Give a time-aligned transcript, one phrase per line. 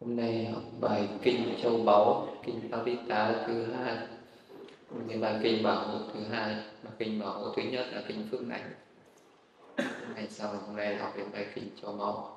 [0.00, 2.70] Hôm nay học bài Kinh Châu Báu, Kinh
[3.08, 3.96] Tá thứ hai.
[5.08, 8.28] Cái bài Kinh Bảo Hộ thứ hai, bài Kinh Bảo Hộ thứ nhất là Kinh
[8.30, 8.60] Phước này
[10.14, 12.36] Ngày sau hôm nay học đến bài Kinh Châu Báu.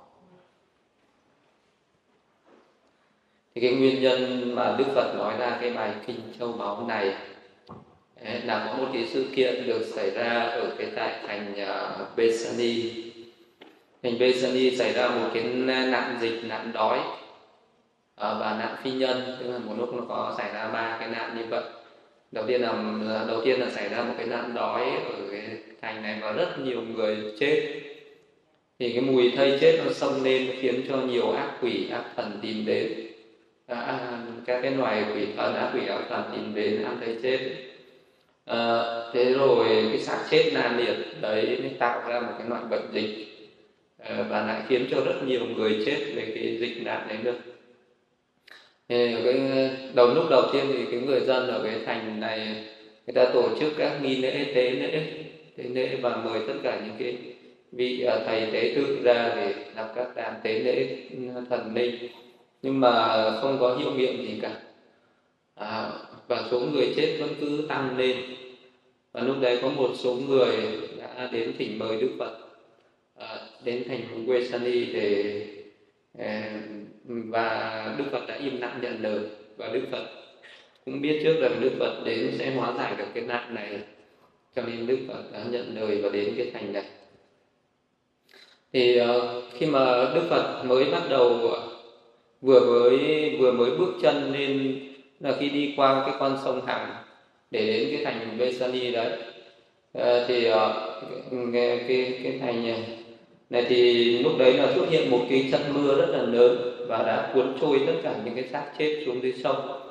[3.56, 7.16] Thì cái nguyên nhân mà Đức Phật nói ra cái bài Kinh Châu Báu này
[8.16, 12.18] eh, là có một cái sự kiện được xảy ra ở cái tại thành uh,
[12.18, 13.04] Besani
[14.04, 17.00] thành Besani xảy ra một cái nạn dịch nạn đói
[18.20, 21.10] Ờ, và nạn phi nhân tức là một lúc nó có xảy ra ba cái
[21.10, 21.64] nạn như vậy.
[22.32, 25.42] Đầu tiên là đầu tiên là xảy ra một cái nạn đói ở cái
[25.82, 27.82] thành này và rất nhiều người chết.
[28.80, 32.40] Thì cái mùi thây chết nó xông lên khiến cho nhiều ác quỷ ác thần
[32.42, 32.94] tìm đến.
[33.68, 37.18] À, à, các cái loài quỷ thần ác quỷ ác thần tìm đến ăn thây
[37.24, 37.40] chết.
[38.46, 42.64] À, thế rồi cái xác chết nan liệt đấy mới tạo ra một cái loại
[42.70, 43.28] bệnh dịch.
[43.98, 47.36] À, và lại khiến cho rất nhiều người chết về cái dịch nạn đấy được
[48.90, 52.40] thì cái đầu lúc đầu tiên thì cái người dân ở cái thành này
[53.08, 55.02] người ta tổ chức các nghi lễ tế lễ
[55.58, 57.18] tế lễ và mời tất cả những cái
[57.72, 61.18] vị à, thầy tế tự ra để làm các đàn tế lễ ừ,
[61.50, 61.96] thần linh.
[62.62, 64.62] Nhưng mà không có hiệu nghiệm gì cả.
[65.56, 65.92] À,
[66.28, 68.18] và số người chết vẫn cứ tăng lên.
[69.12, 70.56] Và lúc đấy có một số người
[70.98, 72.38] đã đến thỉnh mời đức phật
[73.18, 75.42] à, đến thành phố sani để
[76.20, 76.62] à,
[77.04, 79.20] và Đức Phật đã im lặng nhận lời.
[79.58, 80.06] Và Đức Phật
[80.86, 83.80] cũng biết trước rằng Đức Phật đến sẽ hóa giải được cái nạn này.
[84.56, 86.86] Cho nên Đức Phật đã nhận lời và đến cái thành này.
[88.74, 91.68] Thì ờ, khi mà Đức Phật mới bắt đầu ờ,
[92.42, 92.98] vừa mới
[93.40, 94.80] vừa mới bước chân lên
[95.20, 96.96] là khi đi qua cái con sông Hằng
[97.52, 99.18] để đến cái thành Besani đấy.
[99.94, 100.50] Ờ, thì
[101.54, 102.84] cái, cái cái thành
[103.50, 107.04] này thì lúc đấy là xuất hiện một cái trận mưa rất là lớn và
[107.04, 109.82] đã cuốn trôi tất cả những cái xác chết xuống dưới sông.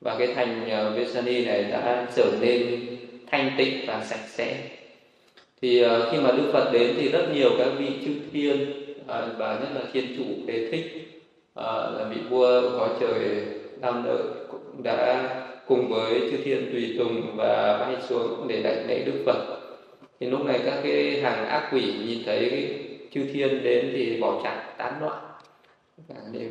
[0.00, 2.80] Và cái thành ờ, Vesani này đã trở nên
[3.30, 4.56] thanh tịnh và sạch sẽ.
[5.62, 8.72] Thì ờ, khi mà Đức Phật đến thì rất nhiều các vị chư thiên
[9.06, 11.08] ờ, và nhất là thiên chủ đế thích
[11.56, 13.44] là vị vua có trời
[13.80, 15.30] năm lợi cũng đã
[15.66, 19.58] cùng với chư thiên tùy tùng và bay xuống để đại lễ Đức Phật.
[20.20, 22.68] Thì lúc này các cái hàng ác quỷ nhìn thấy
[23.14, 25.31] chư thiên đến thì bỏ chạy, tán loạn
[26.08, 26.50] và đều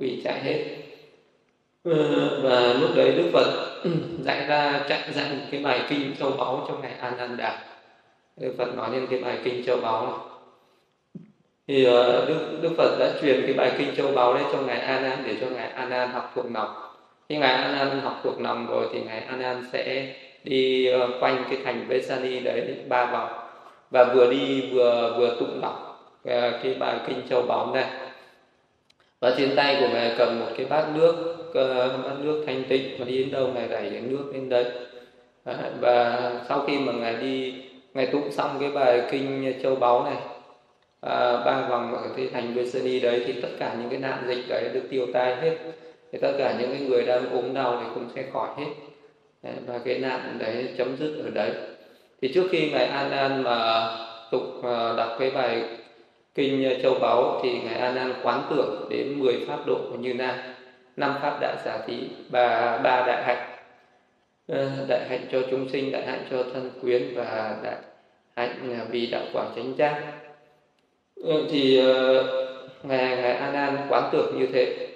[0.00, 0.64] quỳ chạy hết.
[2.42, 3.80] Và lúc đấy đức phật
[4.24, 7.64] dạy ra, chặn dặn cái bài kinh châu báu trong ngày ananda.
[8.36, 10.34] Đức phật nói lên cái bài kinh châu báu này.
[11.68, 14.80] Thì ờ, đức đức phật đã truyền cái bài kinh châu báu đấy cho ngài
[14.80, 16.74] anan để cho ngài anan học thuộc lòng.
[17.28, 21.58] Khi ngài anan học thuộc lòng rồi thì ngài anan sẽ đi ờ, quanh cái
[21.64, 23.28] thành Vesani đấy, ba vòng
[23.90, 27.90] và vừa đi vừa vừa tụng đọc ờ, cái bài kinh châu báu này
[29.24, 32.96] và trên tay của ngài cầm một cái bát nước ờ, bát nước thanh tịnh
[32.98, 34.64] và đi đến đâu ngài đẩy đến nước đến đấy.
[35.80, 37.54] Và sau khi mà ngài đi
[37.94, 40.16] ngài tụng xong cái bài kinh châu báu này
[41.00, 44.44] à, ba vòng ở cái thành Vesani đấy thì tất cả những cái nạn dịch
[44.48, 45.56] đấy được tiêu tai hết.
[46.12, 48.70] Thì tất cả những cái người đang ốm đau thì cũng sẽ khỏi hết.
[49.66, 51.50] Và cái nạn đấy chấm dứt ở đấy.
[52.22, 53.88] Thì trước khi ngài An An mà
[54.30, 55.62] tụng ờ, đọc cái bài
[56.34, 60.14] kinh châu báu thì ngài a nan quán tưởng đến 10 pháp độ của như
[60.14, 60.54] na
[60.96, 61.96] năm pháp đại giả thí,
[62.28, 63.50] ba ba đại hạnh.
[64.48, 67.76] Ờ, đại hạnh cho chúng sinh, đại hạnh cho thân quyến và đại
[68.36, 70.02] hạnh vì đạo quả chánh giác.
[71.24, 72.24] Ờ, thì ờ,
[72.82, 74.88] ngài ngài a nan quán tưởng như thế.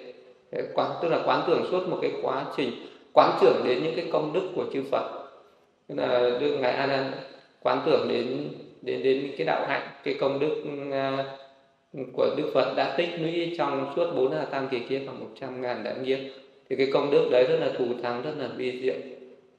[0.73, 2.71] Quán, tức là quán tưởng suốt một cái quá trình,
[3.13, 5.29] quán tưởng đến những cái công đức của chư phật.
[5.87, 7.11] Tức là đưa ngài a nan
[7.61, 8.47] quán tưởng đến
[8.81, 11.25] đến đến cái đạo hạnh cái công đức à,
[12.13, 15.29] của Đức Phật đã tích lũy trong suốt bốn là tam kỳ kia khoảng một
[15.41, 16.19] trăm ngàn đại nghiệp.
[16.69, 18.95] Thì cái công đức đấy rất là thù thắng rất là vi diệu.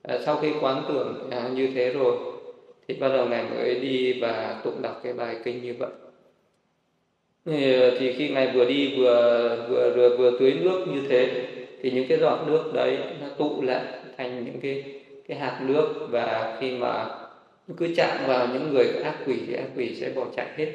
[0.03, 2.17] À, sau khi quán tưởng à, như thế rồi
[2.89, 5.91] thì bắt đầu ngài mới đi và tụng đọc cái bài kinh như vậy.
[7.47, 11.47] Thì, thì khi ngài vừa đi vừa vừa vừa, vừa tưới nước như thế
[11.83, 13.85] thì những cái giọt nước đấy nó tụ lại
[14.17, 14.85] thành những cái
[15.29, 16.07] cái hạt nước.
[16.11, 17.09] Và khi mà
[17.77, 20.73] cứ chạm vào những người ác quỷ thì ác quỷ sẽ bỏ chạy hết.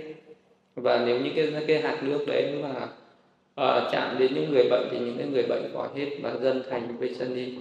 [0.75, 2.88] Và nếu những cái cái hạt nước đấy mà
[3.62, 6.63] uh, chạm đến những người bệnh thì những cái người bệnh khỏi hết và dân
[6.69, 7.53] thành Vaisani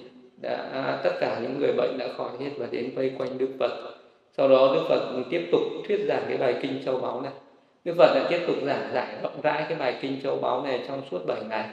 [0.42, 3.94] đã tất cả những người bệnh đã khỏi hết và đến vây quanh Đức Phật.
[4.36, 7.32] Sau đó Đức Phật tiếp tục thuyết giảng cái bài kinh châu báu này.
[7.84, 10.84] Đức Phật đã tiếp tục giảng giải rộng rãi cái bài kinh châu báu này
[10.88, 11.68] trong suốt 7 ngày.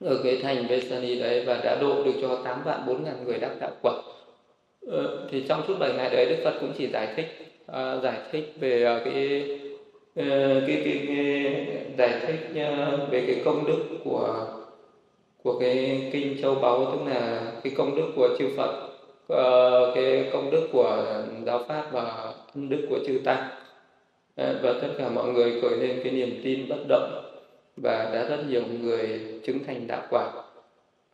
[0.00, 3.38] Ở cái thành Vesani đấy và đã độ được cho 8 vạn 4 ngàn người
[3.38, 3.92] đắc đạo quả.
[4.86, 7.26] Ờ, thì trong suốt 7 ngày đấy Đức Phật cũng chỉ giải thích
[7.70, 9.44] uh, giải thích về uh, cái
[10.66, 11.66] cái, cái, cái
[11.98, 12.40] giải thích
[13.10, 14.46] về cái công đức của
[15.42, 18.88] của cái kinh châu báu tức là cái công đức của chư Phật
[19.94, 21.04] cái công đức của
[21.46, 23.48] giáo pháp và công đức của chư tăng.
[24.36, 27.28] Và tất cả mọi người khởi lên cái niềm tin bất động
[27.76, 30.32] và đã rất nhiều người chứng thành đạo quả.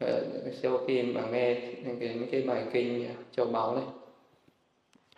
[0.00, 0.25] Ờ,
[0.62, 1.55] sau khi mà nghe
[2.00, 3.85] cái, cái bài kinh châu báu này.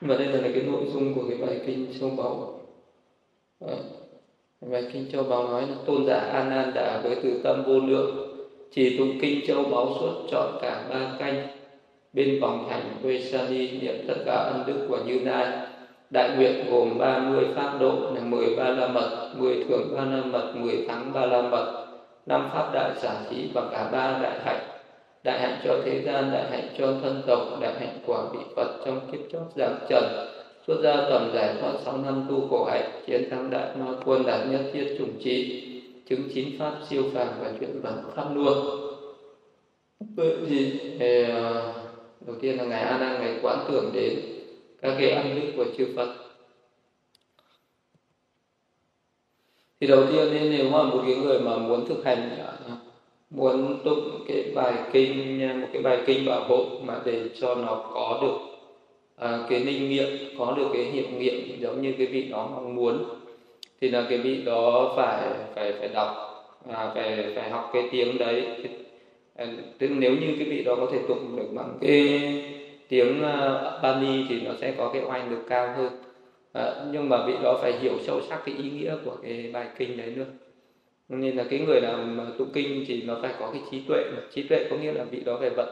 [0.00, 2.60] Và đây là cái nội dung của cái bài kinh châu báu
[3.60, 3.76] ờ,
[4.60, 7.78] bài kinh châu báu nói là tôn giả an an đã với từ tâm vô
[7.78, 8.36] lượng
[8.70, 11.48] chỉ tụng kinh châu báu suốt trọn cả ba canh.
[12.12, 15.68] Bên vòng thành Vesali niệm tất cả ân đức của Như Lai.
[16.10, 20.24] Đại nguyện gồm 30 pháp độ là 10 ba la mật 10 thượng ba la
[20.24, 21.86] mật 10 thắng ba la mật
[22.26, 24.68] năm pháp đại xả trí và cả ba đại hạnh.
[25.24, 28.82] Đại hạnh cho thế gian, đại hạnh cho thân tộc, đại hạnh quả vị phật
[28.86, 30.04] trong kiếp chót giáng trần.
[30.66, 34.22] Xuất gia tầm giải thoát sáu năm tu khổ hạnh, chiến thắng đại ma quân,
[34.26, 35.62] đạt nhất thiết chủng trí
[36.08, 38.86] chứng chín pháp siêu phàm và chuyển bằng pháp luôn
[40.16, 41.72] vậy thì ờ,
[42.26, 44.20] đầu tiên là ngài a nan ngày quán tưởng đến
[44.82, 46.25] các cái ân đức của chư phật.
[49.80, 52.76] Thì đầu tiên nên nếu mà một cái người mà muốn thực hành à,
[53.30, 57.90] muốn tụng cái bài kinh một cái bài kinh bảo hộ mà để cho nó
[57.94, 58.38] có được
[59.16, 62.74] à, cái linh nghiệm có được cái hiệu nghiệm giống như cái vị đó mong
[62.74, 63.04] muốn
[63.80, 66.26] thì là cái vị đó phải phải phải đọc
[66.68, 68.44] à, phải phải học cái tiếng đấy.
[69.36, 69.46] À,
[69.78, 72.20] tức nếu như cái vị đó có thể tụng được bằng cái
[72.88, 75.92] tiếng uh, Bani thì nó sẽ có cái oanh được cao hơn
[76.56, 79.68] à, nhưng mà vị đó phải hiểu sâu sắc cái ý nghĩa của cái bài
[79.78, 80.24] kinh đấy nữa.
[81.08, 84.22] Nên là cái người làm tụng kinh thì nó phải có cái trí tuệ mà.
[84.34, 85.68] Trí tuệ có nghĩa là vị đó phải vận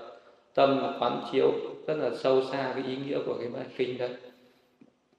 [0.54, 1.52] tâm quán chiếu
[1.86, 4.10] rất là sâu xa cái ý nghĩa của cái bài kinh đấy.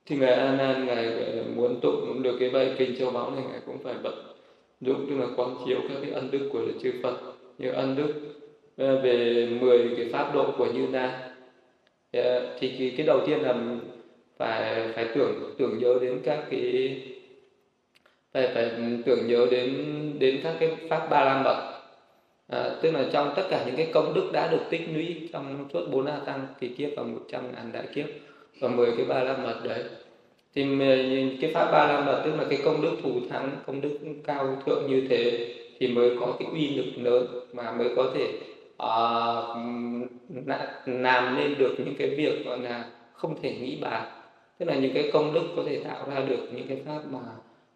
[0.06, 3.44] Thì ngài An An ngài ờ, muốn tụng được cái bài kinh châu báu này
[3.52, 4.36] ngài cũng phải vận
[4.82, 7.18] dụng tức là quán chiếu các cái ân đức của chư phật
[7.58, 8.14] như ân đức
[8.78, 11.32] ờ, về 10 cái pháp độ của như na.
[12.60, 13.56] Thì cái, cái đầu tiên là
[14.38, 17.02] phải phải tưởng tưởng nhớ đến các cái
[18.34, 18.72] phải phải
[19.06, 19.76] tưởng nhớ đến
[20.20, 21.72] đến các cái pháp ba la mật.
[22.52, 25.68] À, tức là trong tất cả những cái công đức đã được tích lũy trong
[25.74, 28.06] suốt bốn a tăng kỳ kiếp và một trăm ngàn đại kiếp
[28.60, 29.84] và mười cái ba la mật đấy.
[30.56, 30.66] Thì
[31.42, 34.62] cái pháp ba la mật tức là cái công đức thù thắng công đức cao
[34.66, 38.28] thượng như thế thì mới có cái uy lực lớn mà mới có thể
[38.84, 39.58] uh,
[40.86, 44.15] làm nên được những cái việc gọi là không thể nghĩ bàn
[44.60, 47.20] tức là những cái công đức có thể tạo ra được những cái pháp mà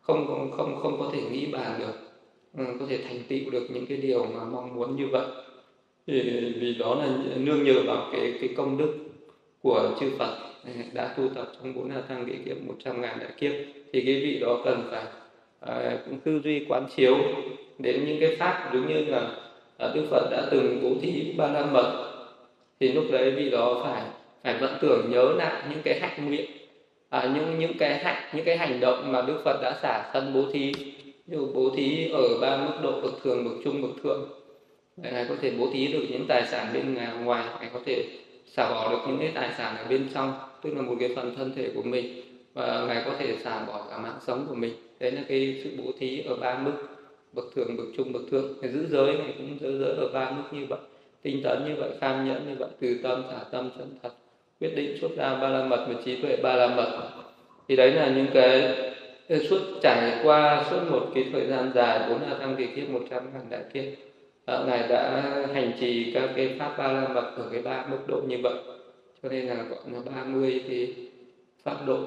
[0.01, 1.93] không không không không có thể nghĩ bàn được.
[2.57, 5.25] Ừ, có thể thành tựu được những cái điều mà mong muốn như vậy.
[6.07, 6.21] Thì
[6.59, 8.97] vì đó là nương nhờ vào cái cái công đức
[9.61, 13.01] của chư Phật ừ, đã tu tập trong bốn hà thăng địa kiếp một trăm
[13.01, 13.51] ngàn đại kiếp.
[13.93, 15.03] Thì cái vị đó cần phải
[15.59, 17.15] à, cũng tư duy quán chiếu
[17.79, 19.31] đến những cái pháp giống như là
[19.77, 22.05] à, Đức Phật đã từng bố thí ba la mật.
[22.79, 24.03] Thì lúc đấy vị đó phải
[24.43, 26.58] phải vẫn tưởng nhớ lại những cái hạnh nguyện
[27.09, 30.33] à, những những cái hạnh những cái hành động mà Đức Phật đã xả thân
[30.33, 30.71] bố thí
[31.27, 34.29] như bố thí ở ba mức độ bậc thường bậc trung bậc thượng
[34.97, 38.03] ngài có thể bố thí được những tài sản bên à, ngoài ngài có thể
[38.45, 41.35] xả bỏ được những cái tài sản ở bên trong tức là một cái phần
[41.35, 42.21] thân thể của mình
[42.53, 44.73] và ngài có thể xả bỏ cả mạng sống của mình.
[44.99, 46.73] Đấy là cái sự bố thí ở ba mức
[47.33, 48.61] bậc thường bậc trung bậc thượng.
[48.61, 50.79] Ngài giữ giới này cũng giữ giới ở ba mức như vậy
[51.21, 54.13] tinh tấn như vậy kham nhẫn như vậy từ tâm xả tâm chân thật
[54.59, 57.09] quyết định xuất ra ba la mật và trí tuệ ba la mật.
[57.67, 58.75] Thì đấy là những cái
[59.49, 63.01] suốt trải qua suốt một cái thời gian dài bốn là năm kỳ kiếp một
[63.09, 63.83] trăm ngàn đại kiếp.
[64.45, 65.21] À, ngài đã
[65.53, 68.55] hành trì các cái pháp ba la mật ở cái ba mức độ như vậy.
[69.23, 70.93] Cho nên là gọi là ba mươi cái
[71.63, 71.97] pháp độ.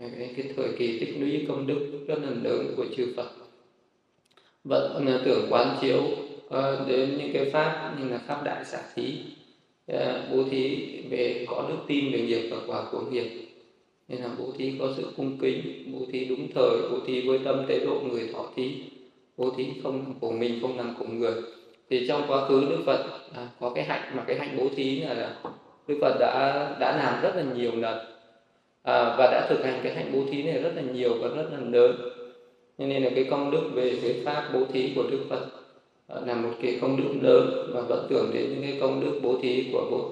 [0.00, 3.28] Cái, cái thời kỳ tích lũy công đức rất là lớn của chư Phật.
[4.64, 6.02] Vẫn là ờ, tưởng quán chiếu
[6.48, 9.18] ờ, đến những cái pháp như là pháp đại xả thí.
[9.86, 13.30] Ờ, bố thí về có đức tin về nghiệp và quả của nghiệp.
[14.08, 17.38] Nên là bố thí có sự cung kính bố thí đúng thời bố thí với
[17.44, 18.74] tâm tế độ người thọ thí.
[19.36, 21.34] Bố thí không làm của mình không làm của người.
[21.90, 25.00] Thì trong quá khứ đức phật à, có cái hạnh mà cái hạnh bố thí
[25.00, 25.36] là, là
[25.88, 27.98] đức phật đã đã làm rất là nhiều lần.
[28.82, 31.48] À, và đã thực hành cái hạnh bố thí này rất là nhiều và rất
[31.52, 31.96] là lớn.
[32.78, 35.63] Nên là cái công đức về cái pháp bố thí của đức phật
[36.26, 39.38] là một cái công đức lớn và vẫn tưởng đến những cái công đức bố
[39.42, 40.10] thí của bộ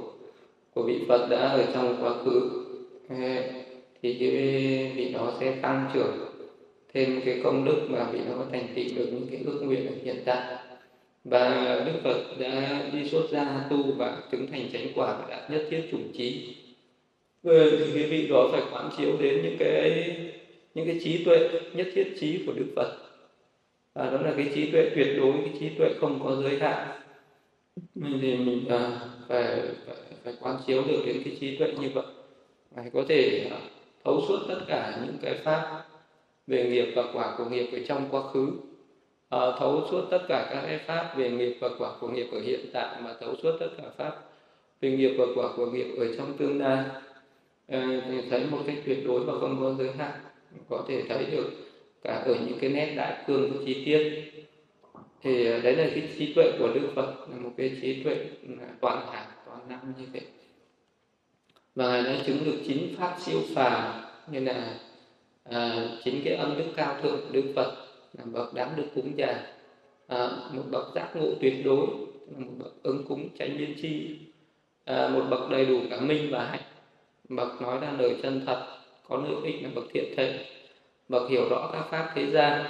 [0.75, 2.51] của vị phật đã ở trong quá khứ.
[4.03, 6.17] Thì cái vị đó sẽ tăng trưởng
[6.95, 9.87] thêm cái công đức mà vị đó có thành tựu được những cái ước nguyện
[9.87, 10.57] ở hiện tại.
[11.25, 15.51] Và đức phật đã đi xuất gia tu và chứng thành chánh quả và đạt
[15.51, 16.55] nhất thiết chủng trí.
[17.45, 20.17] Ờ, thì cái vị đó phải quán chiếu đến những cái
[20.75, 23.02] những cái trí tuệ, nhất thiết trí của đức phật
[23.95, 26.89] và đó là cái trí tuệ tuyệt đối cái trí tuệ không có giới hạn.
[27.95, 32.05] Thì mình à, phải, phải phải quán chiếu được đến cái trí tuệ như vậy.
[32.77, 33.59] Phải có thể à,
[34.05, 35.85] thấu suốt tất cả những cái pháp
[36.47, 38.51] về nghiệp và quả của nghiệp ở trong quá khứ.
[39.29, 42.41] À, thấu suốt tất cả các cái pháp về nghiệp và quả của nghiệp ở
[42.41, 44.17] hiện tại mà thấu suốt tất cả pháp
[44.81, 46.85] về nghiệp và quả của nghiệp ở trong tương lai.
[47.69, 50.21] À, thì thấy một cách tuyệt đối và không có giới hạn
[50.69, 51.51] có thể thấy được
[52.03, 54.23] cả ở những cái nét đại cương của chi tiết.
[55.23, 58.17] Thì ờ, đấy là cái trí tuệ của đức phật là một cái trí tuệ
[58.81, 60.23] toàn hảo toàn năng như vậy.
[61.75, 64.79] Và ngài đã chứng được chín pháp siêu phàm như là
[65.45, 67.87] ờ, à, chính cái âm đức cao thượng của đức phật
[68.19, 69.47] là bậc đáng được cúng dường à,
[70.07, 71.87] ờ, một bậc giác ngộ tuyệt đối
[72.37, 74.19] một bậc ứng cúng tránh biên chi
[74.85, 76.63] à, một bậc đầy đủ cả minh và hạnh.
[77.29, 78.67] Bậc nói ra lời chân thật
[79.09, 80.45] có lợi ích là bậc thiện thể
[81.09, 82.65] bậc hiểu rõ các pháp thế gian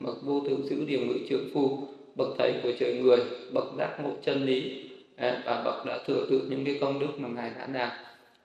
[0.00, 3.18] bậc vô thượng giữ điều ngự trượng phu bậc thầy của trời người
[3.52, 4.84] bậc giác ngộ chân lý.
[5.20, 7.90] Và bậc đã thừa tự những cái công đức mà ngài đã làm,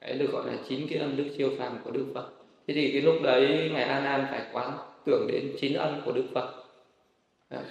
[0.01, 2.29] đấy được gọi là chín cái âm đức siêu phàm của đức phật.
[2.67, 4.71] Thế thì cái lúc đấy ngài a nan phải quán
[5.05, 6.49] tưởng đến chín ân của đức phật.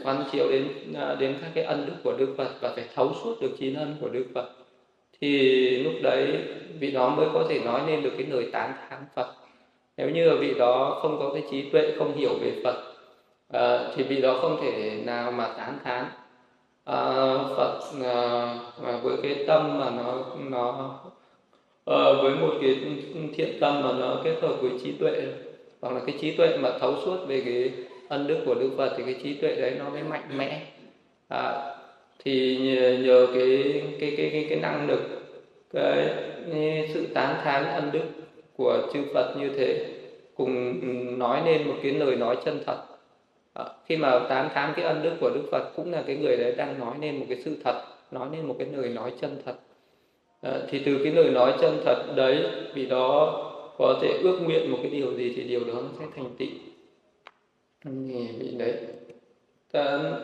[0.05, 3.15] Quán chiếu đến à, đến các cái ân đức của đức phật và phải thấu
[3.25, 4.51] suốt được chín ân của đức phật.
[5.21, 6.39] Thì lúc đấy
[6.81, 9.35] vị đó mới có thể nói nên được cái lời tán thán phật
[9.97, 12.93] nếu như vị đó không có cái trí tuệ không hiểu về phật
[13.53, 16.05] à, thì vị đó không thể nào mà tán thán.
[16.85, 17.05] À,
[17.57, 20.99] phật à, với cái tâm mà nó nó
[21.87, 22.79] à, với một cái
[23.37, 25.23] thiện tâm mà nó kết hợp với trí tuệ
[25.81, 27.73] hoặc là cái trí tuệ mà thấu suốt về cái
[28.09, 30.63] ân đức của đức phật thì cái trí tuệ đấy nó mới mạnh mẽ.
[31.29, 31.75] À,
[32.25, 35.01] thì nhờ, nhờ cái cái cái cái cái năng lực
[35.75, 38.22] cái sự tán thán ân đức
[38.57, 39.87] của chư Phật như thế
[40.35, 40.79] cùng
[41.19, 42.85] nói nên một cái lời nói chân thật.
[43.55, 46.37] À, khi mà tán thán cái ân đức của Đức Phật cũng là cái người
[46.37, 49.43] đấy đang nói nên một cái sự thật nói nên một cái lời nói chân
[49.45, 49.55] thật.
[50.43, 52.45] À, thì từ cái lời nói chân thật đấy
[52.75, 53.39] vì đó
[53.79, 56.49] có thể ước nguyện một cái điều gì thì điều đó nó sẽ thành tựu.
[57.85, 58.75] Nghe vì đấy.
[59.73, 60.15] Tán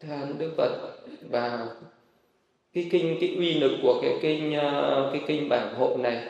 [0.00, 0.70] than Đức Phật
[1.30, 1.66] và
[2.74, 6.28] cái kinh cái uy lực của cái kinh à, cái kinh bảng hộ này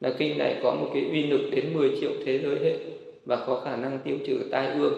[0.00, 2.76] là kinh này có một cái uy lực đến 10 triệu thế giới hệ
[3.24, 4.94] và có khả năng tiêu trừ tai ương.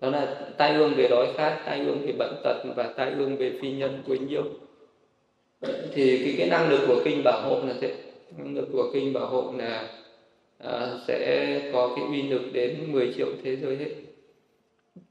[0.00, 3.36] Đó là tai ương về đói khát tai ương về bệnh tật và tai ương
[3.36, 4.44] về phi nhân quấy nhiễu.
[5.94, 7.94] Thì cái cái năng lực của kinh bảo hộ là thế.
[8.38, 9.88] Năng lực của kinh bảo hộ là
[10.58, 13.90] à, sẽ có cái uy lực đến 10 triệu thế giới hệ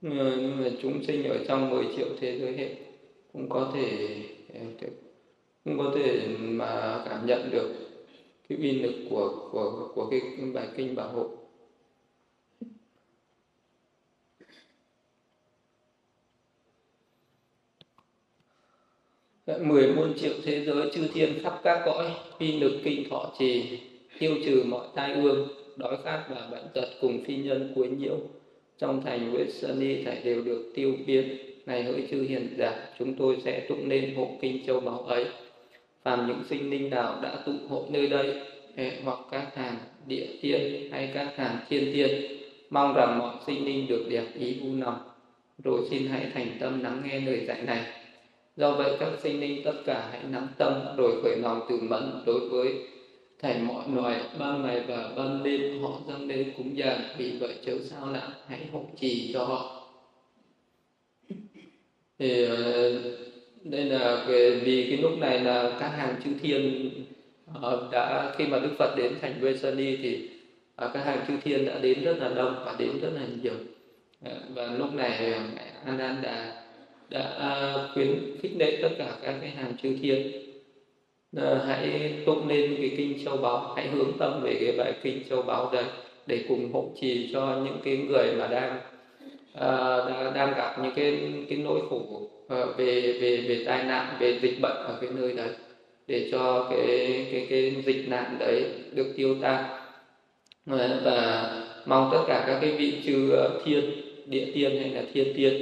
[0.02, 2.70] nhưng mà chúng sinh ở trong 10 triệu thế giới hệ
[3.34, 4.18] cũng có thể
[5.64, 7.70] cũng có thể mà cảm nhận được
[8.50, 10.22] cái uy lực của của của cái
[10.54, 11.30] bài kinh bảo hộ.
[19.62, 23.80] Mười muôn triệu thế giới chư thiên khắp các cõi, uy lực kinh thọ trì,
[24.20, 28.18] tiêu trừ mọi tai ương, đói khát và bệnh tật cùng phi nhân quấy nhiễu.
[28.78, 31.38] Trong thành huyết Sơn Ni thảy đều được tiêu biến.
[31.66, 35.26] Này hỡi chư hiền giả, chúng tôi sẽ tụng nên hộ kinh châu báu ấy
[36.04, 38.42] phàm những sinh linh nào đã tụ hội nơi đây
[39.04, 39.78] hoặc các hàng
[40.08, 42.38] địa tiên hay các hàng thiên tiên,
[42.70, 45.00] mong rằng mọi sinh linh được đẹp ý u lòng
[45.64, 47.84] rồi xin hãy thành tâm lắng nghe lời dạy này.
[48.56, 52.24] Do vậy các sinh linh tất cả hãy nắm tâm, rồi khởi lòng từ mẫn
[52.26, 52.74] đối với
[53.42, 57.00] thảy mọi loài, ban ngày và ban đêm họ dâng lên cúng dường.
[57.18, 59.88] Vì vậy chớ sao lãng hãy hộ trì cho họ.
[62.20, 62.94] Thì ờ,
[63.64, 64.26] đây là
[64.64, 66.90] vì cái lúc này là các hàng chư thiên
[67.62, 70.30] ờ, đã khi mà Đức Phật đến thành Vesani thì
[70.76, 73.54] ờ, các hàng chư thiên đã đến rất là đông và đến rất là nhiều.
[74.26, 75.34] Ờ, và lúc này
[75.86, 76.64] anan đã
[77.10, 80.32] đã khuyến khích lệ tất cả các cái hàng chư thiên.
[81.68, 85.42] Hãy tụng lên cái kinh châu báu hãy hướng tâm về cái bài kinh châu
[85.42, 85.86] báu đấy
[86.28, 88.80] để cùng hộ trì cho những cái người mà đang
[89.58, 92.30] uh, đang gặp những cái cái nỗi khổ.
[92.52, 95.50] Ờ, về về về tai nạn, về dịch bệnh ở cái nơi đấy,
[96.08, 96.88] để cho cái
[97.32, 99.66] cái cái dịch nạn đấy được tiêu tan.
[100.68, 101.50] Ờ, và
[101.86, 103.84] mong tất cả các cái vị chư ờ, thiên,
[104.26, 105.62] địa tiên hay là thiên tiên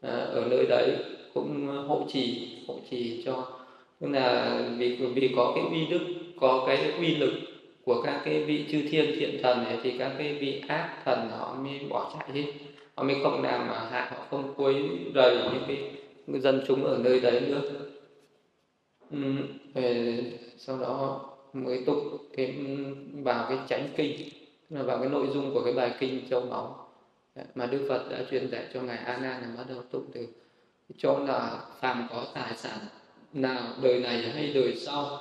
[0.00, 0.90] ở nơi đấy
[1.34, 3.48] cũng hộ trì hộ trì cho.
[4.00, 6.00] Tức là vì vì có cái uy đức,
[6.40, 7.32] có cái uy lực
[7.84, 11.28] của các cái vị chư thiên thiện thần này thì các cái vị ác thần
[11.30, 12.52] họ mới bỏ chạy hết.
[12.94, 14.74] Họ mới không làm mà hại họ không quấy
[15.14, 15.76] rầy những cái
[16.26, 17.60] dân chúng ở nơi đấy nữa.
[19.10, 19.18] Ừ,
[19.74, 20.22] về
[20.58, 21.20] sau đó
[21.52, 21.96] mới tục
[22.36, 22.54] cái
[23.12, 24.28] vào cái chánh kinh
[24.70, 26.88] là vào cái nội dung của cái bài kinh châu báu
[27.36, 30.04] dạ, mà Đức Phật đã truyền dạy cho ngài A Nan là bắt đầu tụng
[30.12, 30.26] từ
[30.98, 32.78] chỗ là phàm có tài sản
[33.32, 35.18] nào đời này hay đời sau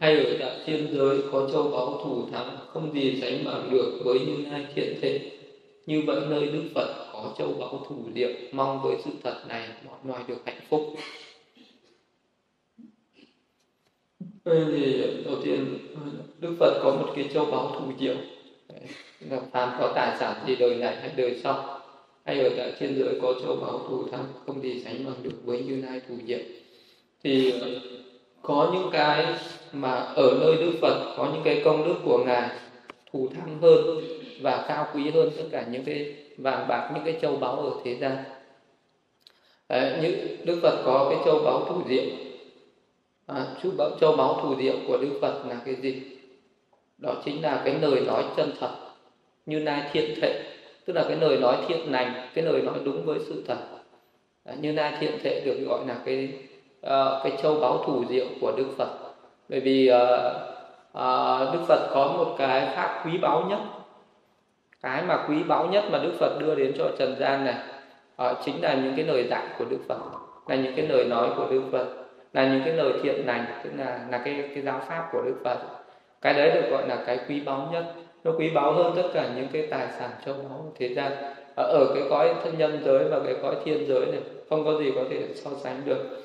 [0.00, 4.00] hay ở tại thiên giới có châu báu thủ thắng không gì sánh bằng được
[4.04, 5.33] với những hai thiện thể
[5.86, 9.68] như vậy nơi Đức Phật có châu báu thủ liệu, mong với sự thật này
[9.86, 10.94] mọi loài được hạnh phúc.
[14.44, 15.78] Đây thì đầu tiên,
[16.40, 18.14] Đức Phật có một cái châu báu thủ diệu
[19.20, 21.80] là phàm có tài sản gì đời này hay đời sau.
[22.24, 25.40] Hay ở tại thiên giới có châu báu thủ thắng, không gì sánh bằng được
[25.44, 26.38] với như lai thủ diệu
[27.24, 27.54] thì,
[28.42, 29.26] có những cái
[29.72, 32.50] mà ở nơi Đức Phật, có những cái công đức của ngài
[33.12, 34.00] thù thắng hơn
[34.40, 37.70] và cao quý hơn tất cả những cái vàng bạc những cái châu báu ở
[37.84, 38.16] thế gian.
[39.68, 42.04] À, như Đức Phật có cái châu báu thủ diệu.
[43.26, 46.02] À, châu báu châu báu thủ diệu của Đức Phật là cái gì?
[46.98, 48.70] Đó chính là cái lời nói chân thật
[49.46, 50.42] như nai thiện thệ.
[50.84, 53.58] Tức là cái lời nói thiện lành cái lời nói đúng với sự thật.
[54.44, 56.28] À, như nai thiện thệ được gọi là cái
[56.86, 58.88] uh, cái châu báu thủ diệu của Đức Phật.
[59.48, 59.96] Bởi vì uh,
[60.98, 63.58] uh, Đức Phật có một cái khác quý báu nhất
[64.84, 67.54] cái mà quý báu nhất mà Đức Phật đưa đến cho trần gian này
[68.22, 69.98] uh, chính là những cái lời dạy của Đức Phật
[70.46, 71.86] là những cái lời nói của Đức Phật
[72.32, 75.36] là những cái lời thiện lành tức là là cái cái giáo pháp của Đức
[75.44, 75.58] Phật.
[76.20, 77.84] Cái đấy được gọi là cái quý báu nhất.
[78.24, 80.72] Nó quý báu hơn tất cả những cái tài sản châu báu.
[80.78, 84.06] Thế gian ở, ờ, ở cái cõi thân nhân giới và cái cõi thiên giới
[84.06, 86.22] này không có gì có thể so sánh được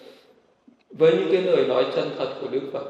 [0.89, 2.85] với những cái lời nói chân thật của Đức Phật.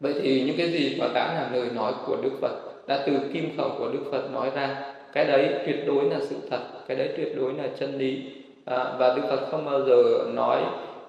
[0.00, 2.67] Vậy thì những cái gì mà đã là lời nói của Đức Phật?
[2.88, 6.36] Đã từ kim khẩu của Đức Phật nói ra cái đấy tuyệt đối là sự
[6.50, 8.22] thật cái đấy tuyệt đối là chân lý.
[8.64, 10.62] À, và Đức Phật không bao giờ nói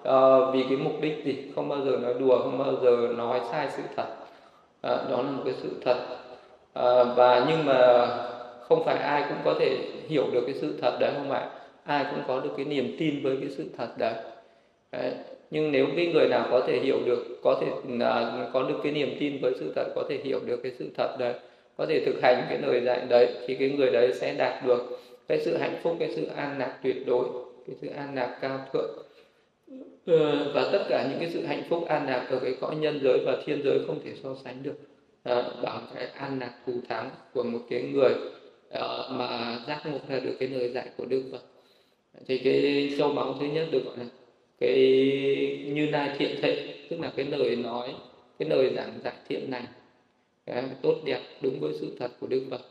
[0.09, 3.41] uh, vì cái mục đích gì không bao giờ nói đùa không bao giờ nói
[3.51, 4.05] sai sự thật.
[4.81, 5.97] À, đó là một cái sự thật.
[6.73, 8.07] À, và nhưng mà
[8.67, 11.49] không phải ai cũng có thể hiểu được cái sự thật đấy không ạ
[11.83, 14.13] ai cũng có được cái niềm tin với cái sự thật đấy,
[14.91, 15.11] đấy.
[15.51, 17.67] nhưng nếu cái người nào có thể hiểu được có thể
[17.99, 20.89] à, có được cái niềm tin với sự thật có thể hiểu được cái sự
[20.97, 21.33] thật đấy
[21.79, 24.99] có thể thực hành cái lời dạy đấy thì cái người đấy sẽ đạt được
[25.27, 27.25] cái sự hạnh phúc cái sự an lạc tuyệt đối
[27.67, 29.05] cái sự an lạc cao thượng.
[30.05, 32.99] Ờ, và tất cả những cái sự hạnh phúc an lạc ở cái cõi nhân
[33.03, 34.75] giới và thiên giới không thể so sánh được.
[35.23, 38.13] Ờ, à, bằng cái an lạc thù thắng của một cái người
[38.71, 41.41] à, mà giác ngộ ra được cái lời dạy của Đức Phật.
[42.27, 44.05] Thì cái châu báu thứ nhất được gọi là
[44.59, 44.75] cái
[45.73, 47.93] như lai thiện thệ tức là cái lời nói
[48.39, 49.65] cái lời giảng giải thiện lành
[50.55, 52.61] cái tốt đẹp đúng với sự thật của Đức Phật.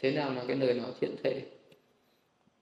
[0.00, 1.42] Thế nào là cái lời nói thiện thể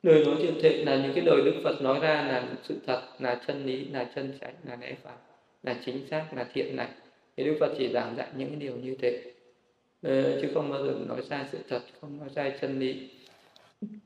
[0.02, 3.02] lời nói thiện thể là những cái lời Đức Phật nói ra là sự thật,
[3.18, 5.16] là chân lý, là chân chánh là lẽ phải,
[5.62, 6.92] là chính xác, là thiện lành.
[7.36, 9.22] Thì Đức Phật chỉ giảng dạy những cái điều như thế.
[10.42, 13.10] Chứ không bao giờ nói sai sự thật, không nói sai chân lý.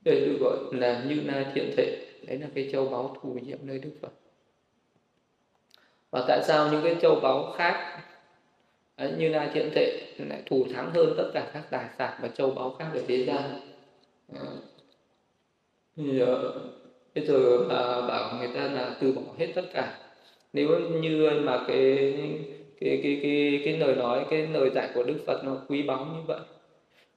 [0.04, 3.58] Đây được gọi là như na thiện thể đấy là cái châu báu thù nhiệm
[3.62, 4.12] nơi Đức Phật.
[6.10, 8.02] Và tại sao những cái châu báu khác
[8.98, 12.28] đấy, như lai thiện thể lại thù thắng hơn tất cả các tài sản và
[12.28, 13.42] châu báu khác ở thế gian.
[14.34, 14.44] À,
[15.96, 16.28] thì uh,
[17.14, 19.98] bây giờ mà bảo người ta là từ bỏ hết tất cả.
[20.52, 22.14] Nếu như mà cái
[22.80, 26.04] cái cái cái cái lời nói cái lời dạy của Đức Phật nó quý báu
[26.04, 26.40] như vậy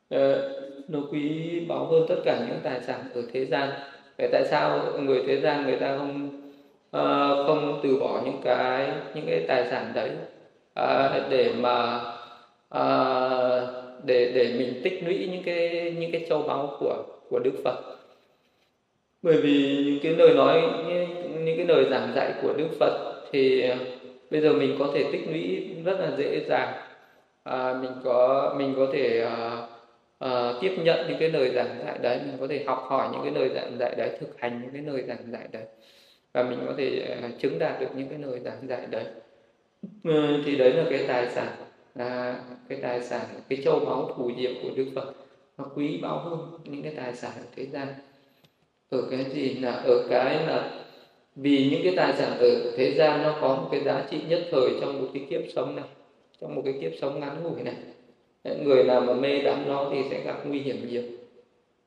[0.10, 0.52] ờ,
[0.88, 3.70] nó quý báu hơn tất cả những tài sản ở thế gian
[4.18, 6.28] vậy tại sao người thế gian người ta không
[6.98, 10.10] uh, không từ bỏ những cái những cái tài sản đấy?
[10.74, 12.02] À, để mà
[12.70, 12.84] à,
[14.06, 17.98] để để mình tích lũy những cái những cái châu báu của của Đức Phật.
[19.22, 23.14] Bởi vì những cái lời nói những, những cái lời giảng dạy của Đức Phật
[23.32, 23.78] thì à,
[24.32, 26.74] bây giờ mình có thể tích lũy rất là dễ dàng.
[27.44, 29.68] À, mình có mình có thể à,
[30.20, 33.22] à, tiếp nhận những cái lời giảng dạy đấy mình có thể học hỏi những
[33.24, 35.64] cái lời giảng dạy đấy thực hành những cái lời giảng dạy đấy.
[36.34, 39.04] Và mình có thể à, chứng đạt được những cái lời giảng dạy đấy
[40.04, 41.48] ừ, thì đấy là cái tài sản.
[41.96, 42.40] Là
[42.70, 45.14] cái tài sản cái châu báu phù diệu của đức phật
[45.58, 47.88] nó quý báu hơn những cái tài sản ở thế gian.
[48.90, 50.86] Ở cái gì là ở cái là
[51.36, 54.42] vì những cái tài sản ở thế gian nó có một cái giá trị nhất
[54.52, 55.86] thời trong một cái kiếp sống này
[56.42, 57.76] trong một cái kiếp sống ngắn ngủi này.
[58.44, 61.04] Người nào mà mê đắm nó thì sẽ gặp nguy hiểm nhiều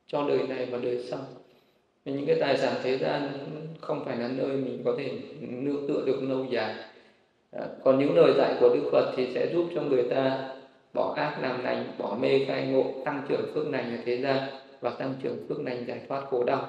[0.07, 1.19] cho đời này và đời sau.
[2.05, 3.29] Những cái tài sản thế gian
[3.81, 6.75] không phải là nơi mình có thể nương tựa được lâu dài
[7.83, 10.49] còn những lời dạy của Đức Phật thì sẽ giúp cho người ta
[10.93, 14.37] bỏ ác làm lành bỏ mê khai ngộ tăng trưởng phước lành ở thế gian
[14.81, 16.67] và tăng trưởng phước lành giải thoát khổ đau.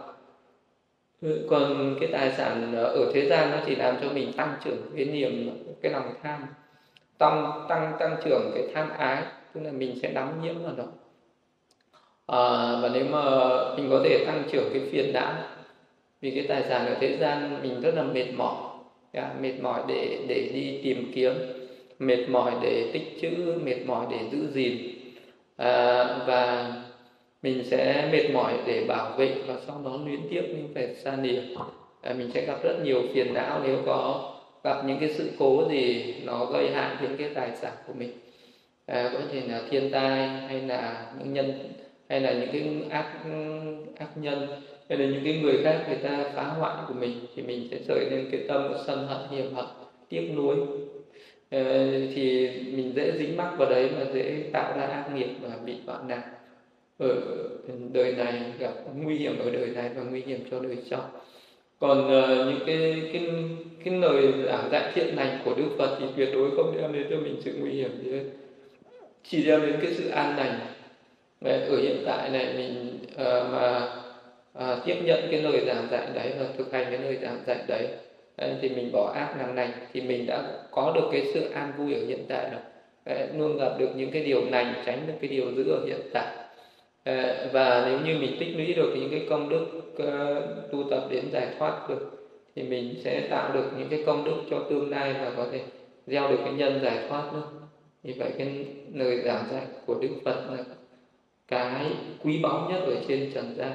[1.23, 4.91] Ừ, còn cái tài sản ở thế gian nó chỉ làm cho mình tăng trưởng
[4.97, 6.47] cái niềm cái lòng tham
[7.19, 9.23] tăng tăng tăng trưởng cái tham ái
[9.53, 10.85] tức là mình sẽ đắm nhiễm vào đó
[12.27, 12.41] à,
[12.83, 13.23] và nếu mà
[13.77, 15.35] mình có thể tăng trưởng cái phiền não
[16.21, 18.66] vì cái tài sản ở thế gian mình rất là mệt mỏi
[19.17, 21.33] yeah, mệt mỏi để để đi tìm kiếm
[21.99, 24.77] mệt mỏi để tích trữ mệt mỏi để giữ gìn.
[25.57, 26.73] À, và
[27.43, 31.17] mình sẽ mệt mỏi để bảo vệ và sau đó luyến tiếp những vẻ xa
[31.23, 31.41] lìa
[32.03, 34.33] à, mình sẽ gặp rất nhiều phiền não nếu có
[34.65, 38.11] gặp những cái sự cố gì nó gây hại đến cái tài sản của mình.
[38.87, 41.73] À, có thể là thiên tai hay là những nhân
[42.09, 43.13] hay là những cái ác
[43.99, 44.49] ác nhân
[44.89, 47.79] cho nên những cái người khác người ta phá hoại của mình thì mình sẽ
[47.89, 49.67] rời lên cái tâm sân hận hiểm hận
[50.09, 50.57] tiếc nuối.
[51.51, 55.57] Ờ, thì mình dễ dính mắc vào đấy và dễ tạo ra ác nghiệp và
[55.65, 56.23] bị hoạn nạn.
[56.99, 57.15] Ở
[57.93, 61.11] đời này gặp nguy hiểm ở đời này và nguy hiểm cho đời sau.
[61.79, 63.29] Còn uh, những cái cái
[63.85, 67.07] cái lời giảng dạy thiện lành của Đức Phật thì tuyệt đối không đem đến
[67.11, 68.25] cho mình sự nguy hiểm gì hết.
[69.25, 70.59] Chỉ đem đến cái sự an lành.
[71.45, 73.89] Ở hiện tại này mình uh, mà
[74.57, 77.59] Ờ, tiếp nhận cái lời giảng dạy đấy và thực hành cái lời giảng dạy
[77.69, 77.89] đấy.
[78.37, 81.73] Ờ, thì mình bỏ ác làm lành thì mình đã có được cái sự an
[81.79, 82.61] vui ở hiện tại rồi.
[83.05, 86.01] Ờ, luôn gặp được những cái điều lành tránh được cái điều dữ ở hiện
[86.13, 86.37] tại.
[87.53, 89.67] Và nếu như mình tích lũy được những cái công đức
[90.03, 94.25] uh, tu tập đến giải thoát được thì mình sẽ tạo được những cái công
[94.25, 95.61] đức cho tương lai và có thể
[96.07, 97.43] gieo được cái nhân giải thoát nữa.
[98.03, 100.65] Vì vậy cái lời giảng dạy của đức phật là
[101.49, 101.87] cái
[102.25, 103.73] quý báu nhất ở trên trần gian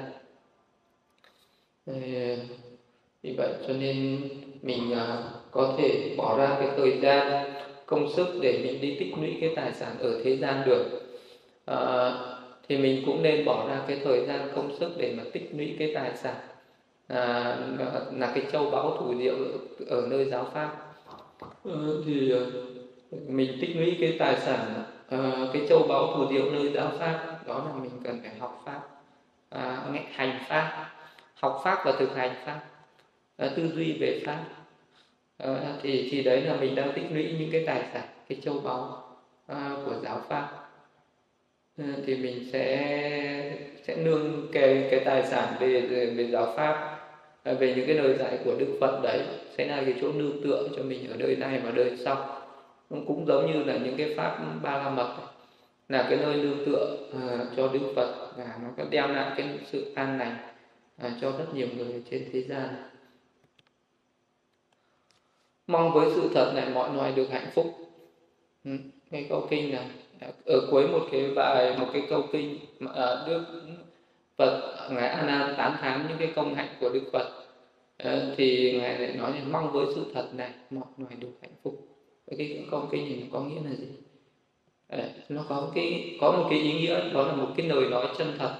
[3.22, 4.20] vì vậy cho nên
[4.62, 7.52] mình à, có thể bỏ ra cái thời gian
[7.86, 11.02] công sức để mình đi tích lũy cái tài sản ở thế gian được.
[11.64, 12.12] À,
[12.68, 15.76] thì mình cũng nên bỏ ra cái thời gian công sức để mà tích lũy
[15.78, 16.34] cái tài sản
[17.08, 17.56] à,
[18.12, 19.34] là cái châu báu thủ diệu
[19.86, 20.76] ở nơi giáo pháp.
[21.64, 22.32] Ờ, à, thì
[23.28, 27.38] mình tích lũy cái tài sản à, cái châu báu thủ diệu nơi giáo pháp
[27.46, 28.80] đó là mình cần phải học pháp
[29.50, 30.88] à, hành pháp
[31.42, 32.60] học pháp và thực hành pháp
[33.36, 34.44] à, tư duy về pháp.
[35.38, 38.60] Ờ, thì thì đấy là mình đang tích lũy những cái tài sản cái châu
[38.60, 39.02] báu
[39.46, 40.48] à, của giáo pháp.
[41.78, 45.80] Ờ, thì mình sẽ sẽ nương cái cái tài sản về
[46.16, 46.98] về giáo pháp
[47.42, 49.20] à, về những cái lời dạy của Đức Phật đấy
[49.58, 52.42] sẽ là cái chỗ nương tựa cho mình ở đời này và đời sau.
[52.88, 55.16] Cũng giống như là những cái pháp ba la mật
[55.88, 59.48] là cái nơi nương tựa uh, cho Đức Phật và nó có đem lại cái
[59.66, 60.51] sự an lành
[61.02, 62.68] à, cho rất nhiều người trên thế gian.
[65.66, 67.74] Mong với sự thật này mọi loài được hạnh phúc.
[68.64, 68.70] Ừ,
[69.10, 69.86] cái câu kinh này
[70.46, 73.44] ở cuối một cái bài một cái câu kinh mà à, Đức
[74.36, 77.42] Phật ngài A Nan tán thán những cái công hạnh của Đức Phật.
[77.98, 81.54] Ờ, thì ngài lại nói là mong với sự thật này mọi loài được hạnh
[81.62, 81.88] phúc.
[82.36, 83.88] Cái câu kinh này có nghĩa là gì?
[84.88, 88.08] Ờ, nó có cái có một cái ý nghĩa đó là một cái lời nói
[88.18, 88.56] chân thật.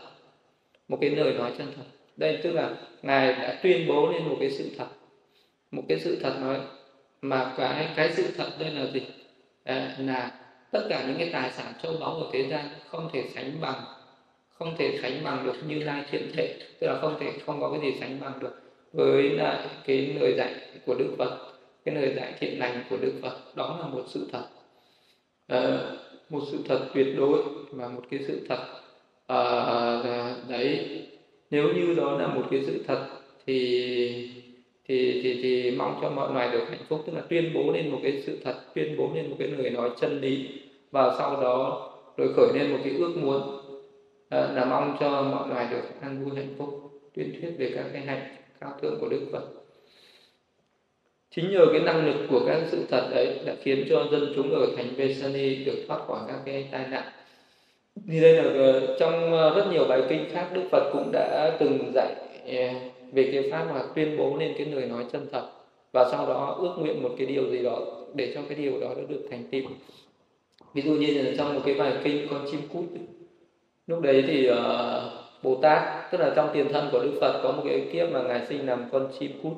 [0.88, 1.85] Một cái lời nói chân thật
[2.16, 2.70] đây tức là
[3.03, 4.87] ngài đã tuyên bố lên một cái sự thật.
[5.70, 6.59] Một cái sự thật nói
[7.22, 9.07] mà cái cái sự thật đây là gì?
[9.64, 10.31] À, là
[10.70, 13.85] tất cả những cái tài sản châu báu của thế gian không thể sánh bằng
[14.48, 17.70] không thể sánh bằng được như lai thiện thể tức là không thể không có
[17.70, 20.55] cái gì sánh bằng được với lại cái lời dạy
[20.87, 21.53] của đức phật
[21.85, 23.37] cái lời dạy thiện lành của Đức Phật.
[23.55, 24.44] Đó là một sự thật.
[25.46, 25.79] À,
[26.31, 28.64] một sự thật tuyệt đối và một cái sự thật
[29.27, 31.03] à, đấy
[31.52, 33.06] nếu như đó là một cái sự thật
[33.46, 33.56] thì
[34.88, 37.90] thì thì thì mong cho mọi loài được hạnh phúc tức là tuyên bố lên
[37.90, 40.48] một cái sự thật tuyên bố lên một cái lời nói chân lý
[40.90, 43.60] và sau đó rồi khởi lên một cái ước muốn
[44.28, 46.68] à, là mong cho mọi loài được an vui hạnh phúc.
[47.14, 49.42] Tuyên thuyết về các cái hạnh cao thượng của đức phật.
[51.30, 54.50] Chính nhờ cái năng lực của các sự thật đấy đã khiến cho dân chúng
[54.50, 57.12] ở thành Vesani được thoát khỏi các cái tai nạn
[58.09, 61.57] thì đây là ờ, trong ờ, rất nhiều bài kinh khác Đức Phật cũng đã
[61.61, 62.14] từng dạy
[62.46, 62.64] ờ,
[63.12, 65.48] về cái pháp mà tuyên bố lên cái lời nói chân thật
[65.92, 67.78] và sau đó ước nguyện một cái điều gì đó
[68.14, 69.62] để cho cái điều đó nó được thành tựu
[70.74, 72.85] ví dụ như là trong một cái bài kinh con chim cút
[73.87, 74.57] lúc đấy thì uh,
[75.42, 78.22] Bồ Tát tức là trong tiền thân của Đức Phật có một cái kiếp mà
[78.22, 79.52] ngài sinh làm con chim cút.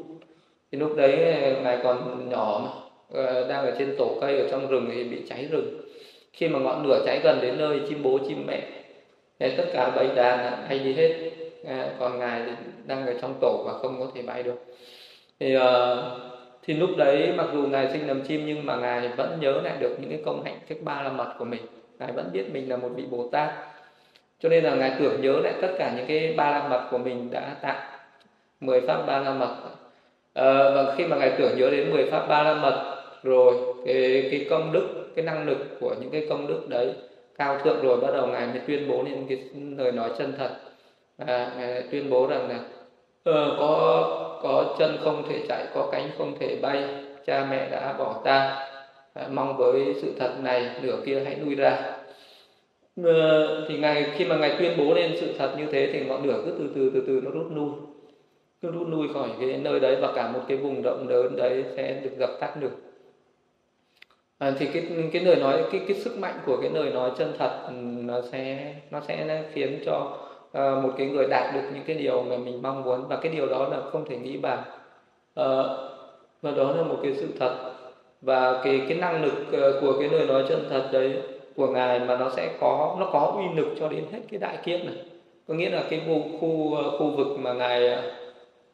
[0.72, 1.16] Thì lúc đấy
[1.62, 5.48] ngài còn nhỏ mà đang ở trên tổ cây ở trong rừng thì bị cháy
[5.50, 5.83] rừng
[6.36, 8.60] khi mà ngọn lửa cháy gần đến nơi chim bố chim mẹ
[9.38, 11.30] nên tất cả bầy đàn hay đi hết
[11.66, 12.42] à, còn ngài
[12.86, 14.64] đang ở trong tổ và không có thể bay được.
[15.40, 16.20] Thì ờ,
[16.62, 19.74] thì lúc đấy mặc dù ngài sinh làm chim nhưng mà ngài vẫn nhớ lại
[19.80, 21.60] được những cái công hạnh thức ba la mật của mình.
[21.98, 23.50] Ngài vẫn biết mình là một vị bồ tát.
[24.40, 26.98] Cho nên là ngài tưởng nhớ lại tất cả những cái ba la mật của
[26.98, 27.82] mình đã tạo
[28.60, 29.56] mười pháp ba la mật.
[30.34, 32.93] À, và khi mà ngài tưởng nhớ đến 10 pháp ba la mật
[33.24, 36.92] rồi cái cái công đức cái năng lực của những cái công đức đấy
[37.38, 39.38] cao thượng rồi bắt đầu ngài mới tuyên bố lên cái
[39.76, 40.50] lời nói chân thật.
[41.26, 42.60] À, ngài tuyên bố rằng là
[43.24, 46.84] ờ, có có chân không thể chạy có cánh không thể bay
[47.26, 48.68] cha mẹ đã bỏ ta.
[49.14, 51.92] À, mong với sự thật này nửa kia hãy lui ra.
[53.00, 53.06] Uh,
[53.68, 56.42] thì ngài khi mà ngài tuyên bố lên sự thật như thế thì ngọn lửa
[56.44, 57.70] cứ từ từ từ từ nó rút lui.
[58.62, 61.64] Cứ rút lui khỏi cái nơi đấy và cả một cái vùng rộng lớn đấy
[61.76, 62.93] sẽ được dập tắt được
[64.38, 67.32] à, thì cái cái lời nói cái cái sức mạnh của cái lời nói chân
[67.38, 67.72] thật ừ,
[68.04, 70.18] nó sẽ nó sẽ khiến cho
[70.58, 73.08] uh, một cái người đạt được những cái điều mà mình mong muốn.
[73.08, 74.58] Và cái điều đó là không thể nghĩ bàn.
[75.40, 75.66] Uh,
[76.42, 77.72] và đó là một cái sự thật.
[78.22, 81.12] Và cái cái năng lực ờ, của cái lời nói chân thật đấy
[81.56, 84.58] của ngài mà nó sẽ có nó có uy lực cho đến hết cái đại
[84.64, 84.94] kiếp này.
[85.48, 87.88] Có nghĩa là cái khu khu khu vực mà ngài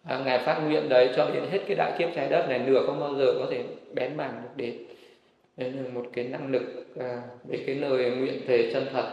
[0.05, 2.87] à, ngài phát nguyện đấy cho đến hết cái đại kiếp trái đất này nửa
[2.87, 4.75] không bao giờ có thể bén mảng được đến
[5.61, 6.63] đấy là một cái năng lực
[6.99, 9.11] à, về cái lời nguyện thề chân thật.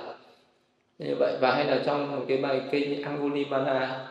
[0.99, 4.07] Như vậy và hay là trong một cái bài kinh Angulimana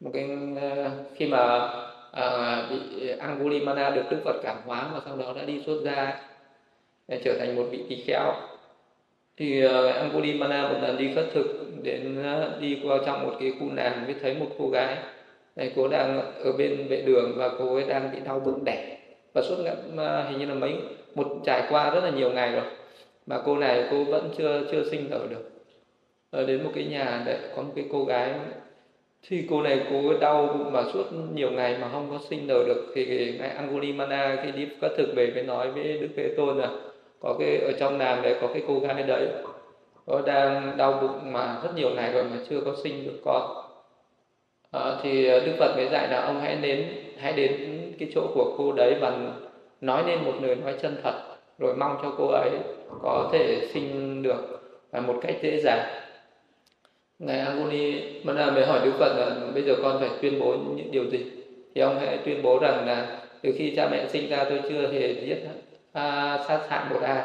[0.00, 0.28] một cái
[0.60, 1.68] à, khi mà
[2.12, 6.20] à, bị Angulimana được Đức Phật cảm hóa và sau đó đã đi xuất gia
[7.08, 8.32] để trở thành một vị tỳ kheo
[9.36, 11.46] thì uh, Angulimana một lần đi khất thực
[11.82, 14.96] đến uh, đi qua trong một cái khu nàng mới thấy một cô gái.
[15.56, 18.98] Này cô đang ở bên vệ đường và cô ấy đang bị đau bụng đẻ
[19.34, 19.76] và suốt ngày
[20.28, 20.74] hình như là mấy
[21.16, 22.64] một trải qua rất là nhiều ngày rồi.
[23.26, 25.50] Mà cô này cô vẫn chưa chưa sinh nở được.
[26.30, 28.34] Ở đến một cái nhà để có một cái cô gái.
[29.28, 32.64] Thì cô này cô đau bụng mà suốt nhiều ngày mà không có sinh nở
[32.66, 32.92] được.
[32.94, 36.70] Thì ngài Angulimana khi đi các thực về mới nói với Đức Thế Tôn là
[37.20, 39.28] có cái ở trong làng đấy có cái cô gái đấy
[40.06, 43.66] có đang đau bụng mà rất nhiều ngày rồi mà chưa có sinh được con.
[44.72, 46.86] À, thì Đức Phật mới dạy là ông hãy đến
[47.18, 47.52] hãy đến
[47.98, 49.18] cái chỗ của cô đấy và
[49.80, 51.14] nói nên một lời nói chân thật
[51.58, 52.50] rồi mong cho cô ấy
[53.02, 54.60] có thể sinh được
[54.90, 56.02] à, một cách dễ dàng.
[57.18, 60.90] Ngài Aguni Mana mới hỏi Đức Phật là bây giờ con phải tuyên bố những
[60.90, 61.26] điều gì?
[61.74, 64.92] Thì ông hãy tuyên bố rằng là từ khi cha mẹ sinh ra tôi chưa
[64.92, 65.38] hề giết
[65.92, 67.22] à, sát hại một ai.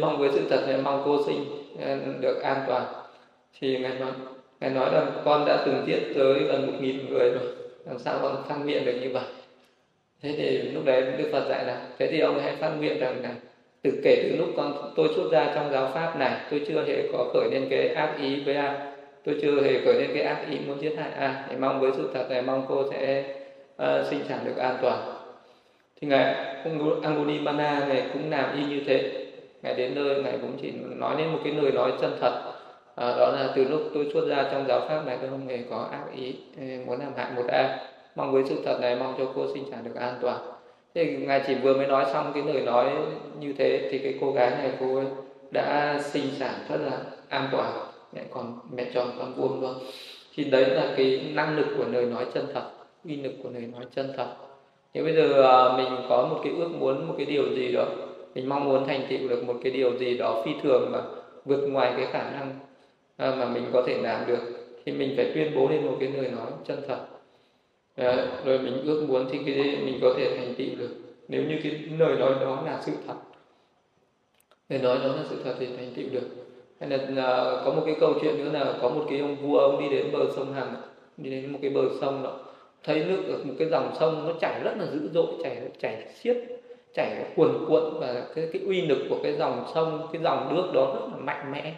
[0.00, 1.44] Mong với sự thật này mong cô sinh
[1.80, 2.84] à, được an toàn.
[3.60, 4.10] Thì ngài nói
[4.60, 7.54] ngài nói rằng con đã từng giết tới gần một nghìn người rồi
[7.86, 9.24] làm sao con phát miệng được như vậy?
[10.24, 13.22] Thế thì lúc đấy đức phật dạy là thế thì ông hãy phát nguyện rằng
[13.22, 13.30] là
[13.82, 17.08] từ kể từ lúc con tôi xuất ra trong giáo pháp này tôi chưa hề
[17.12, 18.76] có khởi lên cái ác ý với ai.
[19.24, 21.34] Tôi chưa hề khởi lên cái ác ý muốn giết hại ai.
[21.50, 23.24] Để mong với sự thật này mong cô sẽ
[23.82, 25.14] uh, sinh sản được an toàn.
[26.00, 26.34] Thì ngài
[27.02, 29.26] Angulimala này cũng làm y như thế.
[29.62, 32.52] Ngài đến nơi ngài cũng chỉ nói lên một cái lời nói chân thật.
[32.94, 35.58] À, đó là từ lúc tôi xuất ra trong giáo pháp này tôi không hề
[35.70, 36.34] có ác ý
[36.86, 37.78] muốn làm hại một ai
[38.16, 40.38] mong với sự thật này, mong cho cô sinh sản được an toàn.
[40.94, 42.90] Thế ngài chỉ vừa mới nói xong cái lời nói
[43.40, 45.06] như thế thì cái cô gái này, cô ấy
[45.50, 46.98] đã sinh sản rất là
[47.28, 47.72] an toàn.
[48.12, 49.74] Mẹ còn, mẹ tròn con vuông luôn.
[50.34, 52.62] Thì đấy là cái năng lực của lời nói chân thật,
[53.04, 54.26] uy lực của lời nói chân thật.
[54.94, 57.84] Nếu bây giờ à, mình có một cái ước muốn, một cái điều gì đó.
[58.34, 60.98] Mình mong muốn thành tựu được một cái điều gì đó phi thường mà
[61.44, 62.58] vượt ngoài cái khả năng
[63.16, 64.40] à, mà mình có thể làm được.
[64.84, 66.98] Thì mình phải tuyên bố lên một cái lời nói chân thật
[67.96, 70.90] rồi mình ước muốn thì cái mình có thể thành tựu được.
[71.28, 73.14] Nếu như cái lời nói đó là sự thật,
[74.68, 76.28] lời nói đó là sự thật thì thành tựu được.
[76.80, 79.58] Hay là là có một cái câu chuyện nữa là có một cái ông vua,
[79.58, 80.74] ông đi đến bờ sông hằng
[81.16, 82.38] đi đến một cái bờ sông đó,
[82.84, 86.06] thấy nước ở một cái dòng sông nó chảy rất là dữ dội, chảy chảy
[86.14, 86.36] xiết,
[86.94, 90.70] chảy cuồn cuộn và cái cái uy lực của cái dòng sông, cái dòng nước
[90.74, 91.74] đó rất là mạnh mẽ.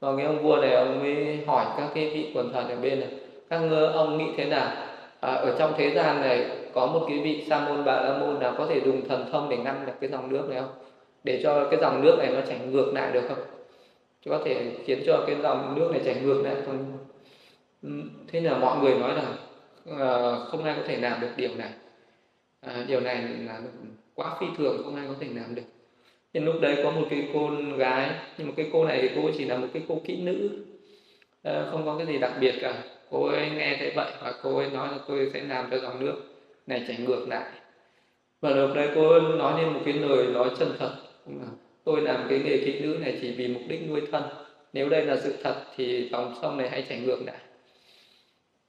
[0.00, 3.00] Và cái ông vua này, ông mới hỏi các cái vị quần thần ở bên
[3.00, 3.08] này
[3.50, 4.91] các ngơ ông nghĩ thế nào?
[5.22, 8.40] À, ở trong thế gian này có một cái vị sa môn bà la môn
[8.40, 10.70] nào có thể dùng thần thông để ngăn được cái dòng nước này không?
[11.24, 13.38] Để cho cái dòng nước này nó chảy ngược lại được không?
[14.24, 16.98] Chứ có thể khiến cho cái dòng nước này chảy ngược lại không?
[17.82, 17.88] Ừ,
[18.28, 19.24] thế là mọi người nói là
[19.98, 21.70] à, không ai có thể làm được điều này.
[22.60, 23.60] À, điều này là
[24.14, 25.62] quá phi thường không ai có thể làm được.
[26.34, 29.30] Thì lúc đấy có một cái cô gái nhưng mà cái cô này thì cô
[29.38, 30.50] chỉ là một cái cô kỹ nữ
[31.42, 32.74] à, không có cái gì đặc biệt cả
[33.12, 36.04] cô ấy nghe thấy vậy và cô ấy nói là tôi sẽ làm cho dòng
[36.04, 36.14] nước
[36.66, 37.50] này chảy ngược lại.
[38.40, 40.96] Và lúc đấy cô ấy nói lên một cái lời nói chân thật
[41.84, 44.22] tôi làm cái nghề kỹ nữ này chỉ vì mục đích nuôi thân.
[44.72, 47.36] Nếu đây là sự thật thì dòng sông này hãy chảy ngược lại.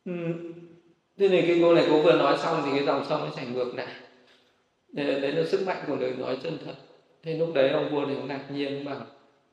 [0.06, 0.12] Ừ,
[1.17, 3.45] thế nên cái cô này cô vừa nói xong thì cái dòng sông nó chảy
[3.45, 3.88] ngược lại.
[4.88, 6.75] Đấy là sức mạnh của lời nói chân thật.
[7.23, 9.06] Thế lúc đấy ông vua này cũng ngạc nhiên bảo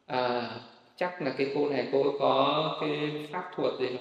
[0.07, 0.50] à,
[0.96, 4.00] chắc là cái cô này cô có cái pháp thuật gì đó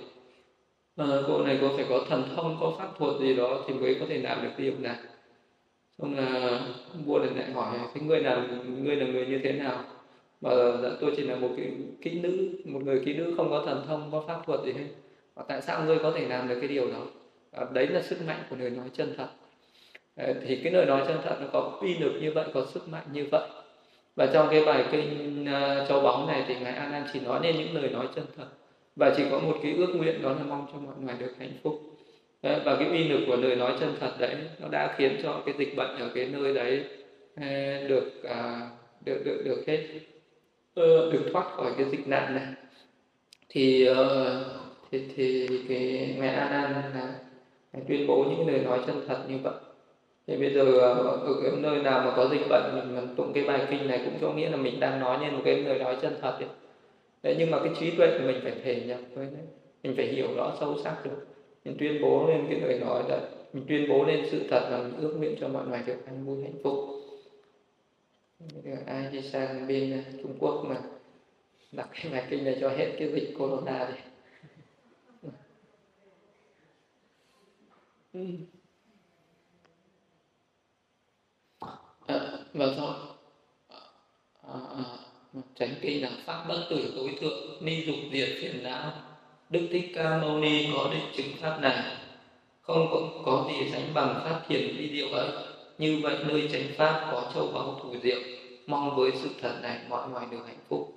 [0.99, 3.73] Ờ, à, cô này cô phải có thần thông có pháp thuật gì đó thì
[3.73, 4.95] mới có thể làm được điều này.
[5.97, 6.59] Xong là
[7.05, 8.41] vua này lại hỏi cái người nào
[8.83, 9.83] người là người như thế nào?
[10.41, 10.49] Mà
[10.83, 13.83] dạ, tôi chỉ là một cái kỹ nữ một người kỹ nữ không có thần
[13.88, 14.85] thông có pháp thuật gì hết.
[15.35, 17.05] Và tại sao ngươi có thể làm được cái điều đó?
[17.51, 19.27] À, đấy là sức mạnh của lời nói chân thật.
[20.15, 22.89] À, thì cái lời nói chân thật nó có uy lực như vậy có sức
[22.89, 23.49] mạnh như vậy.
[24.15, 27.19] Và trong cái bài kinh ờ, uh, châu bóng này thì ngài an an chỉ
[27.19, 28.47] nói nên những lời nói chân thật
[28.95, 31.54] và chỉ có một cái ước nguyện đó là mong cho mọi người được hạnh
[31.63, 31.82] phúc.
[32.43, 35.41] Đấy, và cái uy lực của lời nói chân thật đấy nó đã khiến cho
[35.45, 36.84] cái dịch bệnh ở cái nơi đấy
[37.36, 38.69] ờ, được à,
[39.06, 39.88] được được được hết.
[40.75, 42.45] Ờ, được thoát khỏi cái dịch nạn này.
[43.49, 44.45] Thì ờ,
[44.91, 47.13] thì thì cái ngài an an là
[47.73, 49.54] ngài tuyên bố những lời nói chân thật như vậy.
[50.28, 53.67] Thì bây giờ ở cái nơi nào mà có dịch bệnh mình tụng cái bài
[53.71, 56.15] kinh này cũng có nghĩa là mình đang nói nên một cái lời nói chân
[56.21, 56.49] thật ấy
[57.23, 59.45] đấy nhưng mà cái trí tuệ của mình phải thể nhập với đấy.
[59.84, 61.27] Mình phải hiểu rõ sâu sắc được.
[61.65, 64.77] Mình tuyên bố lên cái lời nói là mình tuyên bố lên sự thật là
[64.77, 66.79] mình ước nguyện cho mọi người được an vui hạnh phúc.
[68.86, 70.82] Ai đi sang bên Trung Quốc mà
[71.71, 74.01] đặt cái bài kinh này cho hết cái dịch corona đi.
[82.08, 82.17] À,
[82.53, 83.17] và do
[84.41, 84.84] à, à,
[85.55, 88.91] tránh kinh là pháp bất tử tối thượng ni dục diệt phiền não.
[89.49, 91.83] Đức thích ca mâu ni có định chứng pháp này.
[92.61, 95.27] Không có, có gì sánh bằng pháp thiền vi diệu ấy.
[95.77, 98.19] Như vậy nơi chánh pháp có châu báu thủ diệu.
[98.67, 100.93] Mong với sự thật này mọi người được hạnh phúc.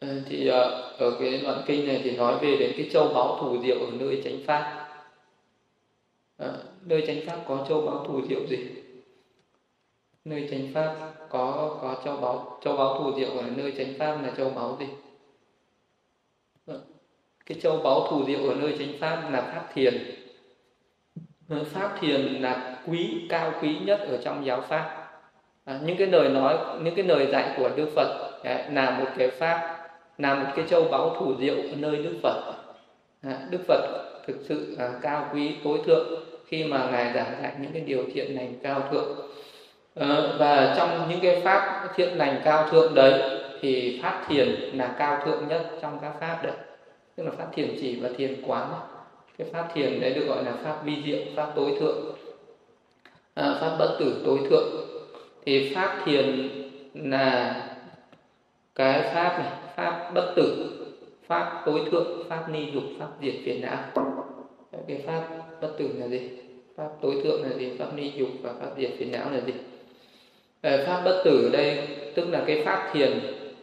[0.00, 3.38] Ờ, thì ờ, ở cái đoạn kinh này thì nói về đến cái châu báu
[3.40, 4.88] thủ diệu ở nơi chánh pháp.
[6.38, 6.52] À,
[6.84, 8.83] nơi chánh pháp có châu báu thủ diệu gì?
[10.24, 10.94] Nơi chánh pháp
[11.28, 14.76] có có châu báu châu báu thủ diệu ở nơi chánh pháp là châu báu
[14.80, 14.86] gì?
[16.66, 16.80] Vâng.
[17.46, 19.94] Cái châu báu thủ diệu ở nơi chánh pháp là pháp thiền.
[21.48, 25.00] Vâng, pháp thiền là quý cao quý nhất ở trong giáo pháp.
[25.64, 29.10] À, những cái lời nói những cái lời dạy của đức phật à, là một
[29.18, 29.84] cái pháp
[30.18, 32.54] là một cái châu báu thủ diệu ở nơi Đức Phật.
[33.22, 33.80] À, Đức Phật
[34.26, 38.04] thực sự là cao quý tối thượng khi mà ngài giảng dạy những cái điều
[38.14, 39.16] thiện lành cao thượng.
[39.94, 44.94] Ờ, và trong những cái pháp thiện lành cao thượng đấy thì pháp thiền là
[44.98, 46.52] cao thượng nhất trong các pháp đấy.
[47.16, 48.72] Tức là pháp thiền chỉ và thiền quán.
[49.38, 52.14] Cái pháp thiền đấy được gọi là pháp vi diệu pháp tối thượng.
[53.34, 54.68] À, pháp bất tử tối thượng.
[55.46, 56.48] Thì pháp thiền
[56.94, 57.56] là
[58.74, 60.70] cái pháp này pháp bất tử
[61.26, 63.78] pháp tối thượng pháp ni dục pháp diệt phiền não.
[64.88, 65.22] Cái pháp
[65.60, 66.30] bất tử là gì?
[66.76, 67.76] Pháp tối thượng là gì?
[67.78, 69.52] Pháp ni dục và pháp diệt phiền não là gì?
[70.64, 71.78] Ờ, pháp bất tử ở đây
[72.14, 73.10] tức là cái pháp thiền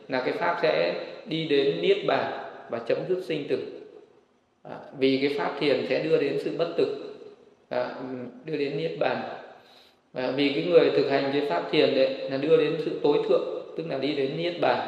[0.08, 2.32] là cái pháp sẽ đi đến niết bàn
[2.70, 3.60] và chấm dứt sinh tử.
[4.64, 7.16] À, vì cái pháp thiền sẽ đưa đến sự bất tử
[7.70, 7.96] à,
[8.46, 9.18] đưa đến niết bàn.
[10.14, 13.18] À, vì cái người thực hành cái pháp thiền đấy là đưa đến sự tối
[13.30, 14.88] thượng tức là đi đến niết bàn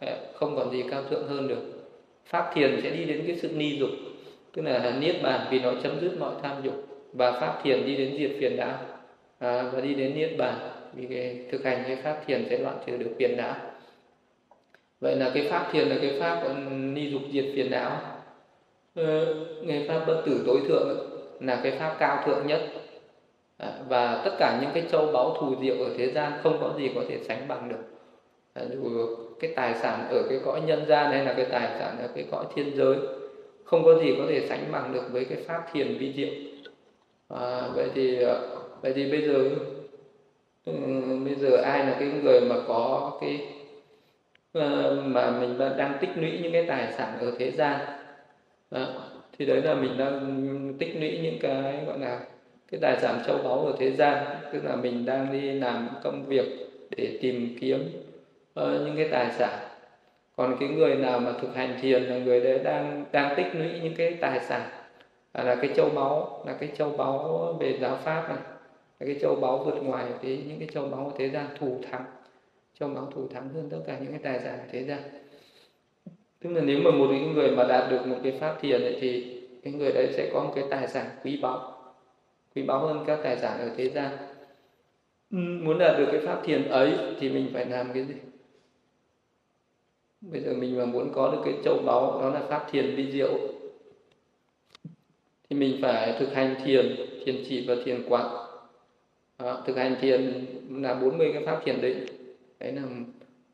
[0.00, 1.62] à, không còn gì cao thượng hơn được.
[2.26, 3.90] Pháp thiền sẽ đi đến cái sự ni dục
[4.52, 6.74] tức là niết bàn vì nó chấm dứt mọi tham dục
[7.12, 8.78] và pháp thiền đi đến diệt phiền não
[9.38, 12.78] à, và đi đến niết bàn vì cái thực hành cái pháp thiền sẽ đoạn
[12.86, 13.54] trừ được phiền não.
[15.00, 18.00] Vậy là cái pháp thiền là cái pháp ừ, ni dục diệt phiền não.
[18.94, 19.34] Ờ,
[19.68, 22.60] cái pháp bất tử tối thượng là cái pháp cao thượng nhất.
[23.58, 26.74] À, và tất cả những cái châu báu thù diệu ở thế gian không có
[26.78, 27.84] gì có thể sánh bằng được.
[28.54, 31.98] À, dù cái tài sản ở cái cõi nhân gian hay là cái tài sản
[31.98, 32.96] ở cái cõi thiên giới
[33.64, 36.34] không có gì có thể sánh bằng được với cái pháp thiền vi diệu.
[37.28, 38.48] À, vậy thì ờ,
[38.82, 39.50] vậy thì bây giờ
[40.64, 40.72] ừ,
[41.24, 43.48] bây giờ ai là cái người mà có cái
[44.52, 47.80] ờ, mà mình đang tích lũy những cái tài sản ở thế gian?
[48.70, 48.86] Đó.
[49.38, 52.20] thì đấy là mình đang tích lũy những cái gọi là
[52.70, 54.24] cái tài sản châu báu ở thế gian.
[54.52, 56.44] Tức là mình đang đi làm công việc
[56.96, 57.80] để tìm kiếm
[58.60, 59.58] uh, những cái tài sản.
[60.36, 63.80] Còn cái người nào mà thực hành thiền là người đấy đang đang tích lũy
[63.82, 64.62] những cái tài sản.
[65.34, 68.51] Là cái châu báu là cái châu báu về giáo pháp này
[69.06, 72.04] cái châu báu vượt ngoài cái những cái châu báu thế gian thù thắng.
[72.80, 75.00] Châu báu thù thắng hơn tất cả những cái tài sản thế gian.
[76.40, 78.98] Tức là nếu mà một cái người mà đạt được một cái pháp thiền ấy,
[79.00, 81.72] thì cái người đấy sẽ có một cái tài sản quý báu.
[82.54, 84.16] Quý báu hơn các tài sản ở thế gian.
[85.30, 88.14] Muốn đạt được cái pháp thiền ấy thì mình phải làm cái gì?
[90.20, 93.12] Bây giờ mình mà muốn có được cái châu báu đó là pháp thiền vi
[93.12, 93.38] diệu.
[95.50, 98.26] Thì mình phải thực hành thiền thiền chỉ và thiền quán
[99.42, 102.06] đó, thực hành thiền là 40 cái pháp thiền định.
[102.60, 102.82] Đấy là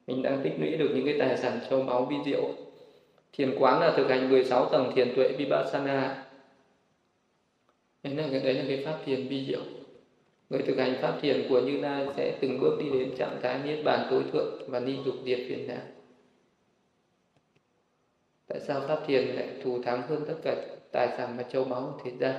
[0.06, 2.48] mình đang tích lũy được những cái tài sản châu báu vi diệu.
[3.32, 6.24] Thiền quán là thực hành 16 tầng thiền tuệ vipassana.
[8.02, 9.62] Đấy là cái đấy là cái pháp thiền vi diệu.
[10.50, 13.58] Người thực hành pháp thiền của như lai sẽ từng bước đi đến trạng thái
[13.64, 15.82] niết bàn tối thượng và ni dục diệt phiền não.
[18.46, 20.56] Tại sao pháp thiền lại thù thắng hơn tất cả
[20.92, 22.34] tài sản và châu báu thế gian?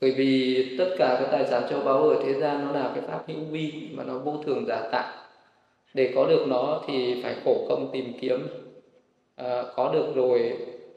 [0.00, 3.04] Bởi vì tất cả các tài sản châu báu ở thế gian nó là cái
[3.06, 5.12] pháp hữu vi mà nó vô thường giả tạo.
[5.94, 8.46] Để có được nó thì phải khổ công tìm kiếm.
[9.36, 10.52] À, có được rồi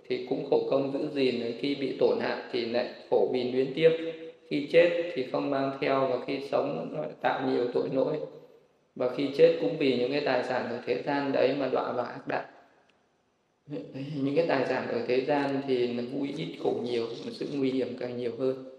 [0.08, 3.74] thì cũng khổ công giữ gìn khi bị tổn hại thì lại khổ vì luyến
[3.76, 3.92] tiếp
[4.50, 8.18] khi chết thì không mang theo và khi sống lại tạo nhiều tội lỗi.
[8.96, 11.92] Và khi chết cũng vì những cái tài sản ở thế gian đấy mà đọa
[11.92, 12.44] vào ác đạo.
[14.16, 17.48] Những cái tài sản ở thế gian thì nó vui ít khổ nhiều mà sự
[17.54, 18.73] nguy hiểm càng nhiều hơn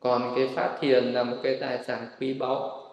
[0.00, 2.84] còn cái pháp thiền là một cái tài sản quý báu.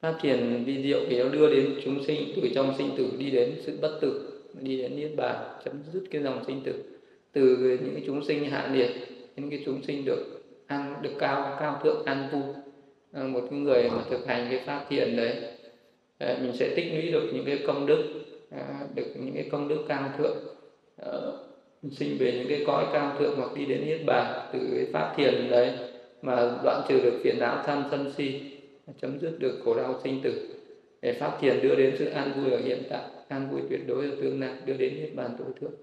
[0.00, 3.30] Pháp thiền vi diệu thì nó đưa đến chúng sinh, từ trong sinh tử đi
[3.30, 6.82] đến sự bất tử, đi đến niết bàn, chấm dứt cái dòng sinh tử.
[7.32, 8.90] Từ những cái chúng sinh hạ liệt
[9.36, 12.54] những cái chúng sinh được ăn, được cao cao thượng an vui.
[13.12, 15.36] Ờ, một cái người mà thực hành cái pháp thiền đấy
[16.18, 18.04] ờ, mình sẽ tích lũy được những cái công đức
[18.50, 20.36] ờ, được những cái công đức cao thượng
[21.82, 25.14] sinh về những cái cõi cao thượng hoặc đi đến niết bàn, từ cái pháp
[25.16, 25.78] thiền đấy,
[26.22, 28.40] mà đoạn trừ được phiền não tham sân si
[29.00, 30.54] chấm dứt được khổ đau sinh tử.
[31.02, 34.10] Để pháp thiền đưa đến sự an vui ở hiện tại, an vui tuyệt đối
[34.10, 35.74] ở tương lai, đưa đến niết bàn tối thượng,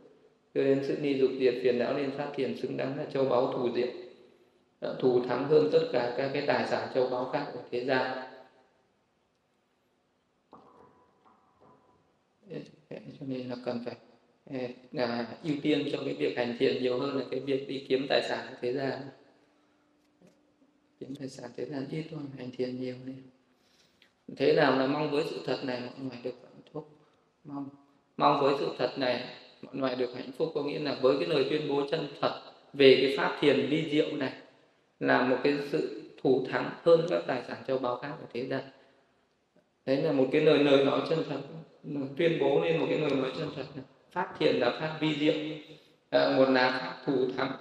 [0.53, 3.25] đưa đến sự ni dục diệt phiền não nên pháp thiền xứng đáng là châu
[3.25, 3.89] báu thù diệt
[4.99, 8.17] thù thắng hơn tất cả các cái tài sản châu báu khác của thế gian.
[12.89, 13.95] Cho nên là cần phải
[14.91, 18.05] là ưu tiên cho cái việc hành thiện nhiều hơn là cái việc đi kiếm
[18.09, 19.01] tài sản thế gian.
[20.99, 23.23] Kiếm tài sản thế gian ít thôi hành thiện nhiều nên
[24.37, 26.89] thế nào là mong với sự thật này, mọi người được hạnh phúc?
[27.43, 27.69] Mong.
[28.17, 29.23] Mong với sự thật này,
[29.61, 32.41] mọi người được hạnh phúc có nghĩa là với cái lời tuyên bố chân thật
[32.73, 34.33] về cái pháp thiền vi diệu này
[34.99, 38.45] là một cái sự thủ thắng hơn các tài sản châu báu khác của thế
[38.45, 38.63] gian.
[39.85, 41.39] Đấy là một cái lời lời nói chân thật
[42.17, 43.85] tuyên bố lên một cái lời nói chân thật này
[44.16, 45.34] pháp thiền là pháp vi diệu
[46.09, 47.51] à, một là pháp thù thắng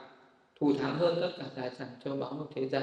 [0.61, 2.83] thù thắng hơn tất cả tài sản châu báu của thế gian.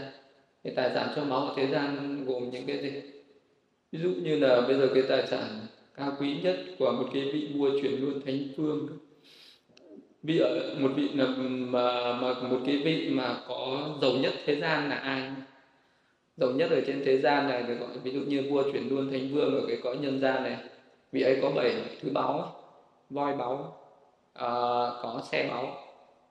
[0.63, 3.01] Cái tài sản châu báu của thế gian gồm những cái gì?
[3.91, 5.47] Ví dụ như là bây giờ cái tài sản
[5.95, 8.87] cao quý nhất của một cái vị vua chuyển luôn thánh phương.
[10.23, 14.55] Vị ở một vị là mà mà một cái vị mà có giàu nhất thế
[14.55, 15.31] gian là ai?
[16.37, 19.11] Giàu nhất ở trên thế gian này được gọi ví dụ như vua chuyển luôn
[19.11, 20.57] thánh vương ở cái cõi nhân gian này
[21.11, 22.60] vị ấy có bảy thứ báu
[23.11, 23.77] voi báu
[24.33, 24.47] à,
[25.01, 25.77] có xe báu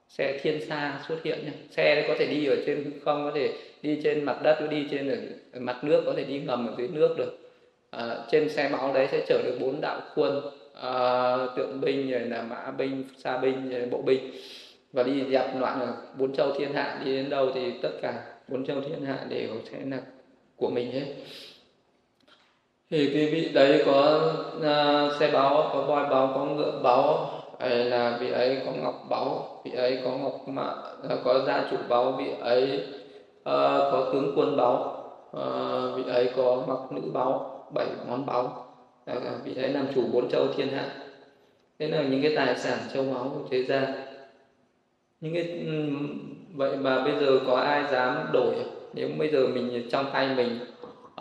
[0.09, 3.33] xe thiên xa xuất hiện nhé xe có thể đi ở trên hư không có
[3.35, 3.53] thể
[3.83, 5.09] đi trên mặt đất đi trên
[5.53, 7.39] ở mặt nước có thể đi ngầm ở dưới nước được.
[7.91, 10.41] À, trên xe báu đấy sẽ chở được bốn đạo khuôn
[10.75, 14.31] à, tượng binh rồi là mã binh xa binh rồi bộ binh.
[14.93, 18.23] Và đi dẹp loạn ở bốn châu thiên hạ đi đến đâu thì tất cả
[18.49, 20.01] bốn châu thiên hạ đều sẽ là
[20.57, 21.15] của mình hết
[22.91, 24.21] thì cái vị đấy có
[24.57, 27.31] uh, xe báo có voi báo có ngựa báo
[27.61, 30.75] hay là vị ấy có ngọc báu vị ấy có ngọc mạ
[31.09, 32.85] à, có gia chủ báu vị ấy
[33.39, 33.45] uh,
[33.93, 34.97] có tướng quân báu
[35.37, 38.67] uh, vị ấy có ngọc nữ báu bảy món báu
[39.17, 40.85] uh, vị ấy làm chủ bốn châu thiên hạ.
[41.79, 43.85] Thế là những cái tài sản châu báu của thế gian.
[45.21, 45.67] Những cái
[46.55, 48.55] vậy mà bây giờ có ai dám đổi?
[48.95, 50.59] Nếu bây giờ mình trong tay mình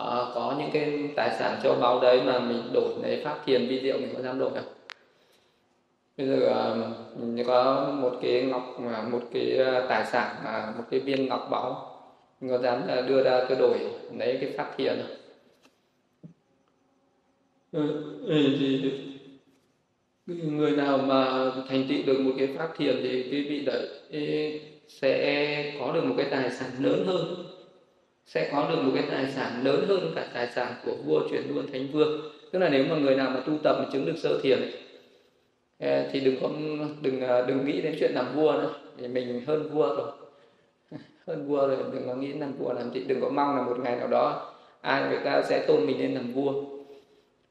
[0.00, 3.68] à, có những cái tài sản châu báu đấy mà mình đổi lấy pháp thiền
[3.68, 4.64] vi diệu mình có dám đổi không?
[6.16, 10.72] Bây giờ ờ, mình có một cái ngọc mà một cái ờ, tài sản mà
[10.78, 11.86] một cái viên ngọc báu.
[12.50, 13.78] Có dám đưa ra tôi đổi
[14.18, 15.16] lấy cái pháp thiền không?
[20.26, 23.88] Thì người nào mà thành tựu được một cái pháp thiền thì cái vị đấy
[24.88, 27.46] sẽ có được một cái tài sản lớn hơn
[28.34, 31.42] sẽ có được một cái tài sản lớn hơn cả tài sản của vua chuyển
[31.54, 32.20] luôn thánh vương.
[32.52, 34.58] Tức là nếu mà người nào mà tu tập mà chứng được sơ thiền
[35.78, 36.48] ờ, thì đừng có
[37.02, 38.74] đừng ờ, đừng nghĩ đến chuyện làm vua nữa.
[38.98, 40.10] Thì mình hơn vua rồi.
[41.26, 43.04] Hơn vua rồi đừng có nghĩ làm vua làm gì.
[43.04, 46.14] Đừng có mong là một ngày nào đó ai người ta sẽ tôn mình lên
[46.14, 46.52] làm vua.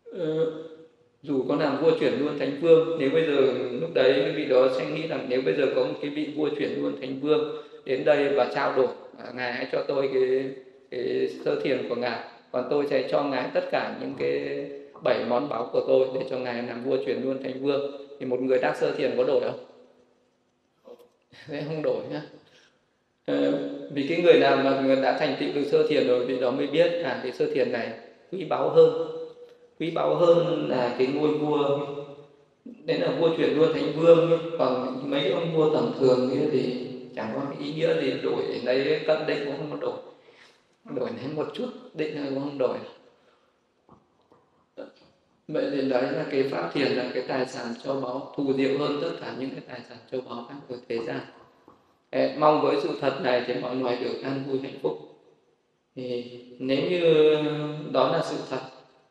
[0.04, 0.54] Ừ,
[1.22, 4.46] dù có làm vua chuyển luôn thánh vương nếu bây giờ lúc đấy cái vị
[4.46, 7.20] đó sẽ nghĩ rằng nếu bây giờ có một cái vị vua chuyển luôn thánh
[7.20, 10.54] vương đến đây và trao đổi à, ngài hãy cho tôi cái
[10.92, 12.20] cái sơ thiền của ngài.
[12.52, 14.66] Còn tôi sẽ cho ngài tất cả những cái
[15.04, 18.08] bảy món báo của tôi để cho ngài làm vua chuyển luôn thành vương.
[18.20, 19.60] Thì một người đắc sơ thiền có đổi không?
[21.48, 22.22] Sẽ không đổi nhá.
[23.26, 23.54] Ờ,
[23.94, 26.52] vì cái người nào mà người đã thành tựu được sơ thiền rồi thì đó
[26.52, 27.90] mới biết à cái sơ thiền này
[28.32, 29.08] quý báu hơn.
[29.80, 31.80] Quý báu hơn là cái ngôi vua.
[32.86, 34.40] Đấy là vua chuyển luôn thành vương.
[34.60, 38.44] Còn mấy ông vua tầm thường thì chẳng có ý nghĩa gì đổi.
[38.64, 39.98] Lấy cận đây cũng không có đổi
[40.96, 42.78] đổi lấy một chút, định cũng không đổi.
[45.48, 48.80] Vậy thì đấy là cái pháp thiền, là cái tài sản châu báu, thù diệu
[48.80, 51.20] hơn tất cả những cái tài sản châu báu khác của thế gian.
[52.40, 54.98] Mong với sự thật này thì mọi người được an vui hạnh phúc.
[55.96, 57.02] Thì nếu như
[57.94, 58.62] đó là sự thật,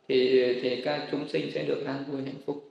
[0.08, 2.64] thì thì các chúng sinh sẽ được an vui hạnh phúc.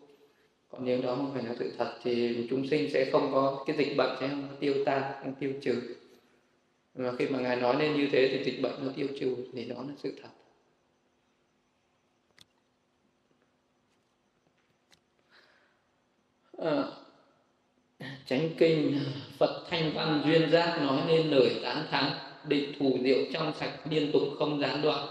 [0.69, 3.75] Còn nếu đó không phải là sự thật, thì chúng sinh sẽ không có cái
[3.77, 5.81] dịch bệnh, sẽ không tiêu tan, không tiêu trừ
[6.97, 9.65] mà khi mà ngài nói lên như thế thì dịch bệnh nó tiêu trừ thì
[9.65, 10.29] đó là sự thật.
[16.57, 16.83] À,
[18.25, 18.99] chánh kinh
[19.37, 22.11] phật thanh văn duyên giác nói nên lời tán thán
[22.47, 25.07] định thù diệu trong sạch liên tục không gián đoạn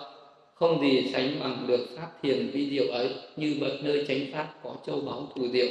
[0.56, 4.54] không gì sánh bằng được pháp thiền vi diệu ấy như bậc nơi chánh pháp
[4.62, 5.68] có châu báu thù diệu.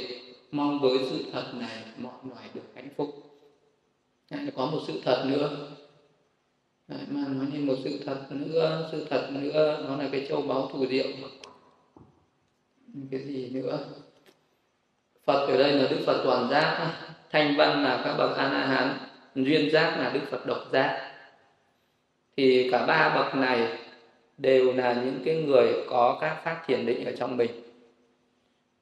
[0.50, 3.08] Mong với sự thật này mọi loài được hạnh phúc.
[4.30, 5.68] Lại có một sự thật nữa.
[6.88, 10.42] Đấy, mà nói thêm một sự thật nữa sự thật nữa nó là cái châu
[10.42, 11.06] báu thù diệu
[13.10, 13.78] cái gì nữa.
[15.24, 16.94] Phật ở đây là Đức Phật toàn giác
[17.30, 18.98] thanh văn là các bậc a la hán
[19.34, 21.12] duyên giác là Đức Phật độc giác.
[22.36, 23.78] Thì cả ba bậc này
[24.38, 27.50] đều là những cái người có các pháp thiền định ở trong mình.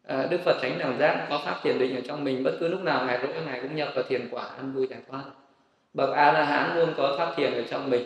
[0.02, 2.68] À, Đức Phật tránh Đẳng Giác có pháp thiền định ở trong mình bất cứ
[2.68, 5.24] lúc nào ngày rỗi ngày cũng nhập vào thiền quả ăn vui giải thoát
[5.94, 8.04] bậc A La Hán luôn có pháp thiền ở trong mình.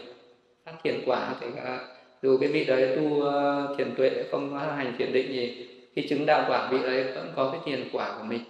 [0.64, 1.78] Pháp thiền quả thì à,
[2.22, 6.26] dù cái vị đấy tu ờ, thiền tuệ không hành thiền định gì khi chứng
[6.26, 8.40] đạo quả vị đấy vẫn có cái thiền quả của mình.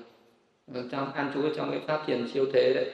[0.74, 2.91] Ở trong, an trú trong cái pháp thiền siêu thế đấy.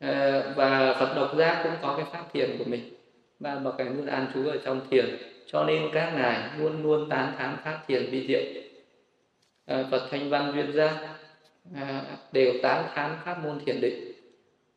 [0.00, 2.94] Ờ, và Phật độc giác cũng có cái pháp thiền của mình.
[3.40, 5.16] Và bậc cảnh luôn an trú ở trong thiền.
[5.46, 8.42] Cho nên các ngài luôn luôn tán thán pháp thiền vi diệu.
[9.66, 11.08] Ờ, Phật thanh văn duyên giác
[11.74, 12.02] à,
[12.32, 14.15] đều tán thán pháp môn thiền định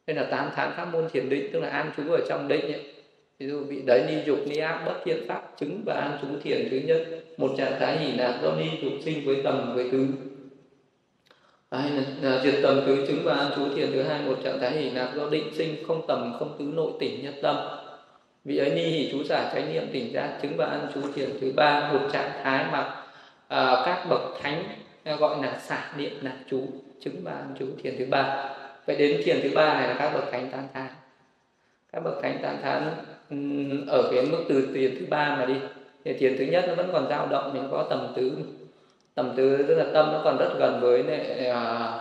[0.10, 2.62] hay là tám tháng pháp môn thiền định tức là an trú ở trong định
[2.62, 2.86] ấy.
[3.40, 6.28] ví dụ bị đấy ni dục ni ác bất thiện pháp chứng và an trú
[6.44, 7.08] thiền thứ nhất.
[7.38, 10.08] Một trạng thái hỷ lạc do ni dục sinh với tầm với tứ.
[11.72, 14.22] Hay là, là diệt tầm tứ chứng và an trú thiền thứ hai.
[14.22, 17.34] Một trạng thái hỷ lạc do định sinh không tầm không tứ nội tỉnh nhất
[17.42, 17.56] tâm.
[18.46, 21.30] Vị ấy ni hỷ chú giả chánh niệm tỉnh giác chứng và an trú thiền
[21.42, 21.94] thứ ba.
[21.94, 23.06] Một trạng thái mà
[23.48, 24.64] à, các bậc thánh
[25.04, 26.68] à, gọi là xả niệm là chú
[27.02, 28.56] chứng và an trú thiền thứ ba
[28.90, 30.88] vậy đến thiền thứ ba này là các bậc thánh tán thán.
[31.94, 32.84] Các bậc thánh tán thán
[33.88, 35.54] ở cái mức từ thiền thứ ba mà đi.
[36.06, 38.32] Thì thiền thứ nhất nó vẫn còn dao động mình có tầm tứ.
[39.16, 41.92] Tầm tứ tức là tâm nó còn rất gần với này, à,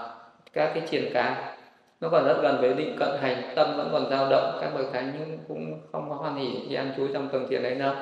[0.53, 1.57] các cái triển cá.
[2.01, 4.59] Nó còn rất gần với định cận hành tâm vẫn còn dao động.
[4.61, 7.63] Các bậc thánh nhưng cũng không có hoan hỷ khi an trú trong tầng thiền
[7.63, 7.95] đấy đâu.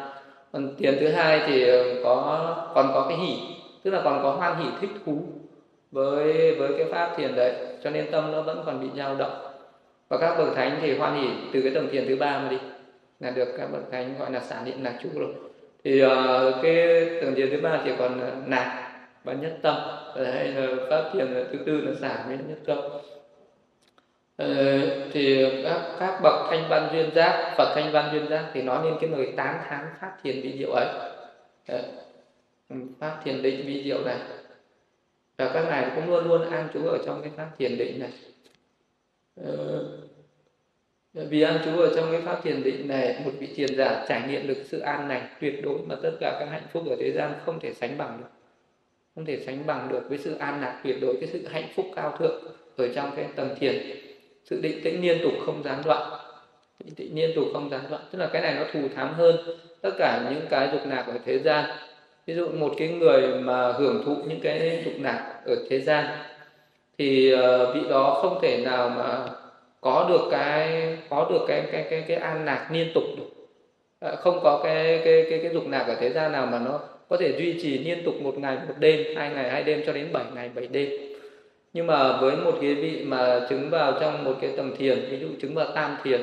[0.53, 3.37] Còn thiền thứ hai thì ờ, có còn có cái hỷ
[3.83, 5.23] tức là còn có hoan hỷ thích thú
[5.91, 7.53] với với cái pháp thiền đấy
[7.85, 9.47] cho nên tâm nó vẫn còn bị dao động.
[10.09, 12.59] Và các bậc thánh thì hoan hỉ từ cái tầng thiền thứ ba mà đi
[13.21, 15.35] là được các bậc thánh gọi là sản điện lạc trụ rồi.
[15.85, 16.11] Thì uh,
[16.63, 18.93] cái tầng thiền thứ ba thì còn ờ, nạc
[19.25, 19.77] và nhất tâm.
[20.17, 22.79] Hay là ờ, pháp thiền thứ tư là giảm với nhất tâm.
[24.43, 28.63] Uh, thì các các bậc thanh văn duyên giác phật thanh văn duyên giác thì
[28.63, 30.87] nói lên cái lời tám tháng pháp thiền vi diệu ấy.
[31.73, 31.81] Uh,
[33.01, 34.17] pháp thiền định vi diệu này
[35.39, 38.11] và các ngài cũng luôn luôn an trú ở trong cái pháp thiền định này.
[39.45, 39.85] Ờ,
[41.13, 44.29] vì an trú ở trong cái pháp thiền định này một vị thiền giả trải
[44.29, 47.13] nghiệm được sự an lành tuyệt đối mà tất cả các hạnh phúc ở thế
[47.13, 48.27] gian không thể sánh bằng được.
[49.15, 51.87] Không thể sánh bằng được với sự an lạc tuyệt đối cái sự hạnh phúc
[51.97, 52.45] cao thượng
[52.77, 53.77] ở trong cái tầng thiền.
[54.45, 56.13] Sự định tĩnh liên tục không gián đoạn.
[56.85, 58.03] Định tĩnh liên tục không gián đoạn.
[58.11, 59.37] Tức là cái này nó thù thắng hơn
[59.81, 61.71] tất cả những cái dục lạc ở thế gian
[62.27, 66.05] ví dụ một cái người mà hưởng thụ những cái dục lạc ở thế gian
[66.99, 69.29] thì ờ, vị đó không thể nào mà
[69.81, 73.31] có được cái, có được cái cái cái cái an lạc liên tục được.
[74.01, 76.81] Ờ, không có cái cái cái cái dục lạc ở thế gian nào mà nó
[77.09, 79.93] có thể duy trì liên tục một ngày một đêm, hai ngày hai đêm cho
[79.93, 80.91] đến bảy ngày bảy đêm.
[81.73, 85.19] Nhưng mà với một cái vị mà chứng vào trong một cái tầng thiền, ví
[85.19, 86.21] dụ chứng vào tam thiền,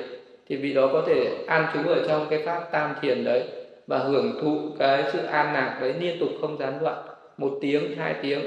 [0.49, 3.97] thì vị đó có thể an trú ở trong cái pháp tam thiền đấy và
[3.97, 7.07] hưởng thụ cái sự an lạc đấy liên tục không gián đoạn.
[7.37, 8.41] Một tiếng hai tiếng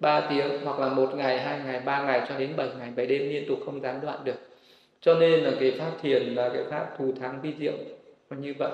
[0.00, 3.06] ba tiếng hoặc là một ngày hai ngày ba ngày cho đến bảy ngày bảy
[3.06, 4.36] đêm liên tục không gián đoạn được.
[5.00, 7.72] Cho nên là cái pháp thiền là cái pháp thù thắng vi diệu
[8.28, 8.70] và như vậy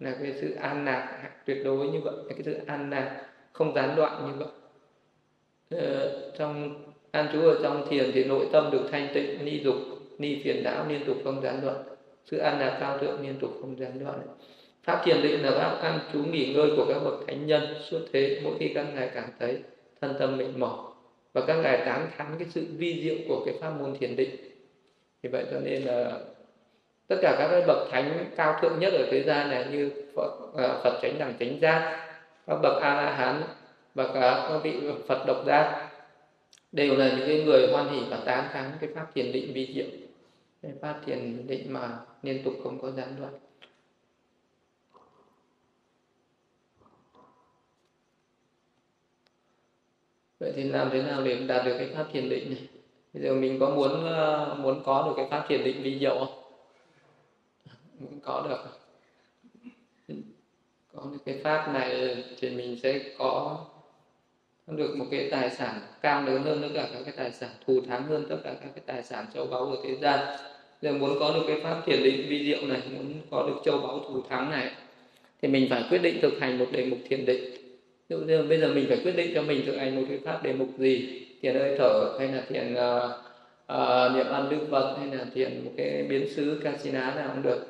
[0.00, 3.74] là cái sự an lạc tuyệt đối như vậy là cái sự an lạc không
[3.74, 4.48] gián đoạn như vậy.
[5.70, 6.74] Ờ, trong
[7.10, 9.74] an trú ở trong thiền thì nội tâm được thanh tịnh ni dục
[10.18, 11.76] ni phiền não liên tục không gián đoạn.
[12.24, 14.18] Sự an lạc cao thượng liên tục không gián đoạn
[14.84, 17.74] pháp thiền định là pháp ăn trú nghỉ ngơi của các bậc thánh nhân.
[17.90, 19.58] Suốt thế mỗi khi các ngài cảm thấy
[20.00, 20.78] thân tâm mệt mỏi
[21.32, 24.30] và các ngài tán thán cái sự vi diệu của cái pháp môn thiền định.
[25.22, 26.18] Thì vậy cho nên là
[27.08, 30.30] tất cả các cái bậc thánh cao thượng nhất ở thế gian này như Phật,
[30.56, 32.06] à, Phật chánh đẳng chánh giác
[32.46, 33.42] các bậc a la hán
[33.94, 34.72] và cả các vị
[35.08, 35.88] Phật độc giác
[36.72, 39.72] đều là những cái người hoan hỷ và tán thán cái pháp thiền định vi
[39.74, 39.86] diệu.
[40.62, 41.88] Cái pháp thiền định mà
[42.22, 43.32] liên tục không có gián đoạn.
[50.44, 52.62] Vậy thì làm thế nào để đạt được cái pháp thiền định này?
[53.12, 56.18] Bây giờ mình có muốn ờ, muốn có được cái pháp thiền định vi diệu
[56.18, 56.42] không?
[57.98, 58.58] Muốn có được.
[60.94, 63.58] Có được cái pháp này thì mình sẽ có
[64.66, 67.80] được một cái tài sản cao lớn hơn tất cả các cái tài sản, thù
[67.88, 70.38] thắng hơn tất cả các cái tài sản châu báu của thế gian.
[70.82, 73.78] Giờ muốn có được cái pháp thiền định vi diệu này, muốn có được châu
[73.78, 74.70] báu thù thắng này,
[75.42, 77.63] thì mình phải quyết định thực hành một đề mục thiền định.
[78.08, 80.42] Ví dụ bây giờ mình phải quyết định cho mình thực hành một cái pháp
[80.42, 81.26] đề mục gì?
[81.42, 83.10] Thiền hơi thở hay là thiền uh,
[83.72, 87.42] uh, niệm ăn đức vật hay là thiền một cái biến xứ casina nào cũng
[87.42, 87.66] được.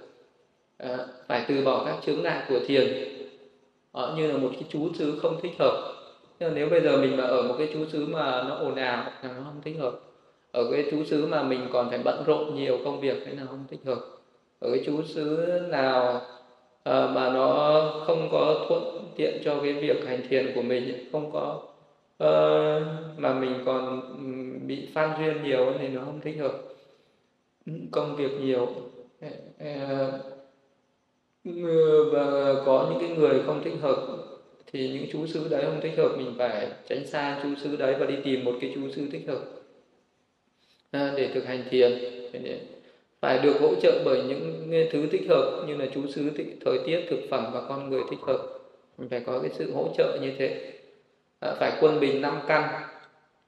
[0.83, 2.85] Uh, phải từ bỏ các chướng ngại của thiền.
[3.99, 5.95] Uh, như là một cái chú xứ không thích hợp.
[6.41, 9.13] Nhưng nếu bây giờ mình mà ở một cái chú xứ mà nó ồn ào
[9.23, 10.01] là nó không thích hợp.
[10.53, 13.43] Ở cái chú xứ mà mình còn phải bận rộn nhiều công việc thế là
[13.47, 13.99] không thích hợp.
[14.59, 16.23] Ở cái chú xứ nào
[16.85, 21.33] à, mà nó không có thuận tiện cho cái việc hành thiền của mình không
[21.33, 21.63] có
[22.25, 24.03] uh, mà mình còn
[24.67, 26.53] bị phan duyên nhiều thì nó không thích hợp
[27.91, 28.69] công việc nhiều.
[29.59, 30.21] Ờ,
[32.13, 34.07] và có những cái người không thích hợp
[34.73, 37.95] thì những chú xứ đấy không thích hợp mình phải tránh xa chú xứ đấy
[38.01, 39.41] và đi tìm một cái chú xứ thích hợp
[40.91, 41.93] à, để thực hành thiền
[43.25, 46.31] phải được hỗ trợ bởi những thứ thích hợp như là chú xứ
[46.65, 48.49] thời tiết thực phẩm và con người thích hợp.
[48.99, 50.73] Mình phải có cái sự hỗ trợ như thế.
[51.41, 52.83] À, phải quân bình năm căn.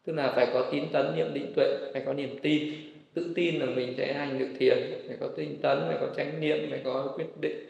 [0.07, 2.75] Tức là phải có tín tấn niệm định tuệ phải có niềm tin.
[3.15, 6.41] Tự tin là mình sẽ hành được thiền phải có tinh tấn phải có chánh
[6.41, 7.67] niệm phải có quyết định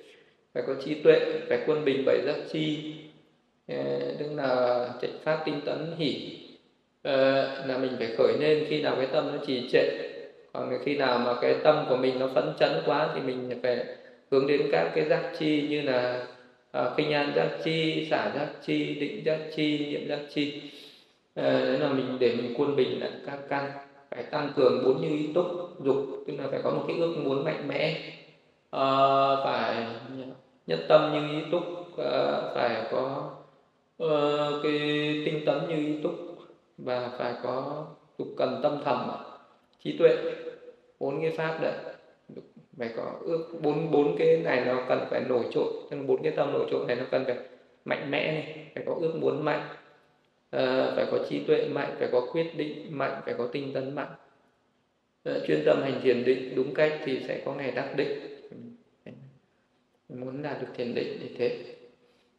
[0.54, 2.94] phải có trí tuệ phải quân bình bảy giác chi.
[3.68, 3.76] Ờ,
[4.18, 6.38] tức là trạch pháp tinh tấn hỉ.
[7.02, 10.05] Ờ, là mình phải khởi lên khi nào cái tâm nó trì trệ
[10.56, 13.86] còn khi nào mà cái tâm của mình nó phấn chấn quá thì mình phải
[14.30, 16.26] hướng đến các cái giác chi như là
[16.72, 20.62] à, uh, kinh an giác chi xả giác chi định giác chi niệm giác chi.
[21.40, 23.70] Uh, đấy là mình để mình quân bình lại các căn
[24.10, 25.46] phải tăng cường bốn như ý túc
[25.84, 25.96] dục
[26.26, 27.96] tức là phải có một cái ước muốn mạnh mẽ.
[28.76, 29.86] Uh, phải
[30.66, 33.30] nhất tâm như ý túc uh, phải có
[34.02, 34.78] uh, cái
[35.26, 36.14] tinh tấn như ý túc
[36.78, 37.86] và phải có
[38.18, 39.10] tục cần tâm thầm
[39.84, 40.16] trí tuệ
[41.00, 41.74] bốn cái pháp đấy.
[42.78, 46.32] Phải có ước bốn bốn cái này nó cần phải nổi trội nên bốn cái
[46.36, 47.36] tâm nổi trội này nó cần phải
[47.84, 49.68] mạnh mẽ này phải có ước muốn mạnh
[50.50, 53.94] à, phải có trí tuệ mạnh phải có quyết định mạnh phải có tinh tấn
[53.94, 54.14] mạnh.
[55.24, 58.08] À, chuyên tâm hành thiền định đúng cách thì sẽ có ngày đắc định.
[60.08, 61.58] Muốn đạt được thiền định thì thế.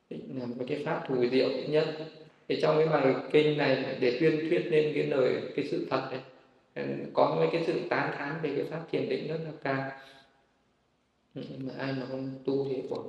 [0.10, 1.86] Định là một cái pháp thù diệu nhất.
[2.48, 6.08] Thì trong cái bài kinh này để tuyên thuyết lên cái lời cái sự thật
[6.12, 6.20] này
[6.78, 9.92] Ờ, có mấy cái sự tán thán về cái pháp thiền định rất là cao.
[11.36, 13.04] Ừ, mà ai mà không tu thì khổ.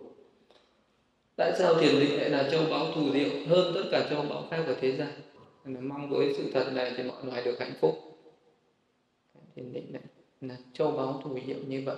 [1.37, 4.47] Tại sao thiền định lại là châu báu thù diệu hơn tất cả châu báu
[4.51, 5.09] khác của thế gian?
[5.89, 7.99] Mong với sự thật này thì mọi loài được hạnh phúc.
[9.57, 10.03] Thiền định này
[10.41, 11.97] là châu báu thù diệu như vậy.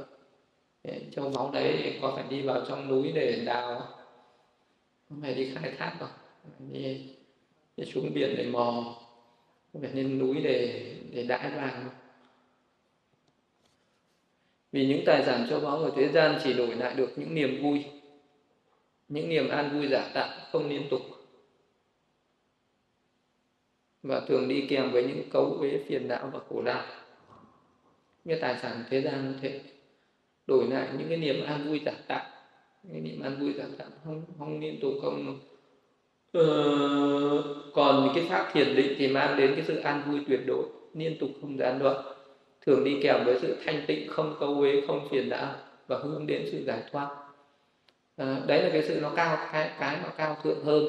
[1.12, 5.23] Châu báu đấy có phải đi vào trong núi để đào không?
[5.23, 6.09] Phải đi khai thác đâu.
[6.73, 7.16] Đi,
[7.77, 8.99] đi xuống biển để mò
[9.73, 11.89] không phải lên núi để để đãi vàng.
[14.73, 17.62] Vì những tài sản châu báu ở thế gian chỉ đổi lại được những niềm
[17.62, 17.85] vui.
[19.09, 21.01] Những niềm an vui giả tạm không liên tục.
[24.03, 26.85] Và thường đi kèm với những cấu uế phiền não và khổ đau.
[28.25, 29.61] Như tài sản thế gian như thế,
[30.47, 32.31] đổi lại những cái niềm an vui giả tạm
[32.93, 35.41] cái niềm an vui giả tạm không không liên tục, không
[36.33, 36.43] Ờ,
[37.72, 40.64] còn cái pháp thiền định thì mang đến cái sự an vui tuyệt đối
[40.95, 41.97] liên tục không gián đoạn.
[42.66, 45.55] Thường đi kèm với sự thanh tịnh không câu uế không phiền não
[45.87, 47.09] và hướng đến sự giải thoát.
[48.16, 50.85] À, đấy là cái sự nó cao cái cái mà cao thượng hơn.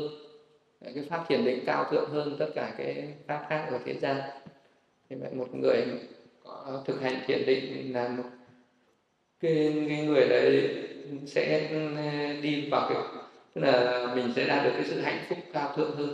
[0.95, 4.17] Cái pháp thiền định cao thượng hơn tất cả cái pháp khác ở thế gian.
[5.09, 5.85] Thì vậy một người
[6.43, 8.23] có thực hành thiền định là một
[9.39, 10.69] cái, cái người đấy
[11.27, 11.77] sẽ ừ,
[12.41, 13.20] đi vào cái
[13.53, 16.13] tức là mình sẽ đạt được cái sự hạnh phúc cao thượng hơn.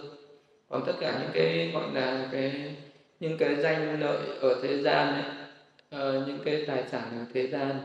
[0.69, 2.75] Còn tất cả những cái gọi là cái
[3.19, 5.23] những cái danh lợi ở thế gian ấy,
[6.21, 7.75] uh, những cái tài sản ở thế gian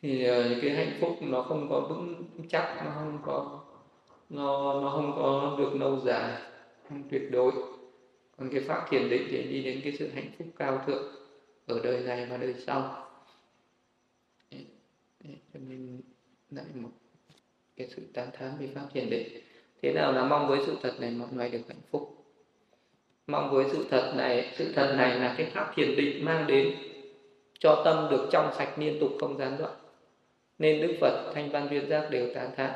[0.00, 3.60] thì uh, những cái hạnh phúc nó không có vững chắc nó không có
[4.28, 6.42] nó nó không có được lâu dài
[6.88, 7.52] không tuyệt đối.
[8.38, 11.14] Còn cái pháp thiền định thì đi đến cái sự hạnh phúc cao thượng
[11.66, 13.08] ở đời này và đời sau.
[15.24, 16.00] Cho nên
[16.50, 16.88] lại một
[17.76, 19.42] cái sự tán thán với pháp thiền định
[19.82, 22.16] thế nào là mong với sự thật này, mọi người được hạnh phúc.
[23.26, 26.74] Mong với sự thật này, sự thật này là cái pháp thiền định mang đến
[27.58, 29.72] cho tâm được trong sạch liên tục không gián đoạn.
[30.58, 32.70] Nên đức phật, thanh văn duyên giác đều tán thán,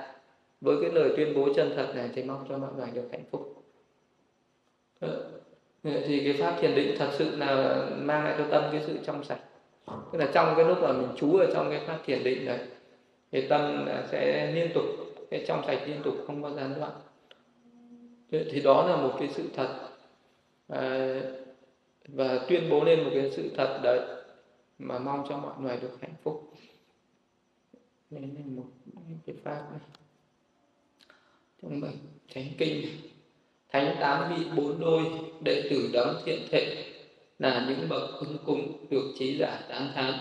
[0.60, 3.24] với cái lời tuyên bố chân thật này thì mong cho mọi người được hạnh
[3.30, 3.64] phúc.
[5.00, 5.30] Ờ,
[5.82, 9.24] thì cái pháp thiền định thật sự là mang lại cho tâm cái sự trong
[9.24, 9.40] sạch.
[10.12, 12.58] Tức là trong cái lúc mà mình trú ở trong cái pháp thiền định đấy
[13.32, 14.84] thì tâm sẽ liên tục
[15.30, 16.92] cái trong sạch liên tục không có gián đoạn.
[18.30, 19.88] Thì đó là một cái sự thật.
[20.68, 21.20] À,
[22.08, 24.00] và tuyên bố lên một cái sự thật đấy
[24.78, 26.52] mà mong cho mọi người được hạnh phúc.
[28.10, 28.64] Đây là một
[29.26, 29.80] cái pháp này.
[31.62, 31.92] Trong bài
[32.34, 32.86] thánh kinh
[33.68, 35.04] thánh tám vị bốn đôi
[35.40, 36.84] đệ tử đấng thiện thệ
[37.38, 40.14] là những bậc ứng cung được trí giả tán thán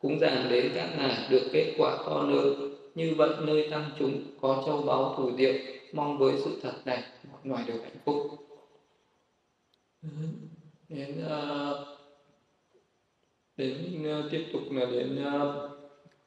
[0.00, 4.22] cúng dường đến các ngài được kết quả to lớn như vậy nơi tăng chúng
[4.40, 5.52] có châu báu thủ diệu
[5.92, 8.16] mong với sự thật này mọi người được hạnh phúc.
[10.88, 11.76] Đến uh,
[13.56, 15.70] đến uh, tiếp tục là đến uh,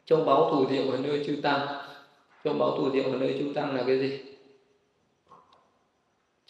[0.06, 1.68] châu báu thủ diệu ở nơi chư tăng.
[2.44, 4.20] Châu báu thủ diệu ở nơi chư tăng là cái gì?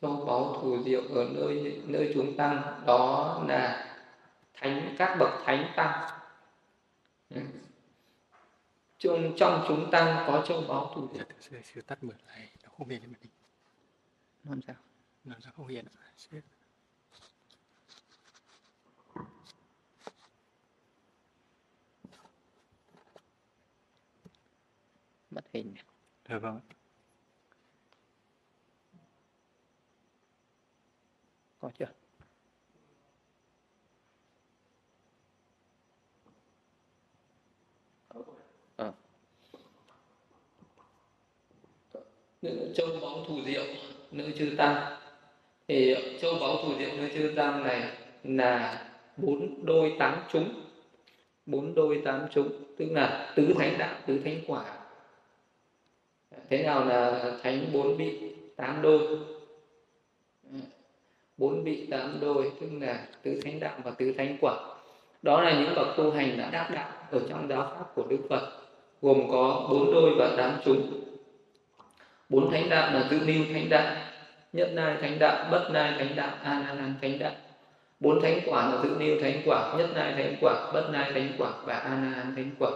[0.01, 3.95] Châu báu thủ diệu ở nơi nơi chúng tăng đó là
[4.53, 6.12] thánh các bậc thánh tăng
[8.97, 12.69] trong trong chúng tăng có châu báu thủ diệu sư, sư tắt mở lại nó
[12.77, 13.31] không hiện lên
[14.43, 14.75] làm sao?
[15.23, 15.85] Nó không hiện
[25.31, 25.75] mất hình.
[26.29, 26.59] Được vâng
[31.63, 32.02] có chưa
[42.43, 43.63] nữ châu báu thù diệu,
[44.11, 44.75] nữ chư tăng.
[45.67, 47.81] Thì châu báu thù diệu, nữ chư tăng này
[48.23, 48.85] là
[49.17, 50.49] bốn đôi tám chúng.
[51.45, 54.65] Bốn đôi tám chúng, tức là tứ thánh đạo, tứ thánh quả.
[56.49, 59.19] Thế nào là thánh bốn vị tám đôi?
[61.37, 64.53] Bốn vị tám đôi, tức là tứ thánh đạo và tứ thánh quả.
[65.21, 68.19] Đó là những bậc tu hành đã đắc đạo ở trong giáo pháp của đức
[68.29, 68.51] phật,
[69.01, 71.03] gồm có bốn đôi và tám chúng
[72.33, 73.95] bốn thánh đạo là tự niu thánh đạo
[74.53, 77.31] nhất nai thánh đạo bất nai thánh đạo a la hán thánh đạo.
[77.99, 81.27] Bốn thánh quả là tự niu thánh quả nhất nai thánh quả bất nai thánh
[81.37, 82.69] quả và a la hán thánh quả.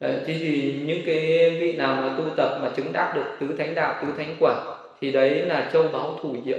[0.00, 3.54] Đấy, thế thì những cái vị nào mà tu tập mà chứng đắc được tứ
[3.58, 4.54] thánh đạo tứ thánh quả
[5.00, 6.58] thì đấy là châu báu thủ diệu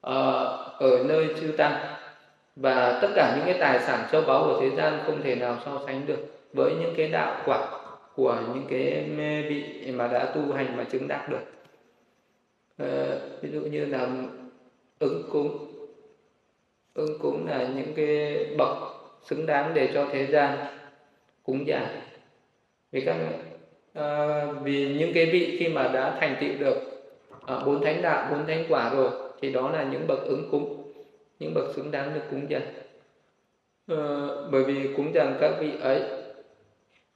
[0.00, 0.44] Ờ,
[0.78, 1.76] ở nơi chư tăng.
[2.56, 5.56] Và tất cả những cái tài sản châu báu của thế gian không thể nào
[5.64, 7.77] so sánh được với những cái đạo quả
[8.18, 9.04] của những cái
[9.48, 11.44] vị mà đã tu hành mà chứng đắc được.
[12.76, 14.08] À, ví dụ như là
[14.98, 15.72] ứng cúng.
[16.94, 18.76] Ứng cúng là những cái bậc
[19.22, 20.58] xứng đáng để cho thế gian
[21.42, 21.86] cúng dường.
[22.92, 23.16] Vì các
[23.94, 26.76] à, vì những cái vị khi mà đã thành tựu được
[27.46, 29.10] à, bốn thánh đạo bốn thánh quả rồi
[29.40, 30.92] thì đó là những bậc ứng cúng
[31.38, 32.62] những bậc xứng đáng được cúng dường.
[33.86, 36.17] Ờ, bởi vì cúng dường các vị ấy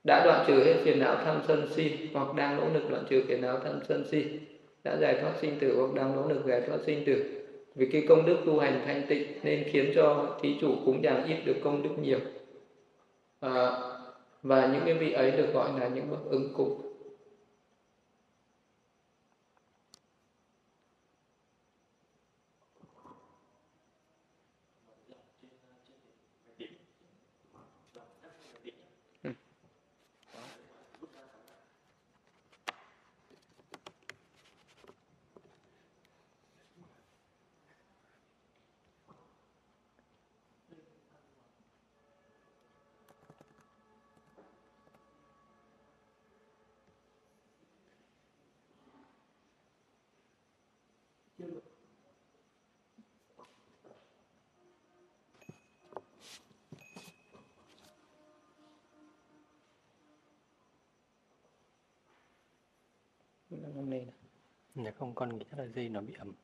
[0.05, 3.23] đã đoạn trừ hết phiền não tham sân si hoặc đang nỗ lực đoạn trừ
[3.29, 4.25] phiền não tham sân si.
[4.85, 7.25] Đã giải thoát sinh tử hoặc đang nỗ lực giải thoát sinh tử.
[7.75, 11.25] Vì cái công đức tu hành thanh tịnh nên khiến cho thí chủ cúng dường
[11.27, 12.19] ít được công đức nhiều.
[13.41, 13.71] À,
[14.43, 16.93] và những cái vị ấy được gọi là những bậc ứng cúng
[63.75, 64.07] năm nay
[64.75, 66.35] này không con nghĩ chắc là dây nó bị ẩm.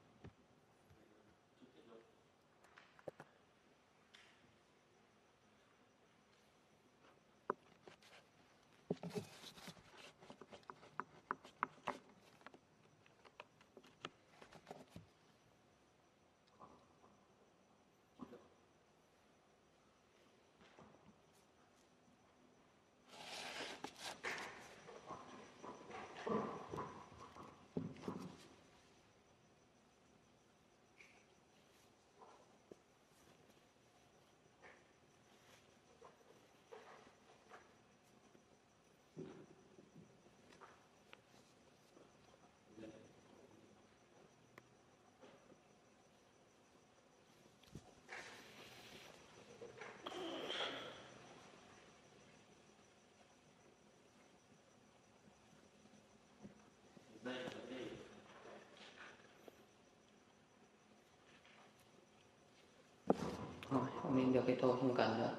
[63.71, 65.31] Không nên được cái tôi không cần nữa.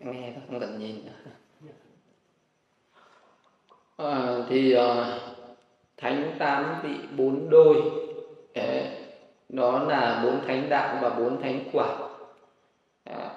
[0.00, 1.30] Nghe không cần nhìn nữa.
[3.96, 5.06] À, thì uh,
[5.96, 7.76] thánh tám vị bốn đôi.
[8.54, 8.84] Ờ,
[9.48, 11.98] đó là bốn thánh đạo và bốn thánh quả.
[13.04, 13.30] À,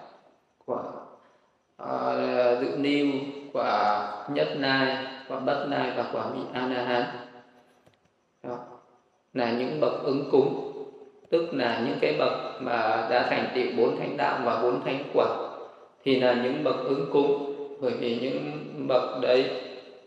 [0.66, 0.84] quả
[1.78, 2.16] à,
[2.62, 3.08] dự niu
[3.54, 7.04] quả nhất nai quả bất nai và quả vị a la hán
[9.34, 10.67] là những bậc ứng cúng
[11.30, 15.04] tức là những cái bậc mà đã thành tựu bốn thánh đạo và bốn thánh
[15.14, 15.26] quả
[16.04, 17.54] thì là những bậc ứng cúng.
[17.82, 18.52] Bởi vì những
[18.88, 19.46] bậc đấy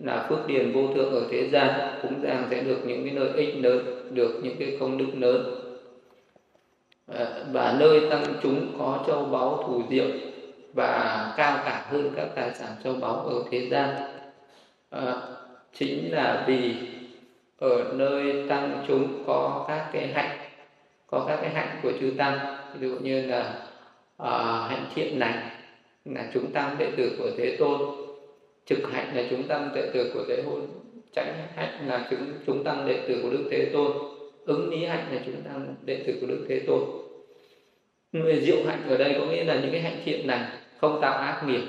[0.01, 1.71] là phước điền vô thượng ở thế gian
[2.03, 5.55] cúng dường sẽ được những cái lợi ích lớn được những cái công đức lớn.
[7.07, 10.07] Ờ, và nơi tăng chúng có châu báu thù diệu
[10.73, 13.89] và cao cả hơn các tài sản châu báu ở thế gian.
[14.91, 15.15] À,
[15.75, 16.75] chính là vì
[17.59, 20.40] ở nơi tăng chúng có các cái hạnh
[21.11, 22.39] có các cái hạnh của chư tăng.
[22.79, 23.67] Ví dụ như là
[24.23, 25.51] uh, hạnh thiện lành
[26.05, 27.81] là chúng tăng đệ tử của thế tôn.
[28.67, 30.67] Trực hạnh là chúng tăng đệ tử của thế hôn.
[31.13, 33.93] Chánh hạnh là chúng chúng tăng đệ tử của đức thế tôn.
[34.47, 36.81] Ứng lý hạnh là chúng tăng đệ tử của đức thế tôn.
[38.43, 40.45] Diệu hạnh ở đây có nghĩa là những cái hạnh thiện lành
[40.79, 41.63] không tạo ác nghiệp.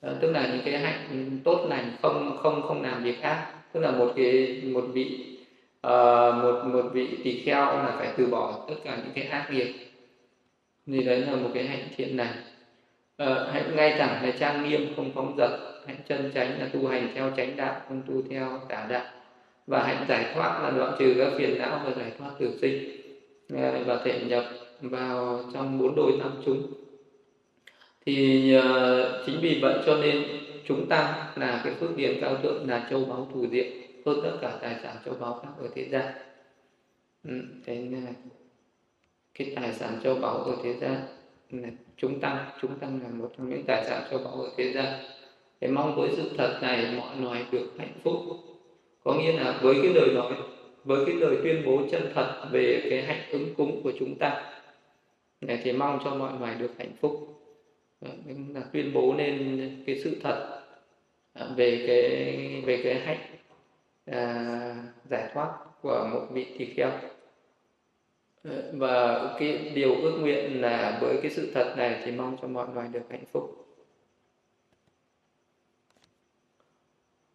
[0.00, 3.52] À, tức là những cái hạnh tốt lành không không không làm việc ác.
[3.72, 5.31] Tức là một cái một vị
[5.82, 9.48] Ờ, một một vị tỳ kheo là phải từ bỏ tất cả những cái ác
[9.50, 9.74] nghiệp.
[10.86, 12.32] Thì đấy là một cái hạnh thiện này.
[13.16, 15.50] Ờ, à, hạnh ngay thẳng là trang nghiêm không phóng dật
[15.86, 19.04] hạnh chân chánh là tu hành theo chánh đạo không tu theo tà đạo.
[19.66, 22.96] Và hạnh giải thoát là đoạn trừ các phiền não và giải thoát tử sinh
[23.62, 24.44] ờ, và thể nhập
[24.80, 26.72] vào trong bốn đôi tam chúng.
[28.06, 30.24] Thì uh, chính vì vậy cho nên
[30.68, 33.64] chúng ta là cái phước điền cao thượng là châu báu thù diệu
[34.04, 36.04] phước tất cả tài sản châu báu khác ở thế gian.
[37.24, 38.12] Ừ, thế là
[39.34, 40.96] cái tài sản châu báu ở thế gian
[41.50, 44.72] là chúng tăng chúng tăng là một trong những tài sản châu báu ở thế
[44.72, 45.00] gian.
[45.60, 48.14] Để mong với sự thật này mọi loài được hạnh phúc.
[49.04, 50.32] Có nghĩa là với cái lời nói
[50.84, 54.52] với cái lời tuyên bố chân thật về cái hạnh ứng cúng của chúng ta
[55.40, 57.28] này thì mong cho mọi loài được hạnh phúc.
[58.00, 58.10] Ờ,
[58.54, 60.62] là tuyên bố nên cái sự thật
[61.32, 63.31] ờ, về cái về cái hạnh
[64.06, 64.74] à,
[65.10, 65.50] giải thoát
[65.82, 66.90] của một vị tỳ kheo.
[68.44, 72.48] Ờ, và cái điều ước nguyện là với cái sự thật này thì mong cho
[72.48, 73.62] mọi loài được hạnh phúc.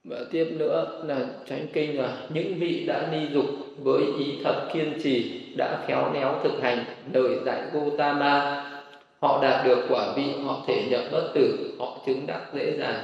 [0.04, 3.46] Và tiếp nữa là tránh kinh là những vị đã ni dục
[3.84, 8.64] với ý thật kiên trì đã khéo léo thực hành lời dạy Gotama
[9.20, 13.04] họ đạt được quả vị họ thể nhập bất tử họ chứng đắc dễ dàng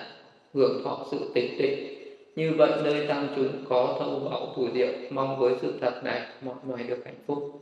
[0.54, 1.93] hưởng thọ sự tịch tịnh
[2.36, 6.22] như vậy nơi tăng chúng có thâu bảo thủ diệu mong với sự thật này
[6.42, 7.60] mọi loài được hạnh phúc.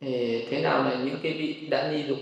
[0.00, 2.18] Thế nào là những cái vị đã ni dục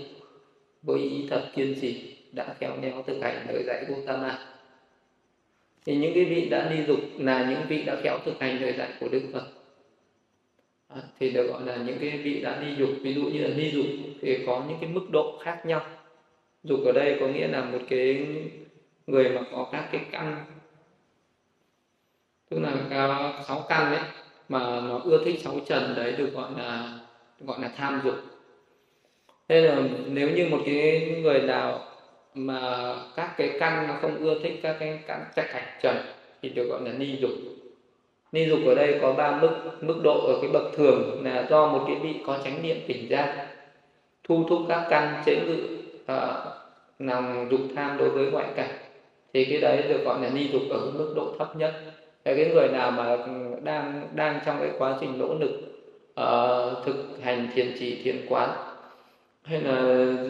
[0.81, 4.47] với ý thật kiên trì đã khéo léo thực hành lời dạy của Gautama
[5.85, 8.73] thì những cái vị đã ni dục là những vị đã khéo thực hành lời
[8.77, 9.45] dạy của Đức Phật.
[10.87, 13.55] À, thì được gọi là những cái vị đã ni dục ví dụ như là
[13.55, 13.85] ni dục
[14.21, 15.81] thì có những cái mức độ khác nhau
[16.63, 18.27] dục ở đây có nghĩa là một cái
[19.07, 20.45] người mà có các cái căn.
[22.49, 24.01] Tức là có sáu căn đấy
[24.49, 26.99] mà nó ưa thích sáu trần đấy, được gọi là
[27.39, 28.15] gọi là tham dục.
[29.47, 31.79] Thế là nếu như một cái người nào
[32.33, 35.97] mà các cái căn nó không ưa thích các cái căn trạch cảnh trần,
[36.41, 37.31] thì được gọi là ni dục.
[38.31, 41.67] Ni dục ở đây có ba mức mức độ ở cái bậc thường là do
[41.67, 43.47] một cái vị có chánh niệm tỉnh ra
[44.23, 46.45] thu thúc các căn chế ngự à,
[47.07, 48.69] lòng dục tham đối với ngoại cảnh
[49.33, 51.73] thì cái đấy được gọi là ni dục ở mức độ thấp nhất.
[52.25, 53.17] Là cái người nào mà
[53.63, 55.51] đang đang trong cái quá trình nỗ lực
[56.21, 58.49] uh, thực hành thiền trì thiền quán
[59.43, 59.81] hay là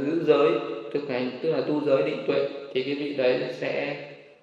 [0.06, 0.52] giữ giới
[0.94, 3.96] thực hành tức là tu giới định tuệ thì cái vị đấy sẽ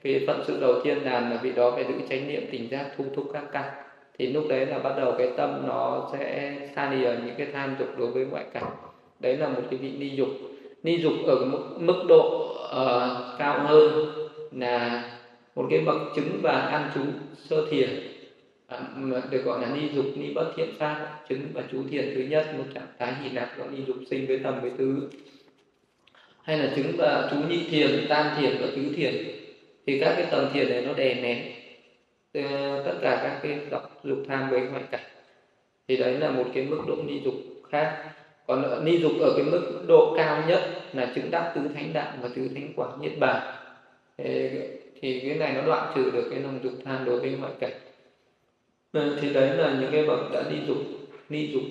[0.03, 2.87] cái phận sự đầu tiên làm là vị đó phải giữ chánh niệm tỉnh giác
[2.97, 3.65] thu thúc các căn.
[4.19, 7.77] Thì lúc đấy là bắt đầu cái tâm nó sẽ xa lìa những cái tham
[7.79, 8.71] dục đối với ngoại cảnh.
[9.21, 10.29] Đấy là một cái vị ni dục
[10.83, 14.13] ni dục ở mức, mức độ uh, cao hơn
[14.53, 15.05] là
[15.57, 17.01] một cái bậc chứng và an trú
[17.49, 17.89] sơ thiền.
[18.67, 18.81] À,
[19.31, 22.55] được gọi là ni dục ni bất thiện pháp chứng và chú thiền thứ nhất
[22.59, 25.09] một trạng thái hỷ lạc gọi ni dục sinh với tầm với tứ.
[26.43, 29.15] Hay là chứng và chú nhị thiền tam thiền và tứ thiền.
[29.87, 31.53] Thì các cái tầng thiền này nó đè nén
[32.35, 35.05] ờ, tất cả các cái dọc dục tham với ngoại cảnh.
[35.89, 37.35] Thì đấy là một cái mức độ ni dục
[37.71, 38.05] khác
[38.49, 40.61] còn ờ, ni dục ở cái mức độ cao nhất
[40.93, 43.55] là chứng đắc tứ thánh đạo và tứ thánh quả niết bàn.
[45.01, 47.73] Thì cái này nó đoạn trừ được cái lòng dục tham đối với ngoại cảnh.
[48.93, 50.77] Ờ, thì đấy là những cái bậc đã ni dục
[51.29, 51.63] ni dục.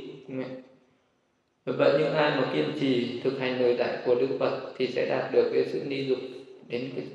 [1.66, 5.06] Vậy những ai mà kiên trì thực hành lời dạy của đức phật thì sẽ
[5.10, 6.20] đạt được cái sự ni dục
[6.68, 7.06] đến cái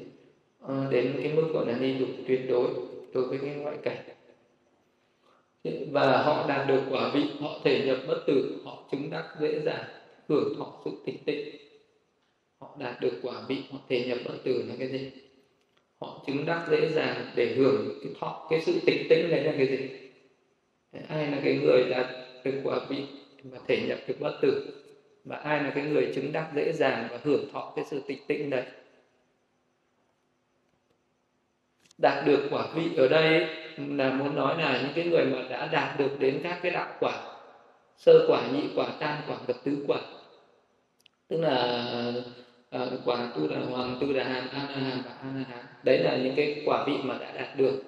[0.61, 2.69] ờ, đến cái mức gọi là ni dục tuyệt đối
[3.15, 4.12] đối với cái ngoại cảnh
[5.65, 9.61] và họ đạt được quả vị, họ thể nhập bất tử, họ chứng đắc dễ
[9.61, 9.85] dàng,
[10.29, 11.57] hưởng thọ sự tịch tịnh.
[12.61, 15.11] Họ đạt được quả vị, họ thể nhập bất tử là cái gì?
[16.01, 19.53] Họ chứng đắc dễ dàng để hưởng cái thọ, cái sự tịch tĩnh đấy là
[19.59, 19.89] cái gì?
[21.09, 22.07] Ai là cái người đạt
[22.45, 23.05] được quả vị
[23.45, 24.67] mà thể nhập được bất tử?
[25.25, 28.19] Và ai là cái người chứng đắc dễ dàng và hưởng thọ cái sự tịch
[28.29, 28.82] tĩnh đấy?
[32.03, 33.47] Đạt được quả vị ở đây
[33.77, 36.89] là muốn nói là những cái người mà đã đạt được đến các cái đạo
[37.01, 37.13] quả
[37.97, 39.99] sơ quả nhị quả tam quả và tứ quả.
[41.29, 41.85] Tức là
[42.77, 45.65] uh, quả tu đà hoàng tu đà hàm an hàm và an hàm.
[45.83, 47.83] Đấy là những cái quả vị mà đã đạt được.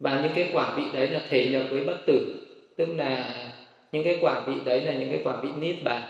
[0.00, 2.46] Và những cái quả vị đấy là thể nhập với bất tử.
[2.76, 3.34] Tức là
[3.92, 6.02] những cái quả vị đấy là những cái quả vị niết bàn.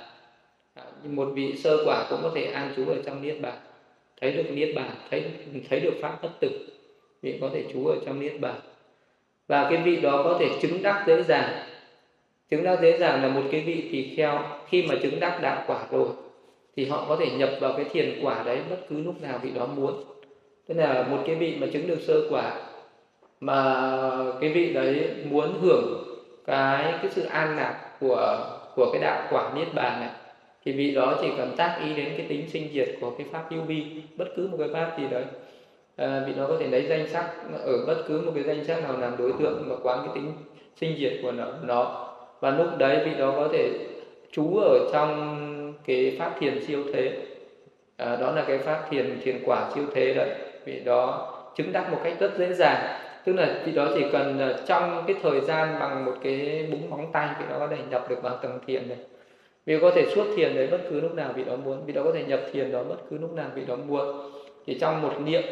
[0.74, 3.59] À, một vị sơ quả cũng có thể an trú ở trong niết bàn.
[4.20, 5.24] Thấy được niết bàn thấy
[5.70, 6.49] thấy được pháp bất tử
[7.22, 8.54] vị có thể trú ở trong niết bàn.
[9.48, 11.50] Và cái vị đó có thể chứng đắc dễ dàng.
[12.50, 14.42] Chứng đắc dễ dàng là một cái vị tỳ kheo.
[14.68, 16.08] Khi mà chứng đắc đạo quả rồi,
[16.76, 19.50] thì họ có thể nhập vào cái thiền quả đấy bất cứ lúc nào vị
[19.54, 20.04] đó muốn.
[20.66, 22.52] Tức là một cái vị mà chứng được sơ quả,
[23.40, 23.88] mà
[24.40, 26.04] cái vị đấy muốn hưởng
[26.46, 30.10] cái cái sự an lạc của của cái đạo quả niết bàn này,
[30.64, 33.44] thì vị đó chỉ cần tác ý đến cái tính sinh diệt của cái pháp
[33.50, 33.84] hữu vi
[34.16, 35.24] bất cứ một cái pháp gì đấy
[35.97, 37.30] à, nó có thể lấy danh sắc
[37.64, 40.32] ở bất cứ một cái danh sắc nào làm đối tượng mà quán cái tính
[40.76, 42.07] sinh diệt của nó, nó.
[42.41, 43.70] Và lúc đấy vị đó có thể
[44.32, 47.12] trú ở trong cái pháp thiền siêu thế.
[47.97, 50.28] À, đó là cái pháp thiền thiền quả siêu thế đấy.
[50.64, 53.01] Vị đó chứng đắc một cách rất dễ dàng.
[53.24, 57.07] Tức là vị đó chỉ cần trong cái thời gian bằng một cái búng móng
[57.12, 58.99] tay vị đó có thể nhập được vào tầng thiền này.
[59.66, 61.86] Vì có thể xuất thiền đấy bất cứ lúc nào vị đó muốn.
[61.86, 64.30] Vị đó có thể nhập thiền đó bất cứ lúc nào vị đó muốn.
[64.66, 65.43] Chỉ trong một niệm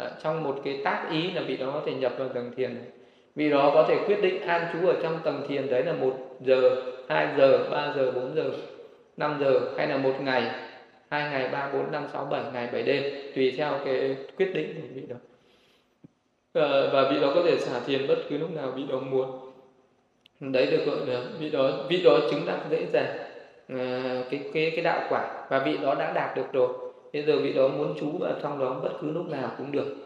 [0.00, 2.74] à, trong một cái tác ý là vị đó có thể nhập vào tầng thiền
[2.74, 2.84] này.
[3.34, 6.16] Vì đó có thể quyết định an trú ở trong tầng thiền đấy là một
[6.40, 6.70] giờ
[7.08, 8.44] hai giờ ba giờ bốn giờ
[9.16, 10.50] năm giờ hay là một ngày
[11.10, 13.02] hai ngày ba bốn năm sáu bảy ngày bảy đêm
[13.34, 15.16] tùy theo cái quyết định của vị đó.
[16.52, 19.52] Và, và vị đó có thể xả thiền bất cứ lúc nào vị đó muốn.
[20.40, 23.18] Đấy được gọi là vị đó vị đó chứng đắc dễ dàng
[23.68, 26.68] à, cái cái cái đạo quả và vị đó đã đạt được rồi
[27.12, 29.96] bây giờ vị đó muốn trú ở trong đó bất cứ lúc nào cũng được.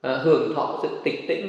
[0.00, 1.48] À, hưởng thọ sự tịch tĩnh.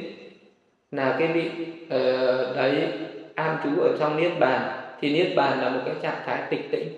[0.90, 1.50] Là cái vị
[1.84, 2.88] uh, đấy
[3.34, 4.80] an trú ở trong niết bàn.
[5.00, 6.88] Thì niết bàn là một cái trạng thái tịch tĩnh.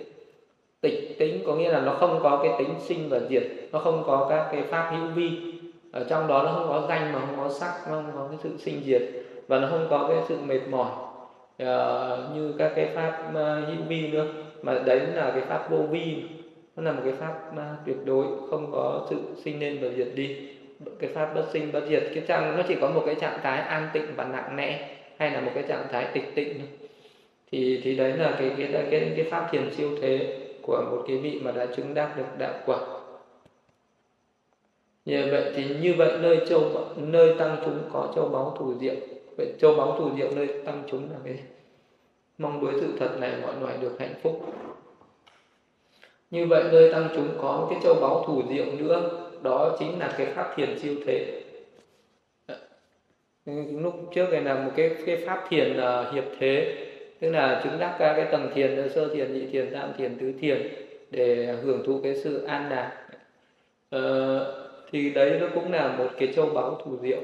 [0.81, 3.43] Tịch tĩnh có nghĩa là nó không có cái tính sinh và diệt
[3.73, 5.31] nó không có các cái pháp hữu vi.
[5.93, 8.39] Ở trong đó nó không có danh mà không có sắc nó không có cái
[8.43, 9.03] sự sinh diệt.
[9.49, 10.91] Và nó không có cái sự mệt mỏi
[11.63, 14.27] uh, như các cái pháp uh, hữu vi nữa.
[14.63, 16.23] Mà đấy là cái pháp vô vi
[16.77, 20.09] nó là một cái pháp à, tuyệt đối, không có sự sinh lên và diệt
[20.15, 20.37] đi.
[20.99, 23.61] Cái pháp bất sinh bất diệt, cái trạng, nó chỉ có một cái trạng thái
[23.61, 24.73] an tịnh và nặng nề,
[25.17, 26.61] hay là một cái trạng thái tịch tịnh
[27.53, 31.17] thì thì đấy là cái cái cái cái pháp thiền siêu thế của một cái
[31.17, 32.79] vị mà đã chứng đắc được đạo quả.
[35.05, 38.95] Như vậy thì như vậy nơi châu, nơi tăng chúng có châu báu thủ diệu.
[39.37, 41.39] Vậy châu báu thủ diệu nơi tăng chúng là cái
[42.39, 44.55] mong đối sự thật này mọi người được hạnh phúc
[46.31, 50.15] như vậy nơi tăng chúng có cái châu báu thủ diệu nữa đó chính là
[50.19, 51.43] cái pháp thiền siêu thế.
[52.47, 52.57] Ờ,
[53.83, 56.77] lúc trước này là một cái cái pháp thiền uh, hiệp thế.
[57.21, 60.33] Tức là chứng đắc các cái tầng thiền sơ thiền nhị thiền tam thiền tứ
[60.41, 60.69] thiền
[61.11, 62.93] để hưởng thụ cái sự an lạc.
[63.97, 64.43] Uh,
[64.93, 67.21] thì đấy nó cũng là một cái châu báu thủ diệu.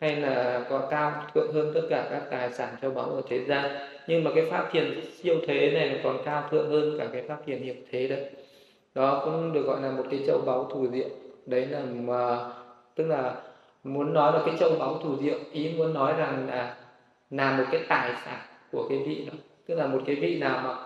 [0.00, 3.44] Hay là có cao thượng hơn tất cả các tài sản châu báu ở thế
[3.44, 3.70] gian
[4.08, 7.38] nhưng mà cái pháp thiền siêu thế này còn cao thượng hơn cả cái pháp
[7.46, 8.24] thiền hiệp thế đấy.
[8.94, 11.08] Đó cũng được gọi là một cái châu báu thủ diệu.
[11.46, 12.38] Đấy là mà
[12.94, 13.34] tức là
[13.84, 16.76] muốn nói là cái châu báu thủ diệu ý muốn nói rằng là
[17.30, 18.38] là một cái tài sản
[18.72, 19.32] của cái vị đó.
[19.66, 20.76] Tức là một cái vị nào mà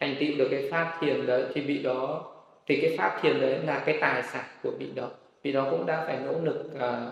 [0.00, 2.24] thành tựu được cái pháp thiền đấy thì vị đó
[2.66, 5.08] thì cái pháp thiền đấy là cái tài sản của vị đó.
[5.42, 7.10] Vì đó cũng đã phải nỗ lực à,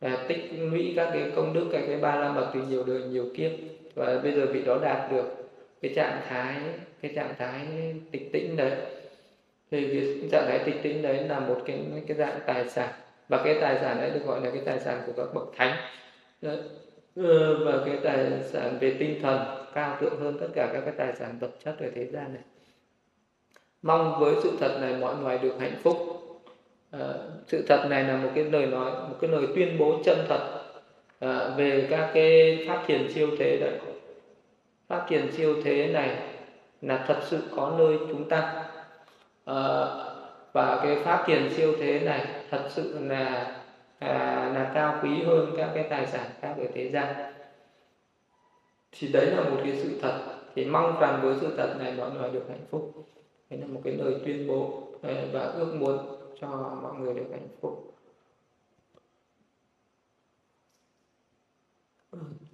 [0.00, 3.02] à, tích lũy các cái công đức các cái ba la mật từ nhiều đời
[3.02, 3.50] nhiều kiếp
[3.96, 5.24] và bây giờ vị đó đạt được
[5.82, 6.54] cái trạng thái
[7.02, 7.66] cái trạng thái
[8.10, 8.72] tịch tĩnh đấy.
[9.70, 12.88] Thì cái trạng thái tịch tĩnh đấy là một cái cái dạng tài sản.
[13.28, 15.76] Và cái tài sản đấy được gọi là cái tài sản của các bậc thánh.
[16.42, 16.58] Đấy.
[17.16, 19.38] Ờ, và cái tài sản về tinh thần
[19.74, 22.42] cao thượng hơn tất cả các cái tài sản vật chất ở thế gian này.
[23.82, 25.96] Mong với sự thật này mọi người được hạnh phúc.
[26.90, 27.14] À,
[27.46, 30.65] sự thật này là một cái lời nói một cái lời tuyên bố chân thật
[31.18, 33.78] à, về các cái pháp thiền siêu thế đấy
[34.88, 36.16] pháp thiền siêu thế này
[36.80, 38.64] là thật sự có nơi chúng ta.
[39.44, 39.86] À,
[40.52, 43.56] và cái pháp tiền siêu thế này thật sự là
[43.98, 47.06] à, là cao quý hơn các cái tài sản khác ở thế gian.
[48.92, 50.18] Thì đấy là một cái sự thật.
[50.54, 52.92] Thì mong rằng với sự thật này mọi người được hạnh phúc.
[53.50, 55.98] Đấy là một cái lời tuyên bố ờ, và ước muốn
[56.40, 57.95] cho mọi người được hạnh phúc.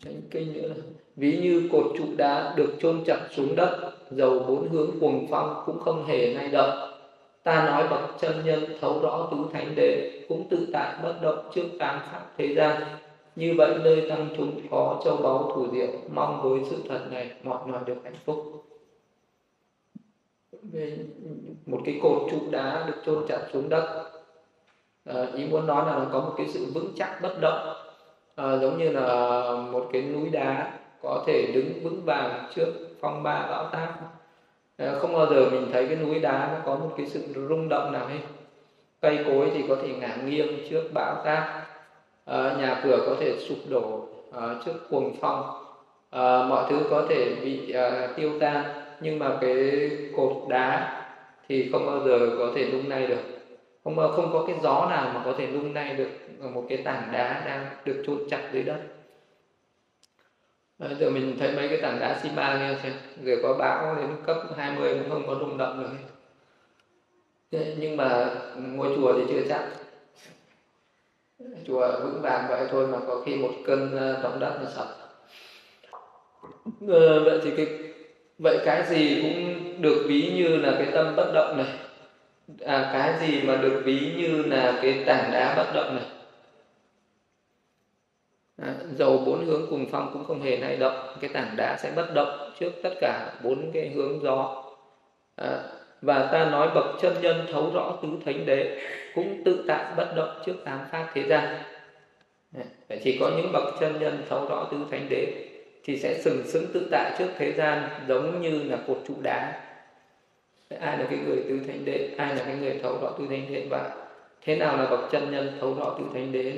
[0.04, 0.74] Tránh kinh nữa là
[1.16, 5.62] ví như cột trụ đá được chôn chặt xuống đất dầu bốn hướng cuồng phong
[5.66, 6.92] cũng không hề lay động
[7.42, 11.50] ta nói bậc chân nhân thấu rõ tứ thánh đế cũng tự tại bất động
[11.54, 12.82] trước tam pháp thế gian.
[13.36, 17.30] Như vậy nơi tăng chúng có châu báu thủ diệu mong với sự thật này
[17.42, 18.64] mọi người được hạnh phúc.
[20.62, 20.98] Về
[21.66, 24.10] một cái cột trụ đá được chôn chặt xuống đất
[25.04, 27.76] à, ý muốn nói là nó có một cái sự vững chắc bất động
[28.36, 29.06] à, giống như là
[29.72, 30.72] một cái núi đá
[31.02, 32.66] có thể đứng vững vàng trước
[33.00, 34.00] phong ba bão táp.
[34.76, 37.68] À, không bao giờ mình thấy cái núi đá nó có một cái sự rung
[37.68, 38.20] động nào hết.
[39.00, 41.44] Cây cối thì có thể ngả nghiêng trước bão táp.
[42.24, 45.64] À, nhà cửa có thể sụp đổ à, trước cuồng phong.
[46.10, 48.64] À, mọi thứ có thể bị à, tiêu tan.
[49.00, 50.98] Nhưng mà cái cột đá
[51.48, 53.31] thì không bao giờ có thể lung lay được
[53.84, 56.10] không ờ, không có cái gió nào mà có thể lung lay được
[56.40, 58.80] ờ, một cái tảng đá đang được chôn chặt dưới đất.
[61.00, 62.92] Giờ mình thấy mấy cái tảng đá xi măng nghe xem
[63.24, 65.90] rồi có bão đến cấp 20 cũng không có rung động được.
[67.52, 69.68] Thế nhưng mà ngôi chùa thì chưa chắc.
[71.66, 73.90] Chùa vững vàng vậy thôi mà có khi một cơn
[74.22, 74.86] động đất nó sập.
[76.88, 77.66] Ờ, vậy thì cái
[78.38, 81.81] vậy cái gì cũng được ví như là cái tâm bất động này
[82.60, 86.04] à, cái gì mà được ví như là cái tảng đá bất động này?
[88.62, 91.16] À, dầu bốn hướng cùng phong cũng không hề lay động.
[91.20, 94.64] Cái tảng đá sẽ bất động trước tất cả bốn cái hướng gió.
[95.36, 95.62] À,
[96.02, 98.80] và ta nói bậc chân nhân thấu rõ tứ thánh đế
[99.14, 101.62] cũng tự tại bất động trước tám pháp thế gian.
[102.88, 105.48] À, chỉ có những bậc chân nhân thấu rõ tứ thánh đế
[105.84, 109.60] thì sẽ sừng sững tự tại trước thế gian giống như là cột trụ đá
[110.80, 112.08] ai là cái người tứ thánh đế?
[112.16, 113.66] Ai là cái người thấu rõ tứ thánh đế?
[113.70, 113.90] Và
[114.44, 116.52] thế nào là bậc chân nhân thấu rõ tứ thánh đế?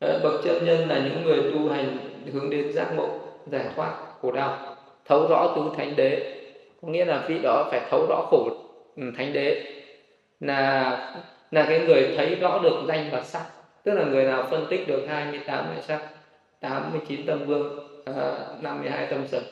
[0.00, 1.96] Này bậc chân nhân là những người tu hành
[2.32, 3.08] hướng đến giác ngộ
[3.46, 6.40] giải thoát khổ đau thấu rõ tứ thánh đế.
[6.82, 8.50] Có nghĩa là vị đó phải thấu rõ khổ
[8.96, 9.62] ừ, thánh đế.
[10.40, 10.90] Là
[11.50, 13.44] là cái người thấy rõ được danh và sắc.
[13.82, 16.08] Tức là người nào phân tích được 28 cái sắc
[16.60, 19.42] 89 tâm vương ờ, à, 52 tâm sở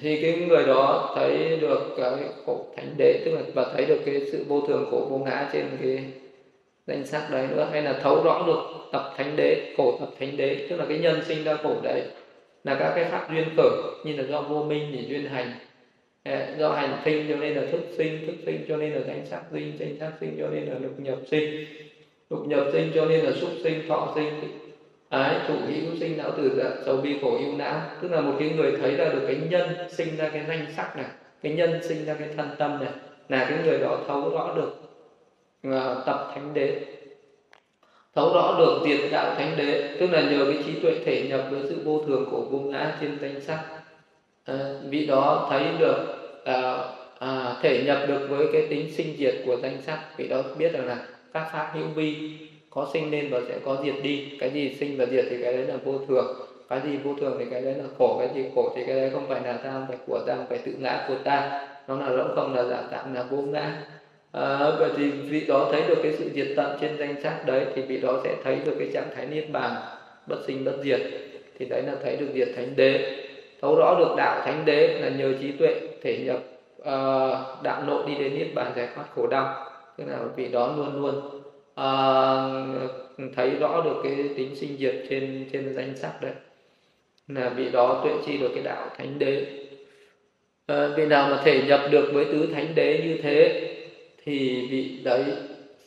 [0.00, 2.12] thì cái người đó thấy được cái
[2.46, 5.50] khổ thánh đế, tức là và thấy được cái sự vô thường khổ vô ngã
[5.52, 6.04] trên cái
[6.86, 8.60] danh sắc đấy nữa, hay là thấu rõ được
[8.92, 12.02] tập thánh đế, khổ tập thánh đế, tức là cái nhân sinh ra khổ đấy
[12.64, 13.70] là các cái pháp duyên khởi,
[14.04, 15.52] như là do vô minh để duyên hành
[16.22, 19.26] à, do hành sinh cho nên là thức sinh thức sinh cho nên là danh
[19.26, 21.66] sắc sinh, danh sắc sinh cho nên là lục nhập sinh.
[22.30, 24.30] Lục nhập sinh cho nên là xúc sinh, thọ sinh
[25.12, 27.80] ái chủ hữu sinh não từ dạ sầu bi khổ ưu não.
[28.02, 30.96] Tức là một cái người thấy ra được cái nhân sinh ra cái danh sắc
[30.96, 31.06] này
[31.42, 32.92] cái nhân sinh ra cái thân tâm này
[33.28, 34.72] là cái người đó thấu rõ được
[35.68, 36.80] uh, tập thánh đế.
[38.14, 41.44] Thấu rõ được diệt đạo thánh đế tức là nhờ cái trí tuệ thể nhập
[41.50, 43.64] với sự vô thường của vô ngã trên danh sắc.
[44.44, 44.54] À,
[44.88, 46.04] vị đó thấy được
[46.44, 46.78] à,
[47.18, 49.98] à, thể nhập được với cái tính sinh diệt của danh sắc.
[50.16, 50.96] Vị đó biết rằng là
[51.32, 52.38] các pháp hữu vi
[52.74, 54.32] có sinh lên và sẽ có diệt đi.
[54.40, 56.26] Cái gì sinh và diệt thì cái đấy là vô thường.
[56.68, 58.16] Cái gì vô thường thì cái đấy là khổ.
[58.18, 60.46] Cái gì khổ thì cái đấy không phải là ta không phải của ta không
[60.48, 63.82] phải tự ngã của ta nó là lỗ không là giả tạm là vô ngã.
[64.32, 67.64] À, vậy thì vị đó thấy được cái sự diệt tận trên danh sắc đấy
[67.74, 69.74] thì vị đó sẽ thấy được cái trạng thái niết bàn
[70.26, 71.00] bất sinh bất diệt.
[71.58, 73.18] Thì đấy là thấy được diệt thánh đế.
[73.62, 76.38] Thấu rõ được đạo thánh đế là nhờ trí tuệ thể nhập
[76.80, 79.66] uh, đạo nội đi đến niết bàn giải thoát khổ đau.
[79.98, 81.41] Tức là vị đó luôn luôn
[81.74, 81.86] à,
[83.36, 86.32] thấy rõ được cái tính sinh diệt trên trên danh sắc đấy.
[87.28, 89.46] Là vị đó tuệ chi được cái đạo thánh đế.
[90.66, 93.68] À, vị nào mà thể nhập được với tứ thánh đế như thế
[94.24, 95.24] thì vị đấy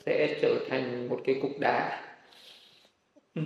[0.06, 2.04] sẽ trở thành một cái cục đá.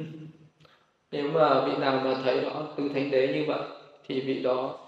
[1.12, 3.62] Nếu mà vị nào mà thấy rõ tứ thánh đế như vậy
[4.08, 4.80] thì vị đó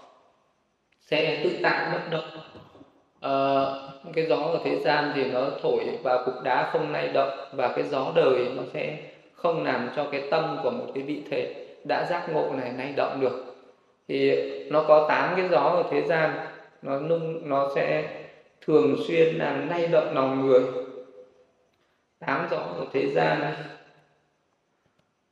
[1.00, 2.38] sẽ tự tạo bất động
[3.22, 3.64] à,
[4.14, 7.68] cái gió ở thế gian thì nó thổi vào cục đá không lay động và
[7.68, 8.98] cái gió đời nó sẽ
[9.34, 12.92] không làm cho cái tâm của một cái vị thể đã giác ngộ này lay
[12.96, 13.44] động được.
[14.08, 16.30] Thì nó có tám cái gió ở thế gian
[16.82, 18.04] nó nung nó sẽ
[18.66, 20.62] thường xuyên làm lay động lòng người.
[22.18, 23.52] Tám gió ở thế gian này.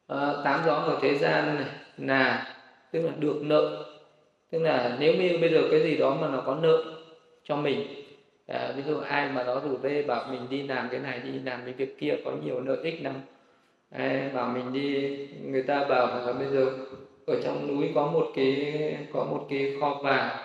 [0.09, 2.55] À, tám gió ở thế gian này là
[2.93, 3.85] tức là được nợ.
[4.51, 7.00] Tức là nếu như bây giờ cái gì đó mà nó có nợ
[7.51, 7.87] cho mình.
[8.47, 11.31] À, ví dụ ai mà nó rủ về bảo mình đi làm cái này đi
[11.45, 13.15] làm cái việc kia có nhiều lợi ích lắm.
[13.91, 16.71] À, bảo mình đi người ta bảo là bây giờ
[17.27, 20.37] ở trong núi có một cái có một cái kho vàng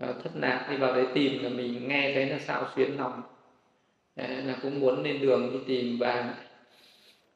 [0.00, 3.22] à, thất lạc đi vào đấy tìm là mình nghe thấy là sao xuyến lòng.
[4.16, 6.32] À, là cũng muốn lên đường đi tìm vàng.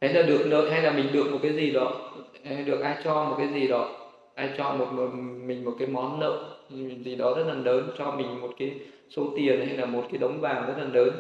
[0.00, 2.12] Đấy là được lợi hay là mình được một cái gì đó?
[2.66, 4.10] Được ai cho một cái gì đó?
[4.34, 5.10] Ai cho một, một
[5.44, 6.53] mình một cái món nợ?
[7.04, 8.72] Gì đó rất là lớn cho mình một cái
[9.10, 11.10] số tiền hay là một cái đống vàng rất là lớn.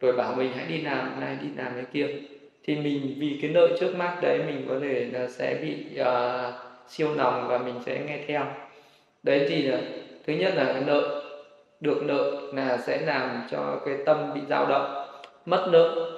[0.00, 2.06] Rồi bảo mình hãy đi làm này đi làm cái kia.
[2.64, 6.54] Thì mình vì cái nợ trước mắt đấy mình có thể là sẽ bị uh,
[6.88, 8.44] siêu lòng và mình sẽ nghe theo.
[9.22, 9.80] Đấy thì là
[10.26, 11.22] thứ nhất là cái nợ
[11.80, 15.06] được nợ là sẽ làm cho cái tâm bị dao động
[15.46, 16.10] mất nợ.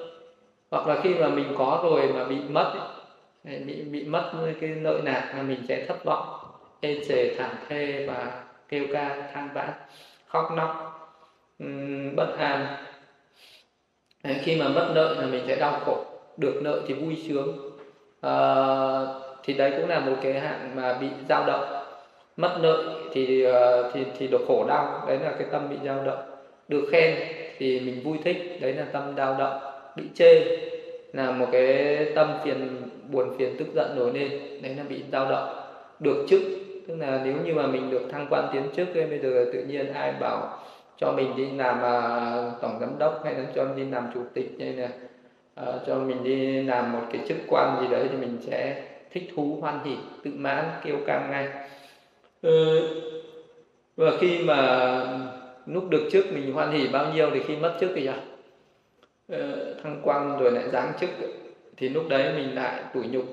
[0.71, 2.73] Hoặc là khi mà mình có rồi mà bị mất
[3.67, 6.29] bị bị mất cái nợ nạc là mình sẽ thất vọng
[6.81, 8.42] ê chề thảm thê và
[8.73, 9.71] kêu ca than vãn
[10.27, 10.99] khóc nóc
[12.17, 12.67] bất an
[14.43, 16.05] khi mà mất nợ là mình sẽ đau khổ
[16.37, 17.71] được nợ thì vui sướng.
[18.21, 18.35] À,
[19.43, 21.85] thì đấy cũng là một cái hạng mà bị dao động.
[22.37, 26.05] Mất nợ thì ờ, thì thì được khổ đau đấy là cái tâm bị dao
[26.05, 26.23] động.
[26.69, 27.15] Được khen
[27.59, 29.61] thì mình vui thích đấy là tâm dao động
[29.97, 30.59] bị chê
[31.13, 34.31] là một cái tâm phiền buồn phiền tức giận nổi lên
[34.63, 35.49] đấy là bị dao động.
[36.01, 36.43] Được chức
[36.93, 39.63] tức là nếu như mà mình được thăng quan tiến chức ấy, bây giờ tự
[39.63, 40.59] nhiên ai bảo
[40.97, 44.21] cho mình đi làm uh, tổng giám đốc hay là cho mình đi làm chủ
[44.35, 44.89] tịch hay là
[45.61, 49.23] uh, cho mình đi làm một cái chức quan gì đấy thì mình sẽ thích
[49.37, 51.49] thú hoan hỉ tự mãn kêu căng ngay.
[52.43, 52.81] Ừ,
[53.97, 55.05] và khi mà
[55.67, 58.21] lúc được chức mình hoan hỉ bao nhiêu thì khi mất chức thì sao?
[59.29, 61.11] Ừ, thăng quan rồi lại giáng chức
[61.77, 63.25] thì lúc đấy mình lại tủi nhục.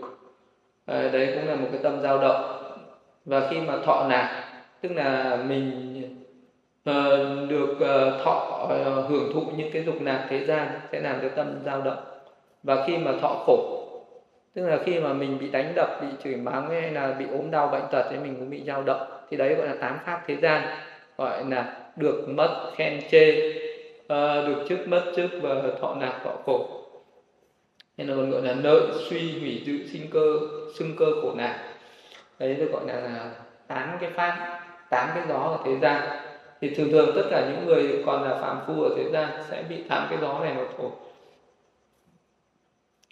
[0.86, 2.59] À, đấy cũng là một cái tâm dao động
[3.26, 4.30] và khi mà thọ nạc
[4.82, 5.96] tức là mình
[6.90, 11.20] uh, được uh, thọ uh, hưởng thụ những cái dục nạc thế gian sẽ làm
[11.22, 12.04] cho tâm dao động.
[12.64, 13.76] Và khi mà thọ khổ
[14.54, 17.52] tức là khi mà mình bị đánh đập bị chửi mắng hay là bị ốm
[17.52, 19.08] đau bệnh tật thì mình cũng bị dao động.
[19.30, 20.62] Thì đấy gọi là tám pháp thế gian
[21.18, 23.52] gọi là được mất khen chê
[24.04, 26.70] uh, được chức mất chức và thọ nạc thọ khổ.
[27.98, 28.80] Nên là còn gọi là nợ
[29.10, 30.40] suy hủy dự sinh cơ
[30.76, 31.56] xưng cơ khổ nạn
[32.40, 33.32] đấy được gọi là, là
[33.68, 34.60] tám cái pháp
[34.90, 36.02] tám cái gió ở thế gian.
[36.62, 39.64] Thì thường thường tất cả những người còn là phàm phu ở thế gian sẽ
[39.70, 40.92] bị tám cái gió này nó thổi.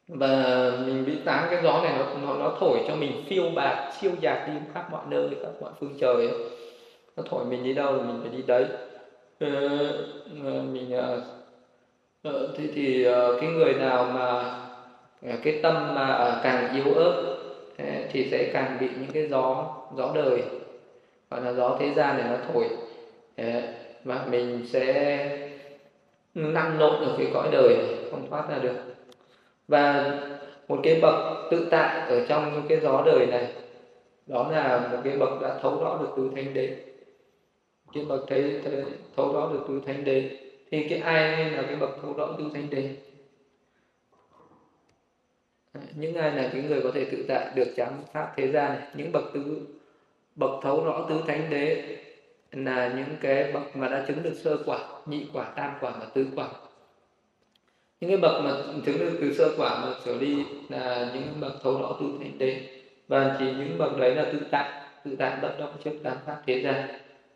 [0.07, 3.93] Và mình bị tám cái gió này nó nó nó thổi cho mình phiêu bạt
[3.93, 6.37] siêu dạt đi khắp mọi nơi khắp mọi phương trời ấy.
[7.17, 8.65] nó thổi mình đi đâu thì mình phải đi đấy.
[9.39, 9.47] Ờ,
[10.43, 11.21] ờ mình ờ,
[12.21, 14.51] ờ, thì thì ờ, cái người nào mà
[15.43, 17.13] cái tâm mà càng yếu ớt
[18.11, 20.41] thì sẽ càng bị những cái gió gió đời.
[21.29, 22.67] Gọi là gió thế gian này nó thổi.
[24.03, 25.49] Và mình sẽ
[26.33, 27.75] năng nộn ở cái cõi đời
[28.11, 28.75] không thoát ra được.
[29.67, 30.13] Và
[30.67, 31.15] một cái bậc
[31.51, 33.47] tự tại ở trong những cái gió đời này
[34.27, 36.75] đó là một cái bậc đã thấu rõ được tứ thánh đế.
[37.93, 38.83] Cái bậc thấy, thấy
[39.15, 40.29] thấu rõ được tứ thánh đế.
[40.71, 42.89] Thì cái ai là cái bậc thấu rõ tứ thánh đế?
[45.95, 48.87] Những ai là những người có thể tự tại được chánh pháp thế gian này
[48.95, 49.67] những bậc tứ
[50.35, 51.97] bậc thấu rõ tứ thánh đế
[52.51, 56.05] là những cái bậc mà đã chứng được sơ quả nhị quả tam quả và
[56.13, 56.47] tứ quả.
[58.01, 58.51] Những cái bậc mà
[58.85, 60.37] chứng được từ sơ quả mà trở đi
[60.69, 62.61] là những bậc thấu rõ tứ thánh đế.
[63.07, 64.71] Và chỉ những bậc đấy là tự tại
[65.05, 66.89] tự tại bất động trước tam pháp thế gian.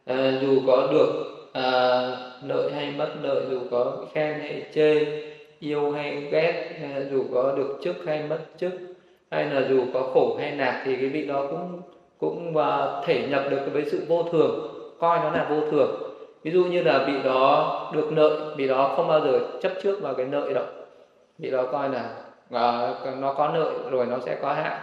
[0.06, 1.64] À, dù có được à,
[2.48, 5.06] lợi hay mất lợi dù có khen hay chê
[5.62, 8.72] yêu hay ghét hay dù có được chức hay mất chức
[9.32, 11.82] hay là dù có khổ hay nạc thì cái vị đó cũng
[12.20, 14.68] cũng và thể nhập được với sự vô thường
[15.00, 16.02] coi nó là vô thường.
[16.44, 20.02] Ví dụ như là vị đó được nợ vị đó không bao giờ chấp trước
[20.02, 20.66] vào cái nợ đâu
[21.38, 22.10] vị đó coi là
[22.48, 24.80] uh, nó có nợ rồi nó sẽ có hạn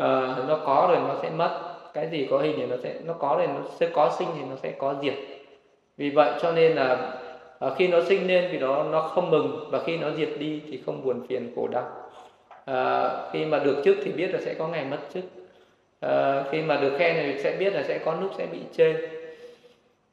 [0.00, 1.60] uh, à, nó có rồi nó sẽ mất.
[1.94, 4.40] Cái gì có hình thì nó sẽ nó có rồi nó sẽ có sinh thì
[4.50, 5.14] nó sẽ có diệt.
[5.96, 7.12] Vì vậy cho nên là
[7.60, 10.62] à, khi nó sinh lên thì nó nó không mừng và khi nó diệt đi
[10.70, 11.88] thì không buồn phiền khổ đau.
[12.64, 15.24] À, khi mà được chức thì biết là sẽ có ngày mất chức.
[16.00, 18.94] À, khi mà được khen thì sẽ biết là sẽ có lúc sẽ bị chê.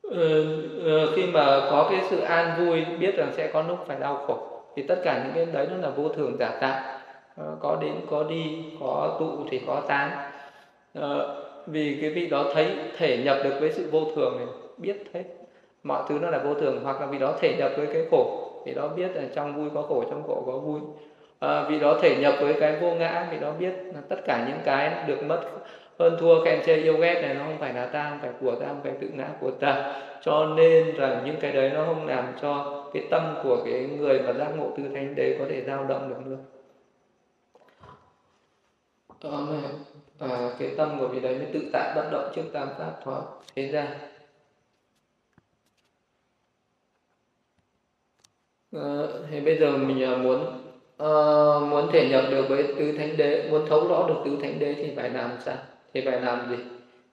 [0.01, 3.97] Ừ, ừ, khi mà có cái sự an vui biết rằng sẽ có lúc phải
[3.99, 4.47] đau khổ.
[4.75, 6.83] Thì tất cả những cái đấy nó là vô thường giả tạm
[7.59, 10.31] có đến có đi có tụ thì có tán.
[10.93, 12.67] Ờ, vì cái vị đó thấy
[12.97, 14.47] thể nhập được với sự vô thường này
[14.77, 15.23] biết hết
[15.83, 18.51] mọi thứ nó là vô thường hoặc là vì đó thể nhập với cái khổ.
[18.65, 20.79] Vì đó biết là trong vui có khổ trong khổ có vui.
[21.39, 24.45] À, vì đó thể nhập với cái vô ngã vì đó biết là tất cả
[24.47, 25.41] những cái được mất
[25.99, 28.55] hơn thua khen chê yêu ghét này nó không phải là ta không phải của
[28.55, 30.01] ta không phải tự ngã của ta.
[30.21, 34.19] Cho nên rằng những cái đấy nó không làm cho cái tâm của cái người
[34.19, 36.37] mà giác ngộ tư thánh đấy có thể dao động được nữa.
[39.21, 39.47] Ờ,
[40.19, 43.21] à, cái tâm của vị đấy mới tự tại bất động trước tam pháp thoát
[43.55, 43.87] thế ra
[48.71, 50.45] Ờ, à, thế bây giờ mình muốn
[50.97, 51.07] à,
[51.59, 54.59] muốn ờ, thể nhập được với tứ thánh đế muốn thấu rõ được tứ thánh
[54.59, 55.57] đế thì phải làm sao?
[55.93, 56.63] Thì phải làm gì?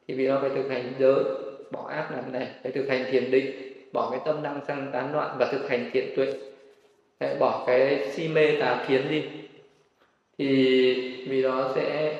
[0.09, 1.25] Thì vì nó phải thực hành giới
[1.73, 5.13] bỏ ác làm này phải thực hành thiền định bỏ cái tâm năng sang tán
[5.13, 6.33] loạn và thực hành thiện tuệ.
[7.21, 9.23] Hãy bỏ cái si mê tà kiến đi.
[10.39, 12.19] Thì vì đó sẽ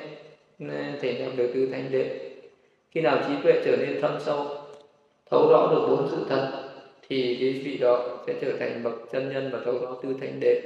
[0.59, 0.65] ừ,
[1.01, 2.31] thể nhập được tứ thánh đế.
[2.91, 4.47] Khi nào trí tuệ trở nên thâm sâu
[5.31, 6.64] thấu rõ được bốn sự thật
[7.09, 10.39] thì cái vị đó sẽ trở thành bậc chân nhân và thấu rõ tứ thánh
[10.39, 10.61] đế.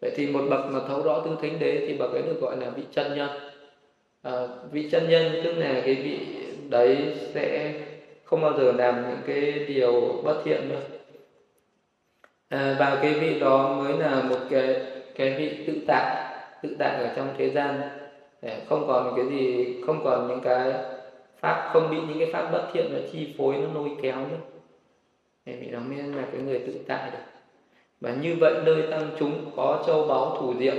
[0.00, 2.56] Vậy thì một bậc mà thấu rõ tứ thánh đế thì bậc ấy được gọi
[2.56, 3.30] là vị chân nhân.
[4.22, 6.18] À, vị chân nhân tức là cái vị
[6.70, 6.96] đấy
[7.34, 7.74] sẽ
[8.24, 10.80] không bao giờ làm những cái điều bất thiện nữa.
[12.48, 14.76] À, và cái vị đó mới là một cái
[15.14, 16.32] cái vị tự tại
[16.62, 17.80] tự tại ở trong thế gian.
[18.42, 20.72] Để không còn cái gì không còn những cái
[21.40, 24.55] pháp không bị những cái pháp bất thiện nó chi phối nó lôi kéo nữa
[25.46, 27.18] để đó mới là cái người tự tại được.
[28.00, 30.74] Và như vậy nơi tăng chúng có châu báu thủ diệu.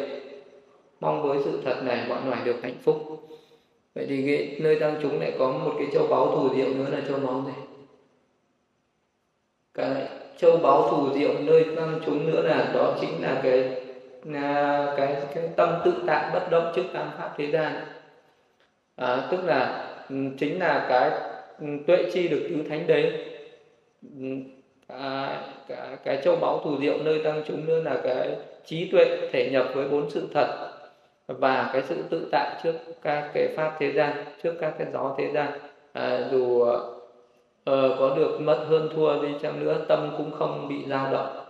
[1.00, 3.28] Mong với sự thật này bọn loài được hạnh phúc.
[3.96, 6.88] Vậy thì cái nơi tăng chúng lại có một cái châu báu thủ diệu nữa
[6.92, 7.54] là châu báu gì
[9.78, 10.08] cái
[10.38, 13.84] châu báu thủ diệu nơi tăng chúng nữa là đó chính là cái
[14.24, 17.86] là cái cái tâm tự tại bất động trước tam pháp thế gian.
[18.96, 21.12] À, tức là ừ, chính là cái
[21.60, 23.26] ừ, tuệ chi được tứ thánh đế
[24.88, 28.36] à, cái, cái châu báu thủ diệu nơi tăng chúng nữa là cái
[28.66, 30.70] trí tuệ thể nhập với bốn sự thật
[31.28, 35.16] và cái sự tự tại trước các cái pháp thế gian trước các cái gió
[35.18, 35.60] thế gian.
[35.94, 40.76] À, dù uh, có được mất hơn thua đi chăng nữa tâm cũng không bị
[40.90, 41.46] dao động.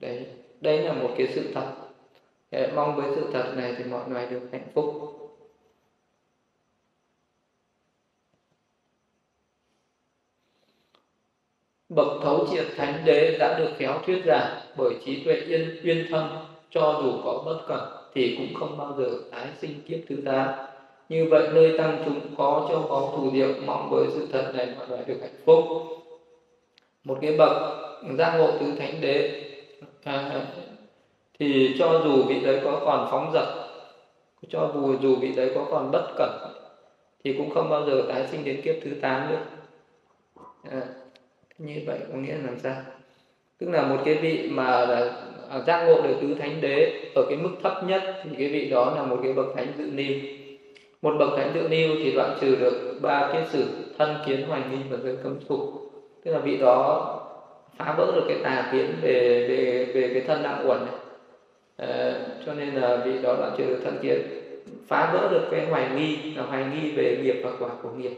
[0.00, 0.26] Đấy
[0.60, 1.66] đây là một cái sự thật.
[2.50, 4.94] Để mong với sự thật này thì mọi người được hạnh phúc.
[11.88, 16.06] Bậc thấu triệt thánh đế đã được khéo thuyết giảng bởi trí tuệ yên uyên
[16.10, 16.28] thâm
[16.70, 17.80] cho dù có bất cẩn
[18.14, 20.48] thì cũng không bao giờ tái sinh kiếp thứ tám
[21.08, 24.68] như vậy nơi tăng chúng có cho có thù diệu mong với sự thật này
[24.76, 25.64] mọi người được hạnh phúc.
[27.04, 27.52] Một cái bậc
[28.18, 29.44] giác ngộ tứ thánh đế
[30.04, 30.46] à,
[31.38, 33.46] thì cho dù vị đấy có còn phóng dật
[34.48, 36.30] cho dù dù vị đấy có còn bất cẩn
[37.24, 39.40] thì cũng không bao giờ tái sinh đến kiếp thứ tám nữa.
[40.70, 40.80] À,
[41.58, 42.74] như vậy có nghĩa là làm sao?
[43.58, 45.12] Tức là một cái vị mà là
[45.50, 48.70] à, giác ngộ được tứ thánh đế ở cái mức thấp nhất thì cái vị
[48.70, 50.16] đó là một cái bậc thánh dự niu.
[51.02, 53.64] Một bậc thánh dự niu thì đoạn trừ được ba kiết sử
[53.98, 55.72] thân kiến hoài nghi và giới cấm thủ.
[56.24, 57.14] Tức là vị đó
[57.76, 60.94] phá vỡ được cái tà kiến về về về cái thân đạo uẩn này.
[61.76, 64.18] À, cho nên là vị đó đoạn trừ được thân kiến
[64.88, 68.12] phá vỡ được cái hoài nghi là hoài nghi về nghiệp và quả của nghiệp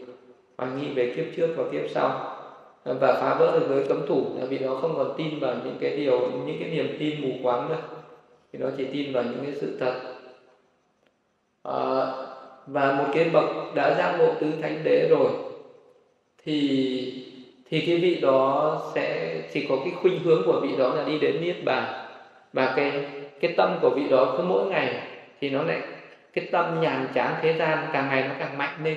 [0.57, 2.40] hoài nghi về kiếp trước và kiếp sau
[2.85, 5.77] và phá vỡ được giới cấm thủ là vì nó không còn tin vào những
[5.81, 7.79] cái điều những cái niềm tin mù quáng nữa.
[8.53, 9.95] Thì nó chỉ tin vào những cái sự thật.
[11.63, 12.07] À,
[12.67, 13.45] và một cái bậc
[13.75, 15.31] đã giác ngộ tứ thánh đế rồi
[16.45, 17.25] thì
[17.71, 21.19] thì cái vị đó sẽ chỉ có cái khuynh hướng của vị đó là đi
[21.19, 22.07] đến niết bàn.
[22.53, 23.07] Và cái
[23.41, 24.95] cái tâm của vị đó cứ mỗi ngày
[25.41, 25.81] thì nó lại
[26.33, 28.97] cái tâm nhàm chán thế gian càng ngày nó càng mạnh lên.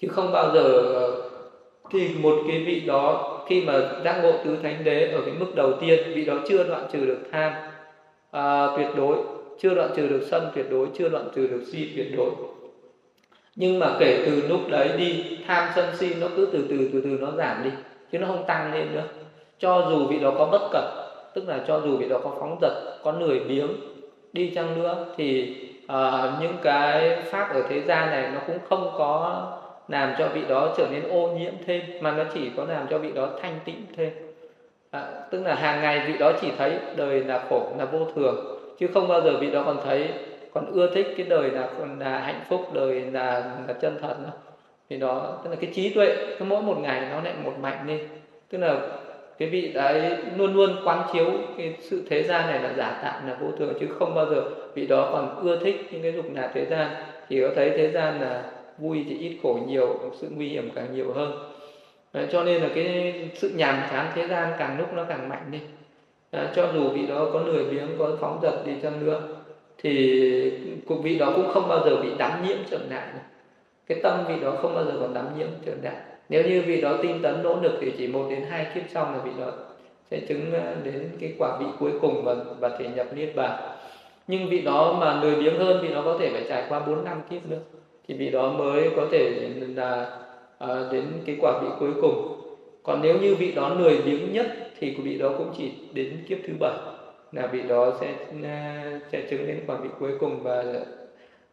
[0.00, 1.09] Chứ không bao giờ
[1.92, 3.72] thì một cái vị đó khi mà
[4.04, 7.06] giác ngộ tứ thánh đế ở cái mức đầu tiên vị đó chưa đoạn trừ
[7.06, 7.52] được tham
[8.30, 9.16] à, tuyệt đối
[9.60, 12.30] chưa đoạn trừ được sân tuyệt đối chưa đoạn trừ được si tuyệt đối.
[13.56, 17.00] Nhưng mà kể từ lúc đấy đi tham sân si nó cứ từ từ từ
[17.00, 17.70] từ nó giảm đi
[18.12, 19.04] chứ nó không tăng lên nữa.
[19.58, 21.00] Cho dù vị đó có bất cẩn
[21.34, 22.72] tức là cho dù vị đó có phóng dật
[23.02, 23.68] có lười biếng
[24.32, 28.90] đi chăng nữa thì uh, những cái pháp ở thế gian này nó cũng không
[28.98, 29.46] có
[29.90, 32.98] làm cho vị đó trở nên ô nhiễm thêm mà nó chỉ có làm cho
[32.98, 34.10] vị đó thanh tịnh thêm.
[34.90, 38.60] À, tức là hàng ngày vị đó chỉ thấy đời là khổ là vô thường
[38.78, 40.08] chứ không bao giờ vị đó còn thấy
[40.52, 41.68] còn ưa thích cái đời là
[41.98, 44.32] là hạnh phúc đời là là chân thật nữa.
[44.90, 47.86] Thì đó tức là cái trí tuệ cứ mỗi một ngày nó lại một mạnh
[47.86, 48.08] lên.
[48.50, 48.76] Tức là
[49.38, 51.26] cái vị đấy luôn luôn quán chiếu
[51.58, 54.42] cái sự thế gian này là giả tạm là vô thường chứ không bao giờ
[54.74, 56.90] vị đó còn ưa thích những cái dục lạc thế gian.
[57.28, 58.42] Chỉ có thấy thế gian là
[58.80, 61.32] vui thì ít khổ nhiều sự nguy hiểm càng nhiều hơn.
[62.12, 65.50] Đấy, cho nên là cái sự nhàm chán thế gian càng lúc nó càng mạnh
[65.50, 65.58] đi.
[66.32, 69.22] Đấy, cho dù vị đó có lười biếng có phóng dật đi chăng nữa
[69.78, 70.52] thì
[70.86, 73.08] cuộc vị đó cũng không bao giờ bị đắm nhiễm trở ngại
[73.90, 75.96] cái tâm vị đó không bao giờ còn đắm nhiễm trở ngại.
[76.28, 79.04] Nếu như vị đó tinh tấn nỗ lực thì chỉ một đến hai kiếp sau
[79.12, 79.52] là vị đó
[80.10, 83.60] sẽ chứng ờ, đến cái quả vị cuối cùng và và thể nhập niết bàn.
[84.26, 87.04] Nhưng vị đó mà lười biếng hơn vị đó có thể phải trải qua bốn
[87.04, 87.58] năm kiếp nữa
[88.10, 90.18] thì vị đó mới có thể là
[90.58, 92.40] à, đến cái quả vị cuối cùng.
[92.82, 94.46] Còn nếu như vị đó lười biếng nhất
[94.78, 96.78] thì vị đó cũng chỉ đến kiếp thứ bảy
[97.32, 98.14] là vị đó sẽ
[98.44, 100.64] à, sẽ chứng đến quả vị cuối cùng và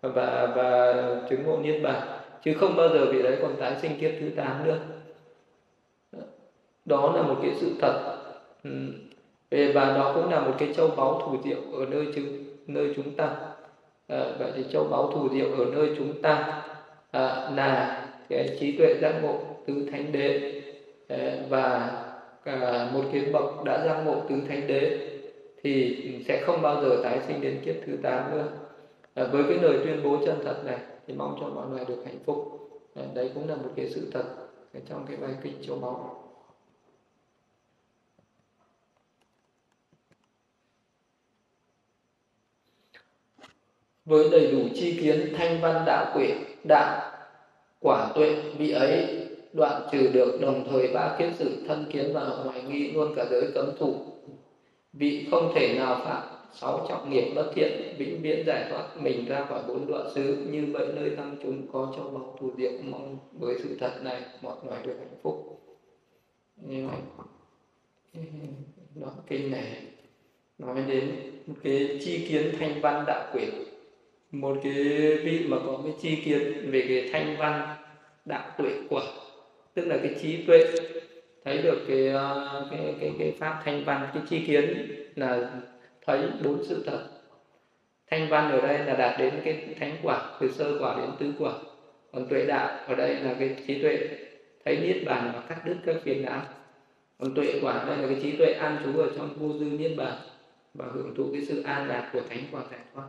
[0.02, 0.94] và và
[1.30, 2.08] chứng ngộ niết bàn.
[2.44, 4.80] Chứ không bao giờ vị đấy còn tái sinh kiếp thứ tám nữa.
[6.86, 8.18] Đó là một cái sự thật.
[8.64, 8.94] Ừ.
[9.74, 12.28] và đó cũng là một cái châu báu thủ diệu ở nơi chúng
[12.68, 13.47] nơi chúng ta
[14.08, 16.64] à, vậy thì châu báu thủ diệu ở nơi chúng ta.
[17.12, 20.62] À, là cái trí tuệ giác ngộ tứ thánh đế.
[21.08, 21.18] À,
[21.50, 21.92] và
[22.44, 25.10] à, một cái bậc đã giác ngộ tứ thánh đế
[25.64, 25.98] thì
[26.28, 28.48] sẽ không bao giờ tái sinh đến kiếp thứ tám nữa.
[29.14, 30.78] À, với cái lời tuyên bố chân thật này
[31.08, 32.60] thì mong cho mọi người được hạnh phúc.
[32.96, 34.24] À, đấy cũng là một cái sự thật
[34.90, 36.17] trong cái bài kinh châu báu.
[44.08, 47.12] Với đầy đủ chi kiến, thanh văn, đạo quệ đạo,
[47.80, 52.22] quả tuệ, vị ấy, đoạn trừ được đồng thời ba kiết sự thân kiến và
[52.22, 53.96] hoài nghi luôn cả giới cấm thủ.
[54.94, 56.24] Vị không thể nào phạm
[56.54, 60.46] sáu trọng nghiệp bất thiện, vĩnh viễn giải thoát mình ra khỏi bốn đoạn xứ.
[60.52, 64.22] Như vậy nơi tăng chúng có trong lòng thù diệu, mong với sự thật này
[64.42, 65.62] mọi người được hạnh phúc.
[66.56, 67.00] Như vậy
[68.96, 69.82] đoạn kinh này,
[70.58, 71.12] nói đến
[71.64, 73.50] cái chi kiến thanh văn, đạo quyền
[74.32, 74.74] một cái
[75.24, 77.76] vị mà có cái chi kiến về cái thanh văn
[78.26, 79.04] đạo tuệ quả
[79.78, 80.66] tức là cái trí tuệ.
[81.46, 85.52] Thấy được cái ờ, cái cái, cái pháp thanh văn cái chi kiến là
[86.06, 87.08] thấy bốn sự thật.
[88.12, 91.34] Thanh văn ở đây là đạt đến cái thánh quả từ sơ quả đến tứ
[91.40, 91.54] quả.
[92.14, 93.98] Còn tuệ đạo ở đây là cái trí tuệ.
[94.66, 96.42] Thấy niết bàn và cắt đứt các phiền não.
[97.20, 99.92] Còn tuệ quả đây là cái trí tuệ an trú ở trong vô dư niết
[99.98, 100.14] bàn
[100.74, 103.08] và hưởng thụ cái sự an lạc của thánh quả giải thoát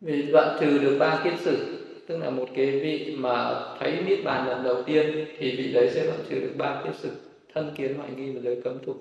[0.00, 4.24] vì đoạn trừ được ba kiết sử tức là một cái vị mà thấy niết
[4.24, 7.10] bàn lần đầu tiên thì vị đấy sẽ đoạn trừ được ba kiết sử
[7.54, 8.94] thân kiến hoại nghi và giới cấm thủ.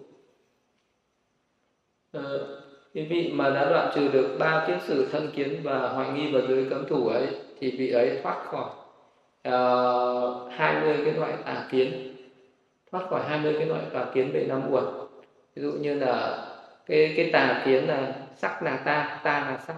[2.11, 2.61] Ờ,
[2.93, 6.31] cái vị mà đã đoạn trừ được ba kiết sử thân kiến và hoại nghi
[6.31, 7.27] và giới cấm thủ ấy
[7.59, 8.69] thì vị ấy thoát khỏi
[9.43, 9.57] à,
[10.51, 12.15] hai uh, mươi cái loại tà kiến.
[12.91, 14.83] Thoát khỏi 20 cái loại tà kiến về năm uẩn.
[15.55, 16.45] Ví dụ như là
[16.85, 19.75] cái cái tà kiến là sắc là ta ta là sắc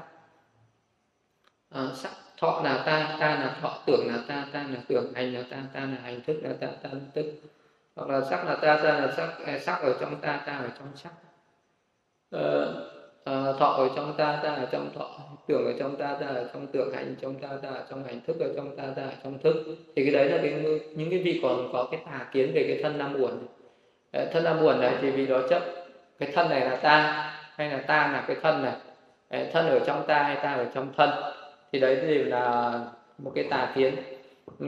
[1.72, 5.34] à, sắc thọ là ta ta là thọ tưởng là ta ta là tưởng hành
[5.34, 7.26] là ta ta là hành thức là ta ta là thức
[7.96, 10.88] hoặc là sắc là ta ta là sắc sắc ở trong ta ta ở trong
[10.96, 11.12] sắc
[12.32, 12.42] à,
[13.24, 15.10] à, thọ ở trong ta ta ở trong thọ
[15.48, 18.22] tưởng ở trong ta ta ở trong tưởng hành trong ta ta ở trong hành
[18.28, 19.56] thức ở trong ta ta ở trong thức
[19.96, 22.84] thì cái đấy là cái những cái vị còn có cái tà kiến về cái
[22.84, 23.48] thân năm uẩn
[24.34, 25.64] thân năm uẩn này thì vì đó chấp
[26.20, 28.74] cái thân này là ta hay là ta là cái thân này
[29.54, 31.10] thân ở trong ta hay ta ở trong thân
[31.72, 32.74] thì đấy đều là
[33.18, 33.96] một cái tà kiến.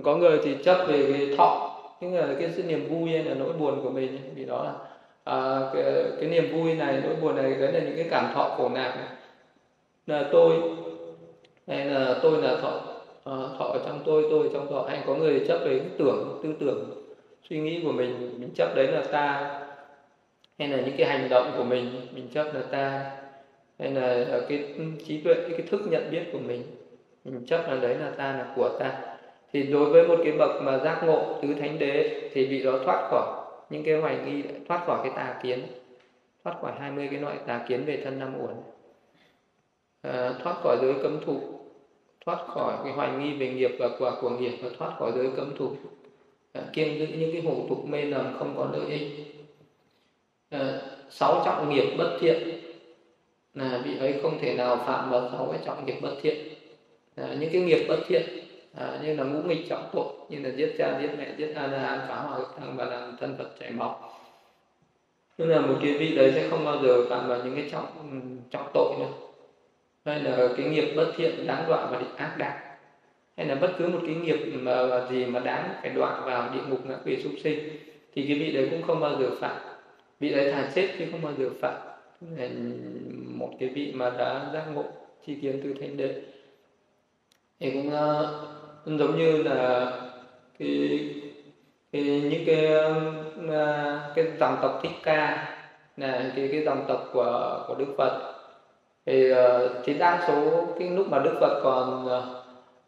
[0.03, 3.33] Có người thì chấp về cái thọ những là cái sự niềm vui hay là
[3.33, 4.73] nỗi buồn của mình vì đó là
[5.23, 5.83] à, cái,
[6.19, 8.91] cái niềm vui này nỗi buồn này đấy là những cái cảm thọ khổ nạn
[8.95, 9.07] này.
[10.07, 10.53] Là tôi
[11.67, 12.81] hay là tôi là thọ
[13.23, 14.85] à, thọ ở trong tôi tôi ở trong thọ.
[14.89, 17.03] Hay có người chấp về cái tưởng tư tưởng
[17.49, 19.59] suy nghĩ của mình mình chấp đấy là ta.
[20.59, 23.11] Hay là những cái hành động của mình mình chấp là ta.
[23.79, 26.61] Hay là cái ừ, trí tuệ cái thức nhận biết của mình
[27.25, 29.01] mình chấp là đấy là ta là của ta.
[29.53, 32.79] Thì đối với một cái bậc mà giác ngộ tứ thánh đế thì bị đó
[32.85, 35.59] thoát khỏi những cái hoài nghi thoát khỏi cái tà kiến
[36.43, 38.55] thoát khỏi 20 cái loại tà kiến về thân năm uẩn.
[40.01, 41.39] À, thoát khỏi giới cấm thủ
[42.25, 45.29] thoát khỏi cái hoài nghi về nghiệp và quả của nghiệp và thoát khỏi giới
[45.35, 45.71] cấm thủ.
[46.53, 49.11] À, kiêng giữ những cái hủ tục mê lầm không có lợi ích.
[50.49, 52.59] À, sáu trọng nghiệp bất thiện.
[53.53, 56.52] Là vị ấy không thể nào phạm vào sáu cái trọng nghiệp bất thiện
[57.15, 58.23] à, những cái nghiệp bất thiện
[58.73, 61.67] à, như là ngũ nghịch trọng tội như là giết cha giết mẹ giết a
[61.67, 64.11] la phá hoại thằng và làm thân vật chảy máu.
[65.37, 67.85] Tức là một cái vị đấy sẽ không bao giờ phạm vào những cái trọng
[67.85, 68.17] ừ,
[68.51, 69.11] trọng tội nữa.
[70.05, 72.57] Hay là cái nghiệp bất thiện đáng đoạn và định ác đạo
[73.37, 76.61] hay là bất cứ một cái nghiệp mà gì mà đáng phải đoạn vào địa
[76.69, 77.59] ngục ngã quỷ súc sinh
[78.15, 79.55] thì cái vị đấy cũng không bao giờ phạm.
[80.19, 81.75] Vị đấy thà chết chứ không bao giờ phạm.
[83.27, 84.85] Một cái vị mà đã giác ngộ
[85.25, 86.21] chi kiến từ thánh đế
[87.59, 88.39] thì cũng ờ,
[88.85, 89.91] cũng giống như là
[90.59, 90.99] cái,
[91.91, 92.65] cái những cái
[93.49, 95.47] ờ, cái dòng tộc thích ca
[95.97, 98.33] là cái cái dòng tộc của của đức phật.
[99.05, 102.07] Thì ờ, thì đa số cái lúc mà đức phật còn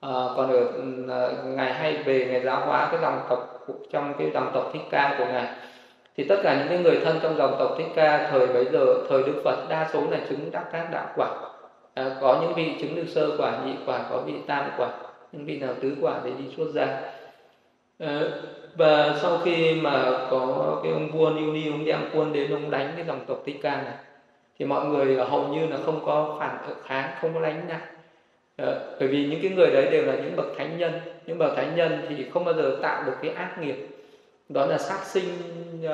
[0.01, 4.51] còn ở ngày ngài hay về ngày giáo hóa cái dòng tộc trong cái dòng
[4.53, 5.47] tộc thích ca của ngài
[6.17, 8.85] thì tất cả những cái người thân trong dòng tộc thích ca thời bấy giờ
[9.09, 11.27] thời đức phật đa số là chứng đắc các đạo quả
[11.95, 14.89] à, có những vị chứng được sơ quả nhị quả có vị tam quả
[15.31, 17.01] những vị nào tứ quả thì đi xuất gia
[17.99, 18.21] à,
[18.75, 22.71] và sau khi mà có cái ông vua Niu Ni ông đem quân đến ông
[22.71, 23.93] đánh cái dòng tộc Thích Ca này
[24.59, 27.79] thì mọi người hầu như là không có phản kháng không có đánh lại
[28.57, 28.65] à,
[28.99, 30.91] bởi vì những cái người đấy đều là những bậc thánh nhân.
[31.25, 33.87] Những bậc thánh nhân thì không bao giờ tạo được cái ác nghiệp.
[34.49, 35.25] Đó là sát sinh
[35.79, 35.89] uh,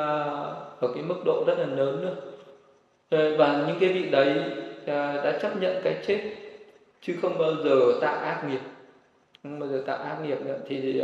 [0.80, 2.16] ở cái mức độ rất là lớn nữa.
[3.10, 4.36] Ờ, và những cái vị đấy
[4.86, 6.22] đã chấp nhận cái chết
[7.02, 8.60] chứ không bao giờ tạo ác nghiệp.
[9.44, 10.58] Không bao giờ tạo ác nghiệp nữa.
[10.68, 11.02] Thì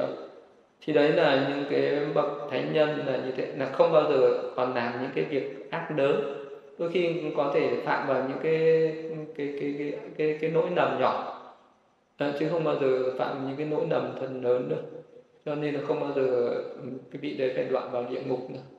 [0.81, 4.51] thì đấy là những cái bậc thánh nhân là như thế là không bao giờ
[4.55, 6.37] còn làm những cái việc ác lớn
[6.77, 8.93] đôi khi có thể phạm vào những cái
[9.37, 11.33] cái cái cái cái, cái nỗi nầm nhỏ.
[12.17, 14.99] À, chứ không bao giờ phạm những cái nỗi nầm phần lớn nữa.
[15.45, 16.49] Cho nên là không bao giờ
[16.81, 18.76] ừ, cái vị đấy phải đoạn vào địa ngục nữa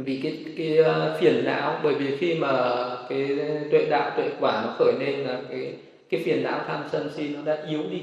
[0.00, 2.74] vì cái cái ờ, phiền não bởi vì khi mà
[3.08, 3.38] cái
[3.70, 5.74] tuệ đạo tuệ quả nó khởi lên là cái
[6.08, 8.02] cái phiền não tham sân si nó đã yếu đi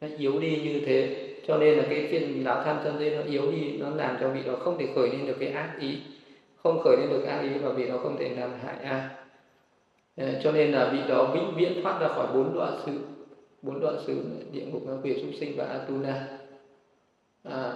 [0.00, 1.24] nó yếu đi như thế.
[1.46, 4.28] Cho nên là cái phiền não tham sân si nó yếu đi nó làm cho
[4.28, 5.98] vị đó không thể khởi lên được cái ác ý
[6.56, 9.02] không khởi lên được ác ý và vị đó không thể làm hại ai.
[10.16, 12.92] Ờ, cho nên là vị đó vĩnh viễn thoát ra khỏi bốn đoạn sự
[13.62, 16.26] bốn đoạn xứ địa ngục ngạ quỷ súc sinh và atuna
[17.42, 17.72] à,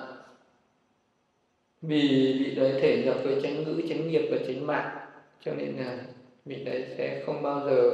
[1.83, 4.97] vì vị đấy thể nhập với chánh ngữ chánh nghiệp và chánh mạng.
[5.45, 5.99] Cho nên là
[6.45, 7.91] vị đấy sẽ không bao giờ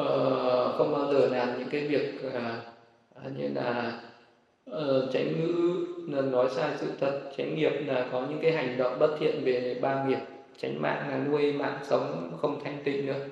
[0.00, 2.32] uh, không bao giờ làm những cái việc uh,
[3.36, 4.00] như là
[4.70, 8.78] uh, chánh ngữ là nói sai sự thật chánh nghiệp là có những cái hành
[8.78, 10.18] động bất thiện về ba nghiệp.
[10.58, 13.26] Chánh mạng là nuôi mạng sống không thanh tịnh nữa.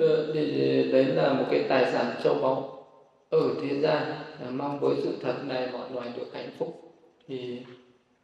[0.00, 2.71] Uh, thì đấy là một cái tài sản châu báu
[3.32, 4.02] ở thế gian
[4.40, 6.94] à, mong với sự thật này mọi loài được hạnh phúc
[7.28, 7.58] thì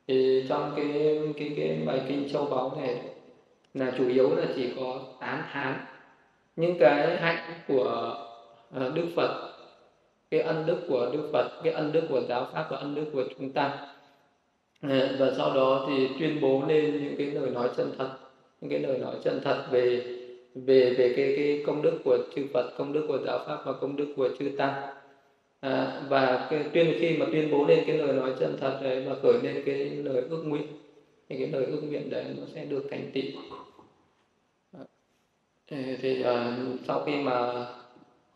[0.08, 3.00] thì trong cái cái cái bài kinh châu báu này
[3.74, 5.74] là chủ yếu là chỉ có tán thán
[6.56, 8.14] những cái hạnh của
[8.74, 9.52] ờ, Đức Phật
[10.30, 13.04] cái ân đức của Đức Phật cái ân đức của giáo pháp và ân đức
[13.12, 13.86] của chúng ta
[14.80, 18.10] à, và sau đó thì tuyên bố lên những cái lời nói chân thật
[18.60, 20.14] những cái lời nói chân thật về
[20.54, 23.72] về về cái cái công đức của chư Phật, công đức của giáo pháp và
[23.72, 24.97] công đức của chư tăng.
[25.60, 29.04] À, và cái tuyên khi mà tuyên bố lên cái lời nói chân thật đấy
[29.08, 30.66] và khởi lên cái lời ước nguyện
[31.28, 33.42] thì cái lời ước nguyện đấy nó sẽ được thành tựu.
[34.72, 34.80] À,
[36.02, 37.66] thì à, sau khi mà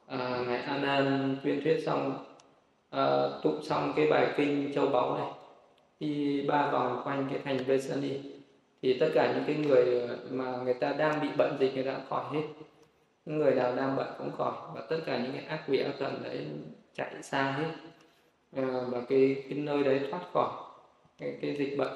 [0.07, 2.25] à, ngài Anan tuyên thuyết xong
[2.91, 5.29] à, tụng xong cái bài kinh châu báu này
[6.01, 8.19] đi ba vòng quanh cái thành Vesani
[8.83, 11.99] thì tất cả những cái người mà người ta đang bị bệnh dịch người ta
[12.09, 12.43] khỏi hết
[13.27, 15.93] những người nào đang bệnh cũng khỏi và tất cả những cái ác quỷ ác
[15.99, 16.47] thần đấy
[16.95, 17.73] chạy xa hết.
[18.57, 20.51] À, và cái cái nơi đấy thoát khỏi
[21.19, 21.93] cái, cái dịch bệnh.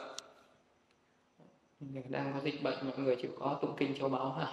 [2.09, 4.47] Đang có dịch bệnh mọi người chịu có tụng kinh châu báu ha.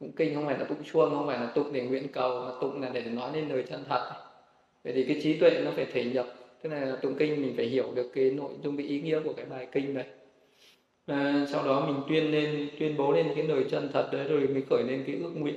[0.00, 2.50] Tụng kinh không phải là tụng chuông không phải là tụng để nguyện cầu mà
[2.60, 4.12] tụng là để nói lên lời chân thật.
[4.84, 6.26] Vậy thì cái trí tuệ nó phải thể nhập.
[6.62, 9.32] Tức là tụng kinh mình phải hiểu được cái nội dung cái ý nghĩa của
[9.32, 10.06] cái bài kinh đấy.
[11.06, 14.48] À, sau đó mình tuyên lên tuyên bố lên cái lời chân thật đấy rồi
[14.48, 15.56] mới khởi lên cái ước nguyện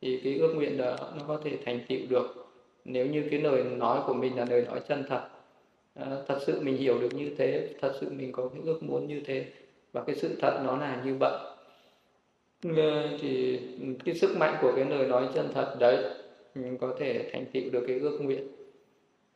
[0.00, 2.46] thì cái ước nguyện đó nó có thể thành tựu được.
[2.84, 5.28] Nếu như cái lời nói của mình là lời nói chân thật
[5.94, 9.08] à, thật sự mình hiểu được như thế thật sự mình có cái ước muốn
[9.08, 9.44] như thế
[9.92, 11.38] và cái sự thật nó là như vậy
[12.76, 13.60] ờ, thì
[14.04, 16.04] cái sức mạnh của cái lời nói chân thật đấy
[16.54, 18.48] mình có thể thành tựu được cái ước nguyện.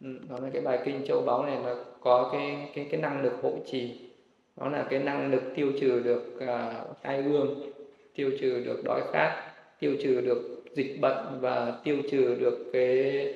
[0.01, 3.23] Ừ, đó là cái bài kinh châu báu này là có cái cái cái năng
[3.23, 4.11] lực hộ trì.
[4.57, 7.73] Đó là cái năng lực tiêu trừ được uh, tai ương
[8.15, 9.52] tiêu trừ được đói khát
[9.83, 13.27] tiêu trừ được dịch bệnh và tiêu trừ được cái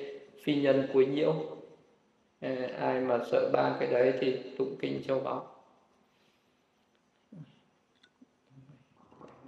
[0.43, 1.33] phi nhân quấy nhiễu.
[2.41, 2.49] Ờ,
[2.79, 5.47] ai mà sợ ba cái đấy thì tụng kinh châu báu.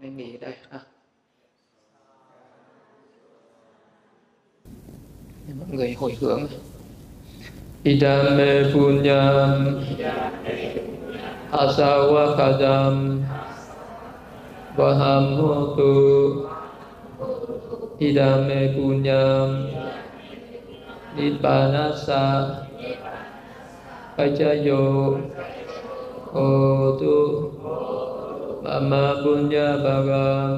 [0.02, 0.80] Nên nghỉ đây, ha.
[5.60, 6.48] Mọi người hồi hướng.
[7.84, 9.82] Idame punyam
[11.52, 13.22] asawakadam
[14.78, 16.59] vaham hotu
[18.02, 19.50] อิดามะปุญญาม
[21.16, 22.26] นิปานัสสะ
[24.16, 24.70] ปัจโย
[26.34, 26.38] โอ
[27.02, 27.18] ตุ
[28.64, 30.52] มัมมปุญญาบากัม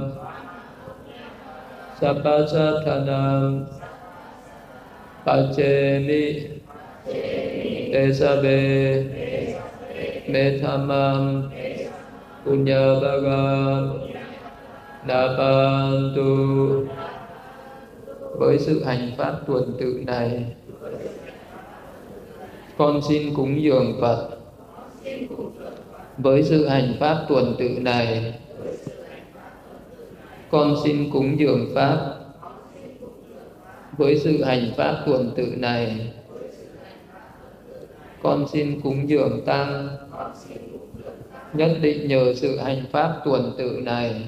[2.00, 3.50] สัพพะสัทธานัม
[5.26, 5.58] ปัจเจ
[6.08, 6.24] มิ
[7.90, 8.46] เตสะเบ
[10.30, 11.22] เมธามัม
[12.44, 13.46] ปุญญาบากั
[13.80, 13.82] ม
[15.08, 15.56] นาปั
[15.92, 16.30] นตุ
[18.38, 20.46] với sự hành pháp tuần tự này,
[22.78, 24.30] con xin cúng dường Phật.
[26.18, 28.34] Với sự hành pháp tuần tự này,
[30.52, 32.16] con xin cúng dường pháp.
[33.98, 36.14] Với sự hành pháp tuần tự này,
[38.24, 39.88] con xin cúng dường tăng.
[41.54, 44.22] Nhất định nhờ sự hành pháp tuần tự này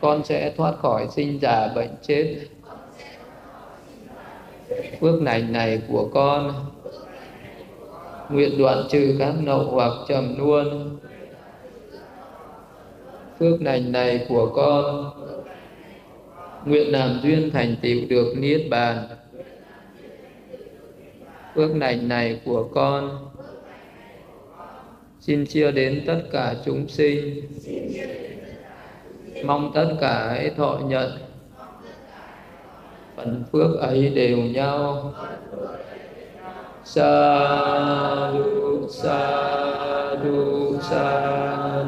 [0.00, 2.36] con sẽ thoát khỏi sinh già bệnh chết.
[5.00, 6.54] Phước lành này của con,
[8.30, 10.98] nguyện đoạn trừ các nậu hoặc trầm luôn
[13.38, 15.10] phước lành này của con,
[16.64, 19.08] nguyện làm duyên thành tựu được niết bàn.
[21.54, 23.30] Phước lành này của con,
[25.20, 27.40] xin chia đến tất cả chúng sinh
[29.44, 31.10] mong tất cả hãy thọ nhận.
[33.16, 35.12] Phần phước ấy đều nhau.
[36.84, 41.84] Sa du sa du sa